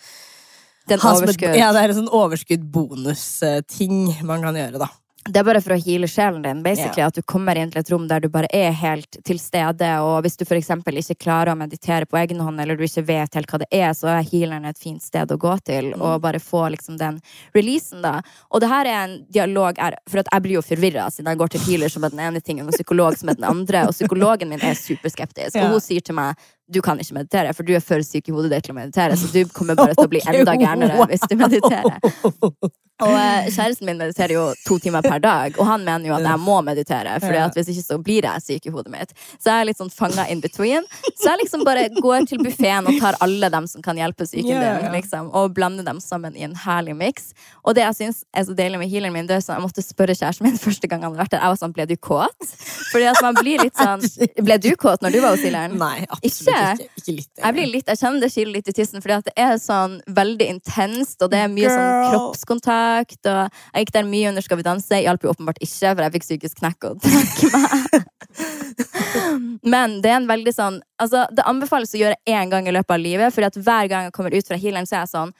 Det 0.87 0.95
er 0.95 1.01
en 1.01 1.09
overskudd. 1.11 1.59
Ja, 1.59 1.73
det 1.75 1.83
er 1.83 1.91
en 1.91 1.99
sånn 2.01 2.15
overskudd-bonus-ting 2.15 4.23
man 4.27 4.43
kan 4.43 4.59
gjøre, 4.59 4.83
da. 4.83 4.91
Det 5.27 5.41
er 5.41 5.47
bare 5.47 5.61
for 5.63 5.75
å 5.75 5.79
heale 5.81 6.07
sjelen 6.09 6.41
din. 6.43 6.63
basically, 6.63 7.03
At 7.03 7.15
du 7.15 7.21
kommer 7.21 7.57
inn 7.57 7.71
til 7.71 7.81
et 7.81 7.91
rom 7.91 8.07
der 8.07 8.23
du 8.23 8.29
bare 8.29 8.47
er 8.53 8.71
helt 8.71 9.19
til 9.25 9.39
stede. 9.39 9.89
Og 10.01 10.21
hvis 10.23 10.37
du 10.37 10.45
eksempel 10.47 10.97
ikke 10.97 11.15
klarer 11.15 11.53
å 11.53 11.59
meditere 11.59 12.05
på 12.05 12.17
egen 12.17 12.39
hånd, 12.39 12.59
eller 12.61 12.77
du 12.77 12.83
ikke 12.85 13.05
vet 13.07 13.35
helt 13.35 13.51
hva 13.51 13.61
det 13.63 13.69
er, 13.71 13.91
så 13.93 14.09
er 14.13 14.27
healeren 14.31 14.65
et 14.65 14.79
fint 14.79 15.03
sted 15.03 15.31
å 15.31 15.37
gå 15.37 15.57
til. 15.67 15.93
Mm. 15.93 16.01
Og 16.01 16.21
bare 16.23 16.41
få 16.43 16.67
liksom 16.73 16.97
den 16.97 17.19
releasen, 17.55 18.01
da. 18.05 18.21
Og 18.51 18.63
det 18.63 18.71
her 18.71 18.85
er 18.85 18.99
en 19.03 19.17
dialog 19.33 19.77
For 20.07 20.21
jeg 20.21 20.43
blir 20.43 20.57
jo 20.57 20.65
forvirra 20.65 21.07
siden 21.11 21.29
jeg 21.31 21.39
går 21.39 21.53
til 21.53 21.65
healer 21.67 21.91
som 21.91 22.03
er 22.03 22.13
den 22.13 22.23
ene 22.27 22.41
tingen, 22.41 22.67
og 22.67 22.75
psykolog 22.75 23.17
som 23.17 23.29
er 23.29 23.39
den 23.39 23.47
andre. 23.47 23.87
Og 23.87 23.95
psykologen 23.95 24.49
min 24.49 24.63
er 24.63 24.77
superskeptisk. 24.77 25.57
Og 25.61 25.71
hun 25.75 25.83
sier 25.83 26.05
til 26.05 26.17
meg 26.17 26.37
du 26.73 26.81
kan 26.81 26.99
ikke 26.99 27.15
meditere, 27.15 27.53
for 27.55 27.67
du 27.67 27.73
er 27.77 27.83
for 27.83 28.03
syk 28.05 28.27
i 28.27 28.35
hodet 28.35 28.51
ditt 28.51 28.67
til 28.67 28.75
å 28.75 28.79
meditere. 28.79 29.17
Så 29.19 29.31
du 29.31 29.43
kommer 29.55 29.77
bare 29.79 29.95
til 29.95 30.07
å 30.07 30.11
bli 30.11 30.23
enda 30.33 30.57
gærnere 30.59 31.07
hvis 31.11 31.23
du 31.29 31.37
mediterer. 31.39 32.01
Og 32.97 33.13
eh, 33.13 33.47
kjæresten 33.53 33.85
min 33.85 33.99
mediterer 33.99 34.33
jo 34.33 34.43
to 34.65 34.79
timer 34.81 35.05
per 35.05 35.19
dag, 35.21 35.53
og 35.61 35.67
han 35.69 35.83
mener 35.85 36.09
jo 36.09 36.15
at 36.15 36.23
jeg 36.25 36.41
må 36.41 36.55
meditere. 36.65 37.13
Fordi 37.21 37.41
at 37.43 37.57
hvis 37.57 37.69
ikke 37.69 37.83
så 37.85 37.97
blir 38.01 38.25
jeg 38.25 38.41
syk 38.41 38.65
i 38.65 38.73
hodet 38.73 38.89
mitt. 38.89 39.13
Så 39.37 39.51
jeg 39.51 39.53
er 39.53 39.67
litt 39.69 39.77
sånn 39.77 39.91
fanga 39.93 40.25
in 40.33 40.41
between. 40.41 40.87
Så 41.11 41.27
jeg 41.29 41.43
liksom 41.43 41.65
bare 41.67 41.83
går 41.93 42.25
til 42.31 42.41
buffeen 42.41 42.89
og 42.89 42.97
tar 42.97 43.19
alle 43.21 43.51
dem 43.53 43.67
som 43.69 43.85
kan 43.85 44.01
hjelpe 44.01 44.25
psyken 44.25 44.49
din, 44.49 44.89
liksom, 44.95 45.29
og 45.29 45.53
blander 45.53 45.85
dem 45.85 46.01
sammen 46.01 46.33
i 46.33 46.47
en 46.47 46.57
herlig 46.57 46.97
miks. 46.97 47.35
Og 47.61 47.77
det 47.77 47.85
jeg 47.85 47.99
syns 47.99 48.23
er 48.33 48.47
så 48.49 48.57
deilig 48.57 48.81
med 48.81 48.89
healeren 48.89 49.13
min, 49.13 49.29
det 49.29 49.37
er 49.37 49.45
sånn, 49.45 49.59
jeg 49.59 49.67
måtte 49.67 49.85
spørre 49.85 50.17
kjæresten 50.17 50.49
min 50.49 50.57
første 50.65 50.89
gang 50.89 51.05
han 51.05 51.13
hadde 51.13 51.21
vært 51.21 51.35
der. 51.35 51.45
Jeg 51.45 51.53
var 51.53 51.61
sånn, 51.61 51.77
ble 51.77 51.85
du 51.85 51.95
kåt? 52.01 52.49
Fordi 52.89 53.11
at 53.13 53.21
man 53.21 53.37
blir 53.37 53.61
litt 53.61 53.77
sånn 53.77 54.01
Ble 54.47 54.57
du 54.61 54.71
kåt 54.79 55.03
når 55.05 55.13
du 55.13 55.21
var 55.21 55.35
hos 55.35 55.45
healeren? 55.45 55.77
Nei, 55.77 56.07
absolutt 56.07 56.49
Ikke? 56.49 56.56
Ikke. 56.57 56.87
Ikke 57.01 57.15
litt. 57.15 57.31
Jeg, 57.39 57.55
blir 57.57 57.69
litt, 57.71 57.87
jeg 57.91 58.01
kjenner 58.01 58.23
det 58.23 58.31
kiler 58.33 58.53
litt 58.57 58.71
i 58.71 58.75
tissen, 58.77 59.03
fordi 59.03 59.19
det 59.27 59.33
er 59.43 59.55
sånn 59.61 59.97
veldig 60.19 60.49
intenst, 60.55 61.17
og 61.21 61.31
det 61.33 61.41
er 61.43 61.53
mye 61.53 61.71
sånn 61.71 62.11
kroppskontakt. 62.11 63.19
Og 63.23 63.41
jeg 63.41 63.85
gikk 63.85 63.95
der 63.97 64.09
mye 64.09 64.31
under 64.31 64.45
Skal 64.47 64.61
vi 64.61 64.67
danse. 64.67 65.01
Hjalp 65.03 65.25
jo 65.25 65.33
åpenbart 65.33 65.61
ikke, 65.61 65.93
for 65.93 66.05
jeg 66.05 66.15
fikk 66.17 66.27
psykisk 66.27 66.61
knekk 66.61 66.89
og 66.91 67.01
trakk 67.03 67.43
meg. 67.53 67.99
Men 69.73 69.97
det 70.03 70.11
er 70.11 70.19
en 70.19 70.29
veldig 70.29 70.51
sånn 70.53 70.75
Altså, 71.01 71.23
det 71.33 71.45
anbefales 71.47 71.93
å 71.95 71.99
gjøre 71.99 72.17
én 72.29 72.51
gang 72.51 72.67
i 72.69 72.73
løpet 72.73 72.93
av 72.93 73.01
livet, 73.01 73.33
Fordi 73.33 73.49
at 73.49 73.57
hver 73.57 73.89
gang 73.91 74.07
jeg 74.07 74.15
kommer 74.15 74.35
ut 74.35 74.49
fra 74.49 74.59
healeren, 74.59 74.89
så 74.89 74.99
er 74.99 75.05
jeg 75.05 75.13
sånn 75.13 75.33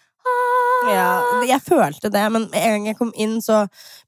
Ja, 0.88 1.08
jeg 1.48 1.62
følte 1.66 2.10
det, 2.14 2.24
men 2.34 2.48
en 2.52 2.74
gang 2.76 2.86
jeg 2.90 2.98
kom 3.00 3.12
inn, 3.18 3.38
så 3.44 3.64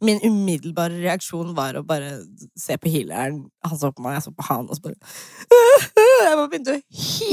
min 0.05 0.19
umiddelbare 0.23 0.99
reaksjon 1.01 1.55
var 1.57 1.77
å 1.79 1.83
bare 1.87 2.19
se 2.59 2.77
på 2.79 2.91
healeren. 2.93 3.41
Han 3.65 3.79
så 3.79 3.91
på 3.95 4.03
meg, 4.05 4.17
jeg 4.17 4.27
så 4.27 4.33
på 4.35 4.45
han, 4.47 4.67
og 4.69 4.77
så 4.77 4.85
bare 4.85 4.95
Jeg 6.29 6.35
bare 6.37 6.47
begynte 6.51 6.75
å 6.75 6.79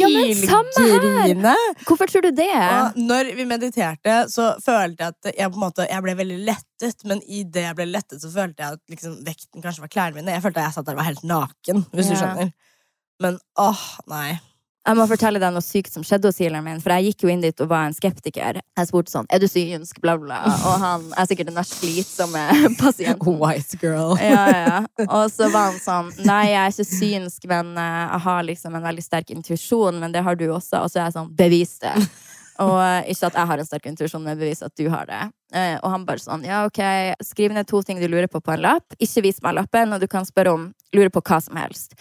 Ja, 0.00 0.10
hylgrine. 0.10 1.54
Hvorfor 1.86 2.10
tror 2.10 2.26
du 2.26 2.32
det? 2.38 2.48
Og 2.56 2.98
når 3.12 3.32
vi 3.38 3.46
mediterte, 3.48 4.16
så 4.32 4.52
følte 4.64 5.04
jeg 5.06 5.14
at 5.14 5.30
jeg, 5.32 5.50
på 5.52 5.60
en 5.60 5.64
måte, 5.66 5.86
jeg 5.90 6.06
ble 6.06 6.16
veldig 6.18 6.38
lettet. 6.48 7.06
Men 7.08 7.22
i 7.26 7.44
det 7.44 7.66
jeg 7.68 7.78
ble 7.78 7.88
lettet, 7.90 8.20
så 8.22 8.30
følte 8.32 8.62
jeg 8.64 8.78
at 8.78 8.82
liksom, 8.92 9.18
vekten 9.26 9.64
kanskje 9.64 9.84
var 9.84 9.92
klærne 9.92 10.18
mine. 10.20 10.34
Jeg 10.36 10.44
følte 10.44 10.62
at 10.62 10.70
jeg 10.70 10.78
satt 10.78 10.88
der 10.88 10.96
og 10.96 11.02
var 11.02 11.10
helt 11.10 11.26
naken, 11.26 11.86
hvis 11.92 12.10
du 12.12 12.16
skjønner. 12.18 12.52
Men 13.24 13.38
åh, 13.60 13.84
nei. 14.12 14.38
Jeg 14.86 14.96
må 15.00 15.06
fortelle 15.10 15.40
deg 15.42 15.50
noe 15.54 15.64
sykt 15.64 15.90
som 15.92 16.04
skjedde 16.06 16.30
hos 16.30 16.38
healeren 16.38 16.62
min. 16.64 16.80
For 16.82 16.94
jeg 16.94 17.08
gikk 17.10 17.24
jo 17.26 17.30
inn 17.32 17.40
dit 17.42 17.62
og 17.64 17.68
var 17.72 17.88
en 17.88 17.96
skeptiker. 17.96 18.60
Jeg 18.62 18.88
spurte 18.90 19.10
sånn 19.10 19.26
Er 19.34 19.40
du 19.42 19.48
synsk? 19.50 19.98
Bla, 20.04 20.14
bla. 20.22 20.38
Og 20.46 20.76
han 20.82 21.08
er 21.18 21.26
sikkert 21.26 21.50
den 21.50 21.56
mest 21.58 21.74
slitsomme 21.80 22.44
pasienten. 22.82 23.38
White 23.42 23.80
girl. 23.82 24.14
Ja, 24.22 24.44
ja. 24.54 24.78
Og 25.08 25.26
så 25.34 25.48
var 25.50 25.72
han 25.72 25.80
sånn 25.82 26.12
Nei, 26.28 26.52
jeg 26.52 26.60
er 26.62 26.74
ikke 26.76 26.88
synsk, 26.92 27.48
men 27.50 27.74
eh, 27.80 27.98
jeg 28.12 28.22
har 28.28 28.46
liksom 28.52 28.78
en 28.78 28.86
veldig 28.86 29.04
sterk 29.04 29.34
intuisjon. 29.34 29.98
Men 30.02 30.14
det 30.14 30.22
har 30.26 30.38
du 30.38 30.46
også. 30.52 30.84
Og 30.84 30.92
så 30.92 31.00
er 31.02 31.08
jeg 31.08 31.16
sånn 31.18 31.34
Bevis 31.36 31.76
det. 31.82 31.96
Og 32.62 32.76
eh, 32.80 33.10
ikke 33.12 33.28
at 33.28 33.34
jeg 33.36 33.50
har 33.50 33.60
en 33.60 33.68
sterk 33.68 33.90
intuisjon, 33.90 34.22
men 34.24 34.38
bevis 34.40 34.62
at 34.64 34.72
du 34.80 34.86
har 34.88 35.04
det. 35.10 35.18
Eh, 35.52 35.74
Og 35.82 35.90
han 35.92 36.06
bare 36.08 36.22
sånn 36.22 36.46
Ja, 36.46 36.62
ok, 36.70 36.80
skriv 37.26 37.52
ned 37.52 37.68
to 37.68 37.82
ting 37.84 37.98
du 38.00 38.06
lurer 38.08 38.30
på 38.32 38.40
på 38.40 38.54
en 38.54 38.62
lapp. 38.64 38.96
Ikke 39.02 39.26
vis 39.26 39.42
meg 39.44 39.58
lappen, 39.58 39.92
og 39.92 40.00
du 40.00 40.08
kan 40.08 40.24
spørre 40.28 40.54
om 40.56 40.70
Lurer 40.96 41.10
på 41.12 41.20
hva 41.26 41.36
som 41.42 41.58
helst. 41.60 41.92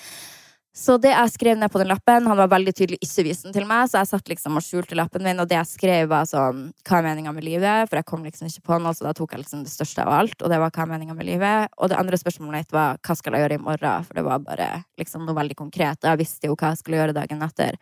Så 0.76 0.98
det 1.00 1.14
jeg 1.14 1.32
skrev 1.32 1.56
ned 1.56 1.72
på 1.72 1.80
den 1.80 1.88
lappen, 1.88 2.26
han 2.28 2.36
var 2.36 2.50
veldig 2.52 2.74
tydelig 2.76 2.98
ikke 3.00 3.24
vist 3.30 3.46
til 3.56 3.68
meg, 3.68 3.88
så 3.88 4.02
jeg 4.02 4.10
satt 4.10 4.28
liksom 4.28 4.58
og 4.60 4.64
skjulte 4.66 4.98
lappen 5.00 5.24
min, 5.24 5.40
og 5.40 5.48
det 5.48 5.56
jeg 5.56 5.70
skrev 5.70 6.10
var 6.12 6.26
sånn 6.28 6.66
Hva 6.84 6.98
er 6.98 7.06
meninga 7.06 7.32
med 7.32 7.46
livet? 7.48 7.88
For 7.88 8.02
jeg 8.02 8.08
kom 8.10 8.26
liksom 8.28 8.50
ikke 8.50 8.66
på 8.68 8.80
noe, 8.84 8.92
så 8.98 9.08
da 9.08 9.14
tok 9.16 9.32
jeg 9.32 9.46
liksom 9.46 9.62
det 9.64 9.72
største 9.72 10.04
av 10.04 10.12
alt, 10.18 10.36
og 10.42 10.52
det 10.52 10.60
var 10.60 10.74
hva 10.76 10.84
er 10.84 10.92
meninga 10.92 11.16
med 11.16 11.30
livet? 11.30 11.72
Og 11.80 11.94
det 11.94 12.00
andre 12.02 12.20
spørsmålet 12.20 12.66
mitt 12.66 12.76
var 12.76 13.00
hva 13.00 13.16
skal 13.16 13.38
jeg 13.38 13.46
gjøre 13.46 13.60
i 13.62 13.64
morgen? 13.70 14.10
For 14.10 14.20
det 14.20 14.26
var 14.28 14.44
bare 14.44 14.68
liksom 15.00 15.24
noe 15.24 15.40
veldig 15.40 15.58
konkret, 15.64 16.02
og 16.04 16.12
jeg 16.12 16.24
visste 16.26 16.52
jo 16.52 16.60
hva 16.60 16.74
jeg 16.74 16.84
skulle 16.84 17.00
gjøre 17.00 17.16
dagen 17.16 17.48
etter. 17.48 17.80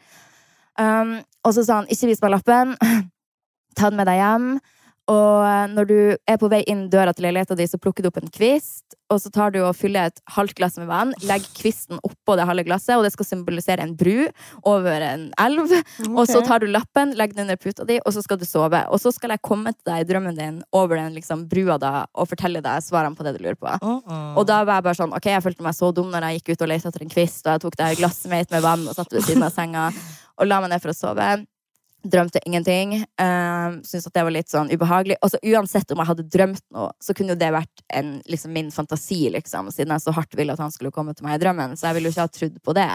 Um, 0.77 1.17
og 1.41 1.57
så 1.57 1.65
sa 1.65 1.81
han 1.81 1.89
ikke 1.89 2.11
vis 2.11 2.21
meg 2.21 2.35
lappen, 2.35 2.77
ta 3.77 3.89
den 3.89 3.97
med 3.97 4.11
deg 4.11 4.21
hjem. 4.21 4.47
Og 5.11 5.73
når 5.73 5.87
du 5.89 5.97
er 6.15 6.37
på 6.39 6.47
vei 6.47 6.61
inn 6.71 6.85
døra 6.91 7.11
til 7.11 7.25
leiligheta 7.27 7.57
di, 7.59 7.65
så 7.67 7.79
plukker 7.81 8.05
du 8.05 8.07
opp 8.07 8.21
en 8.21 8.29
kvist, 8.31 8.95
og 9.11 9.19
så 9.19 9.29
tar 9.35 9.51
du 9.51 9.59
og 9.61 9.75
fyller 9.75 10.07
et 10.09 10.21
halvt 10.31 10.55
glass 10.57 10.77
med 10.79 10.87
vann, 10.87 11.11
legger 11.27 11.49
kvisten 11.57 11.99
oppå 12.07 12.37
det 12.39 12.45
halve 12.47 12.63
glasset, 12.65 12.95
og 12.95 13.03
det 13.03 13.11
skal 13.13 13.27
symbolisere 13.27 13.83
en 13.83 13.97
bru 13.99 14.29
over 14.69 15.03
en 15.03 15.25
elv. 15.43 15.73
Og 16.13 16.23
så 16.29 16.39
tar 16.47 16.63
du 16.63 16.69
lappen, 16.71 17.11
legger 17.19 17.35
den 17.35 17.49
under 17.49 17.59
puta 17.59 17.85
di, 17.89 17.99
og 17.99 18.15
så 18.15 18.23
skal 18.23 18.39
du 18.39 18.47
sove. 18.47 18.79
Og 18.95 19.03
så 19.03 19.11
skal 19.13 19.35
jeg 19.35 19.43
komme 19.43 19.75
til 19.75 19.91
deg 19.91 20.05
i 20.05 20.07
drømmen 20.09 20.39
din 20.39 20.61
over 20.71 20.97
den 20.97 21.13
liksom, 21.19 21.45
brua 21.51 21.77
da, 21.83 21.93
og 22.15 22.31
fortelle 22.31 22.63
deg 22.63 22.87
svarene 22.87 23.19
på 23.19 23.27
det 23.27 23.35
du 23.37 23.43
lurer 23.43 23.59
på. 23.59 23.75
Og 24.39 24.47
da 24.49 24.63
var 24.63 24.79
jeg 24.79 24.87
bare 24.87 25.01
sånn, 25.03 25.15
ok, 25.19 25.31
jeg 25.35 25.45
følte 25.45 25.67
meg 25.67 25.77
så 25.77 25.91
dum 25.91 26.11
når 26.15 26.29
jeg 26.29 26.39
gikk 26.41 26.55
ut 26.55 26.63
og 26.65 26.71
lette 26.73 26.93
etter 26.93 27.05
en 27.05 27.13
kvist, 27.17 27.43
og 27.43 27.57
jeg 27.57 27.65
tok 27.67 27.77
det 27.79 27.91
her 27.91 27.99
glasset 28.05 28.31
mitt 28.31 28.55
med 28.55 28.63
vann 28.65 28.87
og 28.87 28.95
satte 28.97 29.19
ved 29.19 29.27
siden 29.27 29.43
av 29.45 29.51
senga, 29.53 29.89
og 30.39 30.47
la 30.49 30.63
meg 30.63 30.71
ned 30.73 30.81
for 30.81 30.95
å 30.95 30.97
sove. 30.97 31.33
Drømte 32.03 32.41
ingenting. 32.43 32.97
Uh, 33.21 33.79
Syntes 33.87 34.09
at 34.09 34.15
det 34.17 34.23
var 34.27 34.35
litt 34.35 34.51
sånn 34.51 34.71
ubehagelig. 34.73 35.19
Og 35.23 35.31
så 35.31 35.39
uansett 35.53 35.91
om 35.93 36.01
jeg 36.01 36.11
hadde 36.11 36.27
drømt 36.35 36.65
noe, 36.75 36.89
så 36.99 37.15
kunne 37.15 37.35
jo 37.35 37.39
det 37.39 37.53
vært 37.55 37.85
en, 37.95 38.17
liksom, 38.29 38.51
min 38.55 38.73
fantasi, 38.75 39.21
liksom, 39.31 39.71
siden 39.71 39.95
jeg 39.95 40.03
så 40.03 40.15
hardt 40.15 40.35
ville 40.35 40.55
at 40.55 40.63
han 40.63 40.73
skulle 40.73 40.91
komme 40.95 41.15
til 41.15 41.27
meg 41.27 41.39
i 41.39 41.45
drømmen. 41.45 41.77
Så 41.79 41.87
jeg 41.87 41.97
ville 41.97 42.11
jo 42.11 42.15
ikke 42.15 42.27
ha 42.27 42.33
trodd 42.39 42.59
på 42.63 42.75
det. 42.75 42.89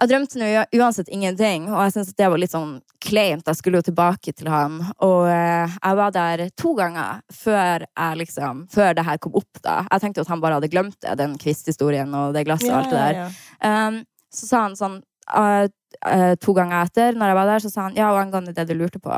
Jeg 0.00 0.08
drømte 0.08 0.38
nå 0.40 0.46
uansett 0.80 1.10
ingenting, 1.12 1.66
og 1.68 1.82
jeg 1.84 1.92
syntes 1.92 2.14
at 2.14 2.20
det 2.22 2.28
var 2.32 2.40
litt 2.40 2.54
sånn 2.54 2.70
kleint. 3.04 3.44
Jeg 3.44 3.58
skulle 3.58 3.82
jo 3.82 3.86
tilbake 3.90 4.32
til 4.32 4.48
han, 4.48 4.78
og 5.04 5.26
eh, 5.28 5.74
jeg 5.74 5.98
var 5.98 6.14
der 6.14 6.42
to 6.56 6.72
ganger 6.78 7.20
før 7.36 7.84
jeg 7.84 8.20
liksom 8.22 8.64
Før 8.72 8.96
det 8.96 9.04
her 9.04 9.20
kom 9.20 9.36
opp, 9.36 9.60
da. 9.60 9.82
Jeg 9.90 10.02
tenkte 10.04 10.22
jo 10.22 10.24
at 10.24 10.32
han 10.32 10.40
bare 10.40 10.56
hadde 10.56 10.70
glemt 10.72 10.96
det, 11.04 11.18
den 11.20 11.36
kvisthistorien 11.40 12.16
og 12.16 12.32
det 12.32 12.46
glasset 12.48 12.72
og 12.72 12.78
alt 12.78 12.94
det 12.94 13.02
der. 13.02 13.36
Um, 13.60 14.00
så 14.32 14.48
sa 14.48 14.64
han 14.64 14.78
sånn 14.78 14.98
uh, 15.34 15.68
uh, 16.06 16.34
To 16.40 16.56
ganger 16.56 16.88
etter, 16.88 17.16
når 17.18 17.32
jeg 17.32 17.38
var 17.40 17.52
der, 17.52 17.64
så 17.64 17.72
sa 17.72 17.86
han 17.88 17.96
ja, 17.98 18.10
og 18.12 18.20
angående 18.22 18.54
det 18.56 18.66
du 18.68 18.74
lurte 18.78 19.02
på. 19.02 19.14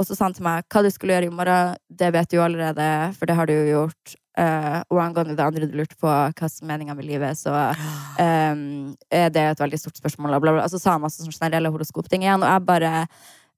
Og 0.00 0.08
så 0.08 0.16
sa 0.16 0.26
han 0.26 0.34
til 0.36 0.46
meg 0.46 0.66
hva 0.72 0.82
du 0.82 0.90
skulle 0.90 1.14
gjøre 1.14 1.28
i 1.28 1.34
morgen, 1.34 1.78
det 1.92 2.10
vet 2.14 2.30
du 2.30 2.38
jo 2.38 2.44
allerede, 2.46 2.88
for 3.18 3.28
det 3.28 3.36
har 3.38 3.48
du 3.48 3.54
jo 3.54 3.70
gjort. 3.70 4.16
Uh, 4.32 4.80
og 4.88 5.02
angående 5.02 5.36
det 5.36 5.44
andre 5.44 5.66
du 5.68 5.74
lurte 5.76 5.98
på, 6.00 6.08
hva 6.08 6.48
som 6.48 6.64
er 6.64 6.72
meninga 6.72 6.96
med 6.96 7.04
livet, 7.04 7.36
så 7.36 7.52
um, 7.52 8.94
er 9.12 9.28
det 9.28 9.42
et 9.50 9.60
veldig 9.60 9.80
stort 9.80 10.00
spørsmål. 10.00 10.38
Og 10.40 10.70
så 10.72 10.80
sa 10.80 10.94
han 10.94 11.04
masse 11.04 11.20
sånn 11.20 11.34
generelle 11.36 11.72
horoskopting 11.74 12.24
igjen, 12.24 12.40
og 12.40 12.48
jeg 12.48 12.64
bare 12.70 12.94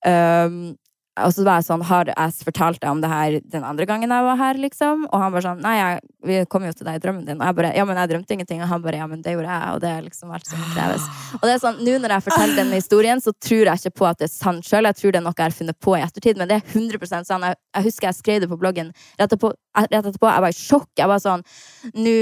um, 0.02 0.74
og 1.14 1.30
så 1.30 1.44
var 1.46 1.60
jeg 1.60 1.66
sånn, 1.68 1.82
har 1.86 2.08
jeg 2.10 2.32
fortalt 2.42 2.80
deg 2.82 2.90
om 2.90 3.00
det 3.02 3.08
her 3.10 3.36
den 3.52 3.64
andre 3.66 3.86
gangen 3.86 4.10
jeg 4.10 4.26
var 4.26 4.38
her, 4.40 4.58
liksom? 4.58 5.04
Og 5.06 5.20
han 5.22 5.34
bare 5.34 5.44
sånn, 5.44 5.60
nei, 5.62 5.74
jeg, 5.78 6.00
vi 6.26 6.38
kom 6.50 6.64
jo 6.66 6.72
til 6.74 6.88
deg 6.88 6.98
i 6.98 7.02
drømmen 7.04 7.28
din. 7.28 7.38
Og 7.38 7.46
jeg 7.46 7.56
bare, 7.60 7.70
ja, 7.78 7.84
men 7.86 8.00
jeg 8.00 8.10
drømte 8.10 8.34
ingenting. 8.34 8.62
Og 8.64 8.72
han 8.72 8.82
bare, 8.82 8.98
ja, 8.98 9.06
men 9.10 9.22
det 9.22 9.36
gjorde 9.36 9.52
jeg. 9.52 9.76
Og 9.76 9.82
det 9.84 9.92
er 9.92 10.00
liksom 10.08 10.32
alt 10.34 10.50
som 10.50 10.64
kreves. 10.72 11.04
Og 11.38 11.44
det 11.46 11.52
er 11.52 11.60
sånn, 11.62 11.78
nå 11.86 11.94
når 12.02 12.16
jeg 12.16 12.24
forteller 12.26 12.58
denne 12.58 12.80
historien, 12.80 13.22
så 13.22 13.34
tror 13.46 13.70
jeg 13.70 13.82
ikke 13.84 14.00
på 14.00 14.08
at 14.10 14.18
det 14.18 14.26
er 14.26 14.32
sant 14.34 14.66
sjøl. 14.66 14.88
Jeg 14.90 14.98
tror 14.98 15.14
det 15.14 15.20
er 15.20 15.26
noe 15.28 15.36
jeg 15.38 15.46
har 15.46 15.54
funnet 15.60 15.78
på 15.86 15.94
i 15.94 16.02
ettertid, 16.02 16.40
men 16.40 16.50
det 16.50 16.58
er 16.58 16.74
100 16.74 17.10
sant. 17.12 17.30
Jeg, 17.30 17.60
jeg 17.78 17.86
husker 17.86 18.10
jeg 18.10 18.18
skrev 18.18 18.42
det 18.42 18.50
på 18.50 18.58
bloggen 18.58 18.90
rett 18.90 19.28
etterpå. 19.28 19.52
Rett 19.84 20.00
etterpå 20.00 20.32
jeg 20.32 20.46
var 20.48 20.56
i 20.56 20.58
sjokk. 20.58 20.90
Jeg 20.98 21.12
var 21.12 21.22
sånn, 21.22 21.46
nå 21.94 22.18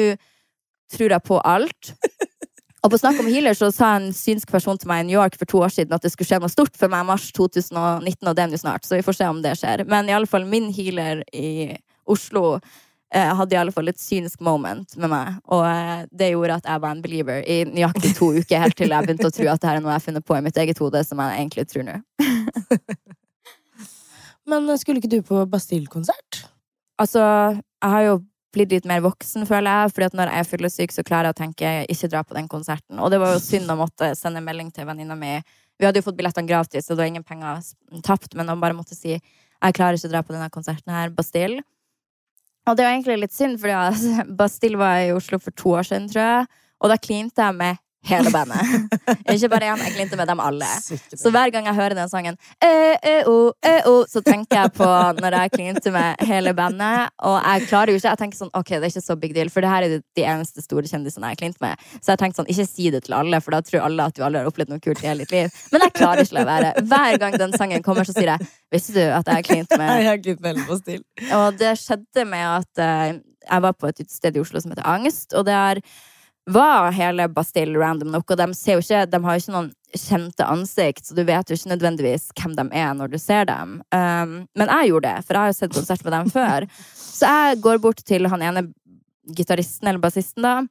tror 0.93 1.17
jeg 1.17 1.29
på 1.31 1.41
alt. 1.41 1.95
Og 2.83 2.91
på 2.91 2.99
Snakk 2.99 3.21
om 3.23 3.29
healer 3.31 3.55
så 3.55 3.69
sa 3.71 3.93
en 3.95 4.09
synsk 4.17 4.51
person 4.51 4.79
til 4.79 4.91
meg 4.91 5.05
i 5.05 5.07
New 5.07 5.15
York 5.15 5.37
for 5.39 5.47
to 5.47 5.61
år 5.63 5.71
siden 5.71 5.95
at 5.95 6.03
det 6.03 6.11
skulle 6.11 6.27
skje 6.27 6.41
noe 6.43 6.51
stort 6.51 6.75
for 6.79 6.91
meg 6.91 7.05
i 7.05 7.11
mars 7.13 7.29
2019, 7.37 8.27
og 8.27 8.35
det 8.35 8.43
er 8.43 8.51
nå 8.51 8.59
snart. 8.59 8.87
Så 8.87 8.99
vi 8.99 9.05
får 9.07 9.21
se 9.21 9.29
om 9.31 9.43
det 9.45 9.55
skjer. 9.61 9.85
Men 9.87 10.11
i 10.11 10.17
alle 10.17 10.31
fall 10.31 10.49
min 10.51 10.67
healer 10.75 11.23
i 11.31 11.77
Oslo 12.11 12.57
eh, 12.59 13.31
hadde 13.39 13.55
i 13.55 13.61
alle 13.61 13.75
fall 13.75 13.93
et 13.93 14.03
synsk 14.03 14.43
moment 14.43 14.97
med 14.99 15.13
meg. 15.13 15.39
Og 15.55 15.63
eh, 15.69 16.03
det 16.11 16.33
gjorde 16.33 16.59
at 16.59 16.67
jeg 16.73 16.83
var 16.83 16.97
en 16.97 17.05
believer 17.05 17.47
i 17.47 17.61
nøyaktig 17.71 18.17
to 18.19 18.33
uker, 18.35 18.65
helt 18.65 18.79
til 18.81 18.91
jeg 18.91 19.07
begynte 19.07 19.31
å 19.31 19.37
tro 19.37 19.47
at 19.53 19.63
det 19.63 19.71
her 19.71 19.79
er 19.79 19.85
noe 19.85 19.95
jeg 19.95 20.01
har 20.01 20.07
funnet 20.09 20.27
på 20.27 20.39
i 20.39 20.43
mitt 20.49 20.59
eget 20.65 20.83
hode, 20.83 21.05
som 21.07 21.23
jeg 21.23 21.39
egentlig 21.39 21.69
tror 21.71 21.87
nå. 21.87 22.01
Men 24.51 24.67
eh, 24.67 24.83
skulle 24.83 24.99
ikke 24.99 25.15
du 25.15 25.21
på 25.31 25.47
Bastille-konsert? 25.55 26.43
Altså, 26.99 27.23
jeg 27.79 27.95
har 27.95 28.09
jo 28.11 28.21
blitt 28.53 28.73
litt 28.75 28.87
mer 28.89 29.03
voksen, 29.05 29.47
føler 29.49 29.71
jeg. 29.71 29.93
fordi 29.95 30.09
at 30.11 30.17
når 30.19 30.31
jeg 30.31 30.45
er 30.45 30.49
fyllesyk, 30.51 30.95
så 30.95 31.05
klarer 31.07 31.31
jeg 31.31 31.37
å 31.37 31.41
tenke 31.41 31.73
ikke 31.93 32.11
dra 32.13 32.23
på 32.25 32.37
den 32.37 32.49
konserten. 32.53 33.01
Og 33.01 33.11
det 33.13 33.21
var 33.23 33.35
jo 33.35 33.43
synd 33.43 33.71
å 33.73 33.79
måtte 33.81 34.13
sende 34.19 34.45
melding 34.45 34.71
til 34.75 34.89
venninna 34.89 35.17
mi. 35.19 35.39
Vi 35.81 35.89
hadde 35.89 36.03
jo 36.03 36.07
fått 36.07 36.19
billettene 36.19 36.49
gratis, 36.49 36.87
så 36.87 36.95
det 36.95 37.03
var 37.03 37.11
ingen 37.11 37.27
penger 37.27 37.63
tapt, 38.07 38.37
men 38.39 38.53
å 38.53 38.59
bare 38.61 38.77
måtte 38.77 38.97
si 38.99 39.17
jeg 39.63 39.77
klarer 39.77 39.97
ikke 39.97 40.11
å 40.11 40.13
dra 40.13 40.23
på 40.27 40.35
denne 40.35 40.51
konserten 40.53 40.93
her, 40.93 41.13
Bastille. 41.15 41.63
Og 42.67 42.77
det 42.79 42.85
var 42.85 42.95
egentlig 42.95 43.21
litt 43.25 43.35
synd, 43.35 43.61
for 43.63 43.71
Bastille 44.39 44.81
var 44.81 45.03
i 45.03 45.15
Oslo 45.15 45.39
for 45.43 45.55
to 45.59 45.75
år 45.79 45.89
siden, 45.89 46.09
tror 46.11 46.23
jeg. 46.23 46.51
Og 46.83 46.91
da 46.91 46.99
klinte 46.99 47.47
jeg 47.47 47.59
med 47.59 47.81
hele 48.09 48.31
bandet. 48.35 48.91
Ikke 49.33 49.49
bare 49.53 49.69
én, 49.73 49.83
jeg 49.85 49.95
klinte 49.95 50.17
med 50.19 50.27
dem 50.31 50.41
alle. 50.43 50.67
Så 51.15 51.31
hver 51.31 51.53
gang 51.55 51.69
jeg 51.71 51.77
hører 51.77 51.95
den 51.99 52.09
sangen, 52.11 52.39
ø, 52.65 52.71
ø, 53.13 53.15
o, 53.31 53.35
ø, 53.67 53.75
o, 53.91 53.95
så 54.11 54.23
tenker 54.27 54.59
jeg 54.59 54.73
på 54.75 54.89
når 55.21 55.37
jeg 55.39 55.53
klinte 55.55 55.93
med 55.95 56.25
hele 56.27 56.55
bandet. 56.59 57.13
Og 57.23 57.37
jeg 57.39 57.69
klarer 57.71 57.93
jo 57.95 58.01
ikke 58.01 58.09
Jeg 58.13 58.21
tenker 58.25 58.41
sånn, 58.43 58.51
ok, 58.59 58.73
det 58.75 58.83
er 58.83 58.91
ikke 58.93 59.05
så 59.07 59.17
big 59.23 59.35
deal, 59.37 59.51
for 59.55 59.63
det 59.65 59.71
her 59.71 59.87
er 59.87 59.97
de- 60.01 60.27
eneste 60.33 60.63
store 60.65 60.87
kjendisene 60.91 61.31
jeg 61.31 61.37
har 61.37 61.41
klint 61.45 61.61
med. 61.63 61.87
Så 62.03 62.13
jeg 62.13 62.23
tenkte 62.23 62.43
sånn, 62.43 62.51
ikke 62.53 62.67
si 62.69 62.91
det 62.95 63.05
til 63.07 63.15
alle, 63.19 63.41
for 63.45 63.55
da 63.55 63.63
tror 63.65 63.87
alle 63.87 64.09
at 64.11 64.19
du 64.19 64.23
aldri 64.27 64.43
har 64.43 64.51
opplevd 64.51 64.73
noe 64.75 64.83
kult 64.83 65.03
i 65.05 65.09
hele 65.11 65.25
ditt 65.27 65.35
liv. 65.35 65.63
Men 65.73 65.87
jeg 65.87 65.95
klarer 65.99 66.23
ikke 66.27 66.37
å 66.37 66.41
la 66.41 66.47
være. 66.51 66.73
Hver 66.93 67.19
gang 67.23 67.39
den 67.41 67.55
sangen 67.59 67.83
kommer, 67.87 68.09
så 68.09 68.15
sier 68.17 68.35
jeg 68.35 68.49
Visste 68.73 68.95
du 68.97 69.03
at 69.05 69.27
jeg 69.29 69.35
har 69.37 69.45
klint 69.45 69.75
med 69.77 69.91
Jeg 70.03 70.09
har 70.09 70.23
klint 70.25 70.41
med 70.45 70.63
på 70.69 70.79
stil. 70.81 71.03
og 71.37 71.59
det 71.61 71.75
skjedde 71.81 72.25
med 72.29 72.47
at 72.49 72.81
eh, 72.83 73.19
jeg 73.43 73.63
var 73.65 73.75
på 73.77 73.89
et 73.91 74.01
utested 74.05 74.37
i 74.39 74.41
Oslo 74.41 74.61
som 74.63 74.73
heter 74.73 74.87
Angst, 74.89 75.35
og 75.37 75.45
der 75.49 75.81
var 76.51 76.91
hele 76.93 77.29
Bastille 77.29 77.79
random 77.79 78.11
nok, 78.13 78.31
og 78.31 78.39
de, 78.41 78.49
ikke, 78.51 79.05
de 79.07 79.21
har 79.25 79.39
ikke 79.39 79.55
noen 79.55 79.71
kjente 79.93 80.47
ansikt, 80.49 81.07
så 81.07 81.15
du 81.15 81.23
vet 81.29 81.51
jo 81.51 81.57
ikke 81.57 81.73
nødvendigvis 81.75 82.31
hvem 82.39 82.57
de 82.59 82.65
er 82.81 82.93
når 82.97 83.13
du 83.13 83.19
ser 83.21 83.47
dem. 83.49 83.81
Um, 83.95 84.37
men 84.59 84.73
jeg 84.73 84.91
gjorde 84.91 85.11
det, 85.11 85.27
for 85.27 85.37
jeg 85.37 85.43
har 85.43 85.53
jo 85.53 85.59
sett 85.59 85.77
konsert 85.77 86.05
med 86.07 86.17
dem 86.17 86.31
før. 86.37 86.69
Så 86.99 87.31
jeg 87.31 87.61
går 87.65 87.83
bort 87.85 88.03
til 88.09 88.31
han 88.33 88.43
ene 88.43 88.67
gitaristen 89.37 89.91
eller 89.91 90.03
bassisten, 90.03 90.43
da, 90.43 90.63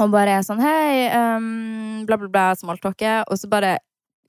og 0.00 0.10
bare 0.10 0.38
er 0.38 0.46
sånn 0.46 0.62
Hei, 0.62 1.06
um, 1.14 2.04
bla, 2.08 2.18
bla, 2.18 2.30
bla, 2.30 2.46
smalltalke, 2.58 3.20
Og 3.30 3.38
så 3.38 3.50
bare 3.50 3.76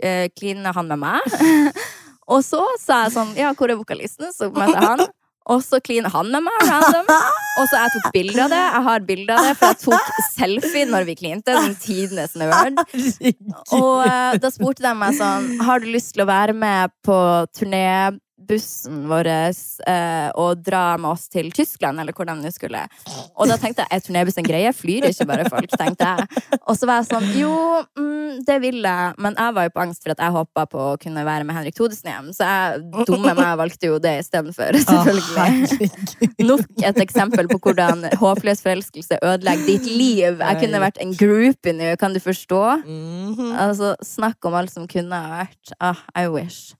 uh, 0.03 0.73
han 0.75 0.91
med 0.91 0.99
meg. 1.01 1.37
og 2.33 2.43
så 2.45 2.61
sa 2.81 3.05
jeg 3.05 3.15
sånn 3.15 3.33
Ja, 3.39 3.53
hvor 3.57 3.71
er 3.71 3.79
vokalisten? 3.79 4.33
Så 4.35 4.51
møter 4.53 4.75
jeg 4.75 4.91
han. 4.91 5.07
Og 5.53 5.61
så 5.61 5.77
kliner 5.83 6.09
han 6.09 6.31
med 6.33 6.41
meg 6.45 6.61
random. 6.65 7.09
Og 7.55 7.67
så 7.69 7.81
jeg 7.83 7.93
tok 7.93 8.07
bilde 8.15 8.45
av 8.45 8.53
det. 8.53 8.61
Jeg 8.63 8.83
har 8.87 9.03
bilde 9.09 9.35
av 9.35 9.45
det, 9.45 9.53
for 9.59 9.73
jeg 9.73 9.81
tok 9.83 10.09
selfie 10.33 10.87
når 10.89 11.07
vi 11.09 11.17
klinte. 11.19 11.53
Den 11.53 11.75
tidenes 11.79 12.33
nerd. 12.39 12.81
Og 13.77 14.01
uh, 14.05 14.33
da 14.41 14.51
spurte 14.53 14.85
de 14.85 14.93
meg 14.97 15.15
sånn 15.17 15.47
Har 15.65 15.83
du 15.83 15.87
lyst 15.91 16.15
til 16.15 16.25
å 16.25 16.29
være 16.29 16.55
med 16.57 16.93
på 17.05 17.17
turnébussen 18.45 19.07
vår 19.09 19.27
eh, 19.27 20.29
og 20.35 20.61
dra 20.63 20.97
med 20.97 21.11
oss 21.11 21.27
til 21.29 21.51
Tyskland, 21.51 21.99
eller 21.99 22.13
hvor 22.13 22.25
de 22.25 22.35
nå 22.37 22.51
skulle? 22.51 22.85
Og 23.35 23.47
da 23.49 23.57
tenkte 23.57 23.83
jeg 23.83 23.91
er 23.91 24.03
turnébuss 24.05 24.37
en 24.37 24.47
greie? 24.47 24.71
Flyr 24.73 25.09
ikke 25.09 25.27
bare 25.27 25.49
folk? 25.49 25.69
tenkte 25.75 26.05
jeg. 26.05 26.43
Og 26.67 26.77
så 26.77 26.87
var 26.87 27.01
jeg 27.01 27.09
sånn 27.09 27.27
Jo, 27.35 27.55
mm, 27.97 28.43
det 28.45 28.59
vil 28.61 28.81
jeg. 28.83 29.15
Men 29.21 29.35
jeg 29.37 29.55
var 29.55 29.67
jo 29.67 29.73
på 29.75 29.83
angst 29.85 30.03
for 30.03 30.13
at 30.13 30.21
jeg 30.23 30.35
håpa 30.35 30.65
på 30.69 30.83
å 30.93 30.97
kunne 31.01 31.25
være 31.25 31.47
med 31.47 31.57
Henrik 31.57 31.75
Thodesen 31.77 32.11
hjem, 32.11 32.31
så 32.35 32.49
jeg 32.49 33.05
dumme 33.09 33.33
meg 33.37 33.57
valgte 33.59 33.89
jo 33.89 33.99
det 34.01 34.17
istedenfor. 34.23 34.79
Selvfølgelig. 34.85 35.89
Nok 36.49 36.85
et 36.85 37.01
eksempel 37.03 37.49
på 37.51 37.59
hvordan 37.67 38.07
håpløs 38.21 38.63
forelskelse 38.65 39.19
ødelegger 39.21 39.69
ditt 39.69 39.89
liv. 39.89 40.41
Jeg 40.41 40.61
kunne 40.61 40.83
vært 40.83 41.01
en 41.03 41.13
groupie 41.17 41.75
nå, 41.75 41.93
kan 42.01 42.15
du 42.15 42.21
forstå? 42.23 42.63
Mhm. 42.85 43.53
Altså, 43.65 43.93
Snakk 44.05 44.43
om 44.47 44.55
alt 44.57 44.73
som 44.73 44.87
kunne 44.89 45.17
ha 45.17 45.41
vært. 45.41 45.75
Ah, 45.83 46.01
I 46.15 46.27
wish. 46.31 46.75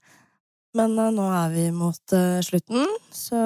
Men 0.75 0.97
uh, 0.99 1.07
nå 1.15 1.25
er 1.31 1.53
vi 1.53 1.65
mot 1.71 2.15
uh, 2.17 2.41
slutten, 2.43 2.89
så 3.15 3.39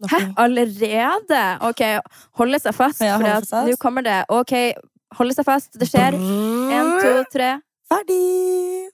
da 0.00 0.08
Hæ? 0.08 0.20
Allerede? 0.40 1.42
Ok, 1.68 1.82
holde 2.40 2.60
seg 2.62 2.76
fast. 2.76 3.04
Ja, 3.04 3.18
for 3.20 3.68
nå 3.68 3.76
kommer 3.82 4.06
det. 4.06 4.22
Ok, 4.32 4.54
holde 5.18 5.36
seg 5.36 5.48
fast. 5.48 5.74
Det 5.76 5.90
skjer. 5.90 6.16
En, 6.16 6.94
to, 7.04 7.14
tre. 7.34 7.56
Ferdig! 7.92 8.93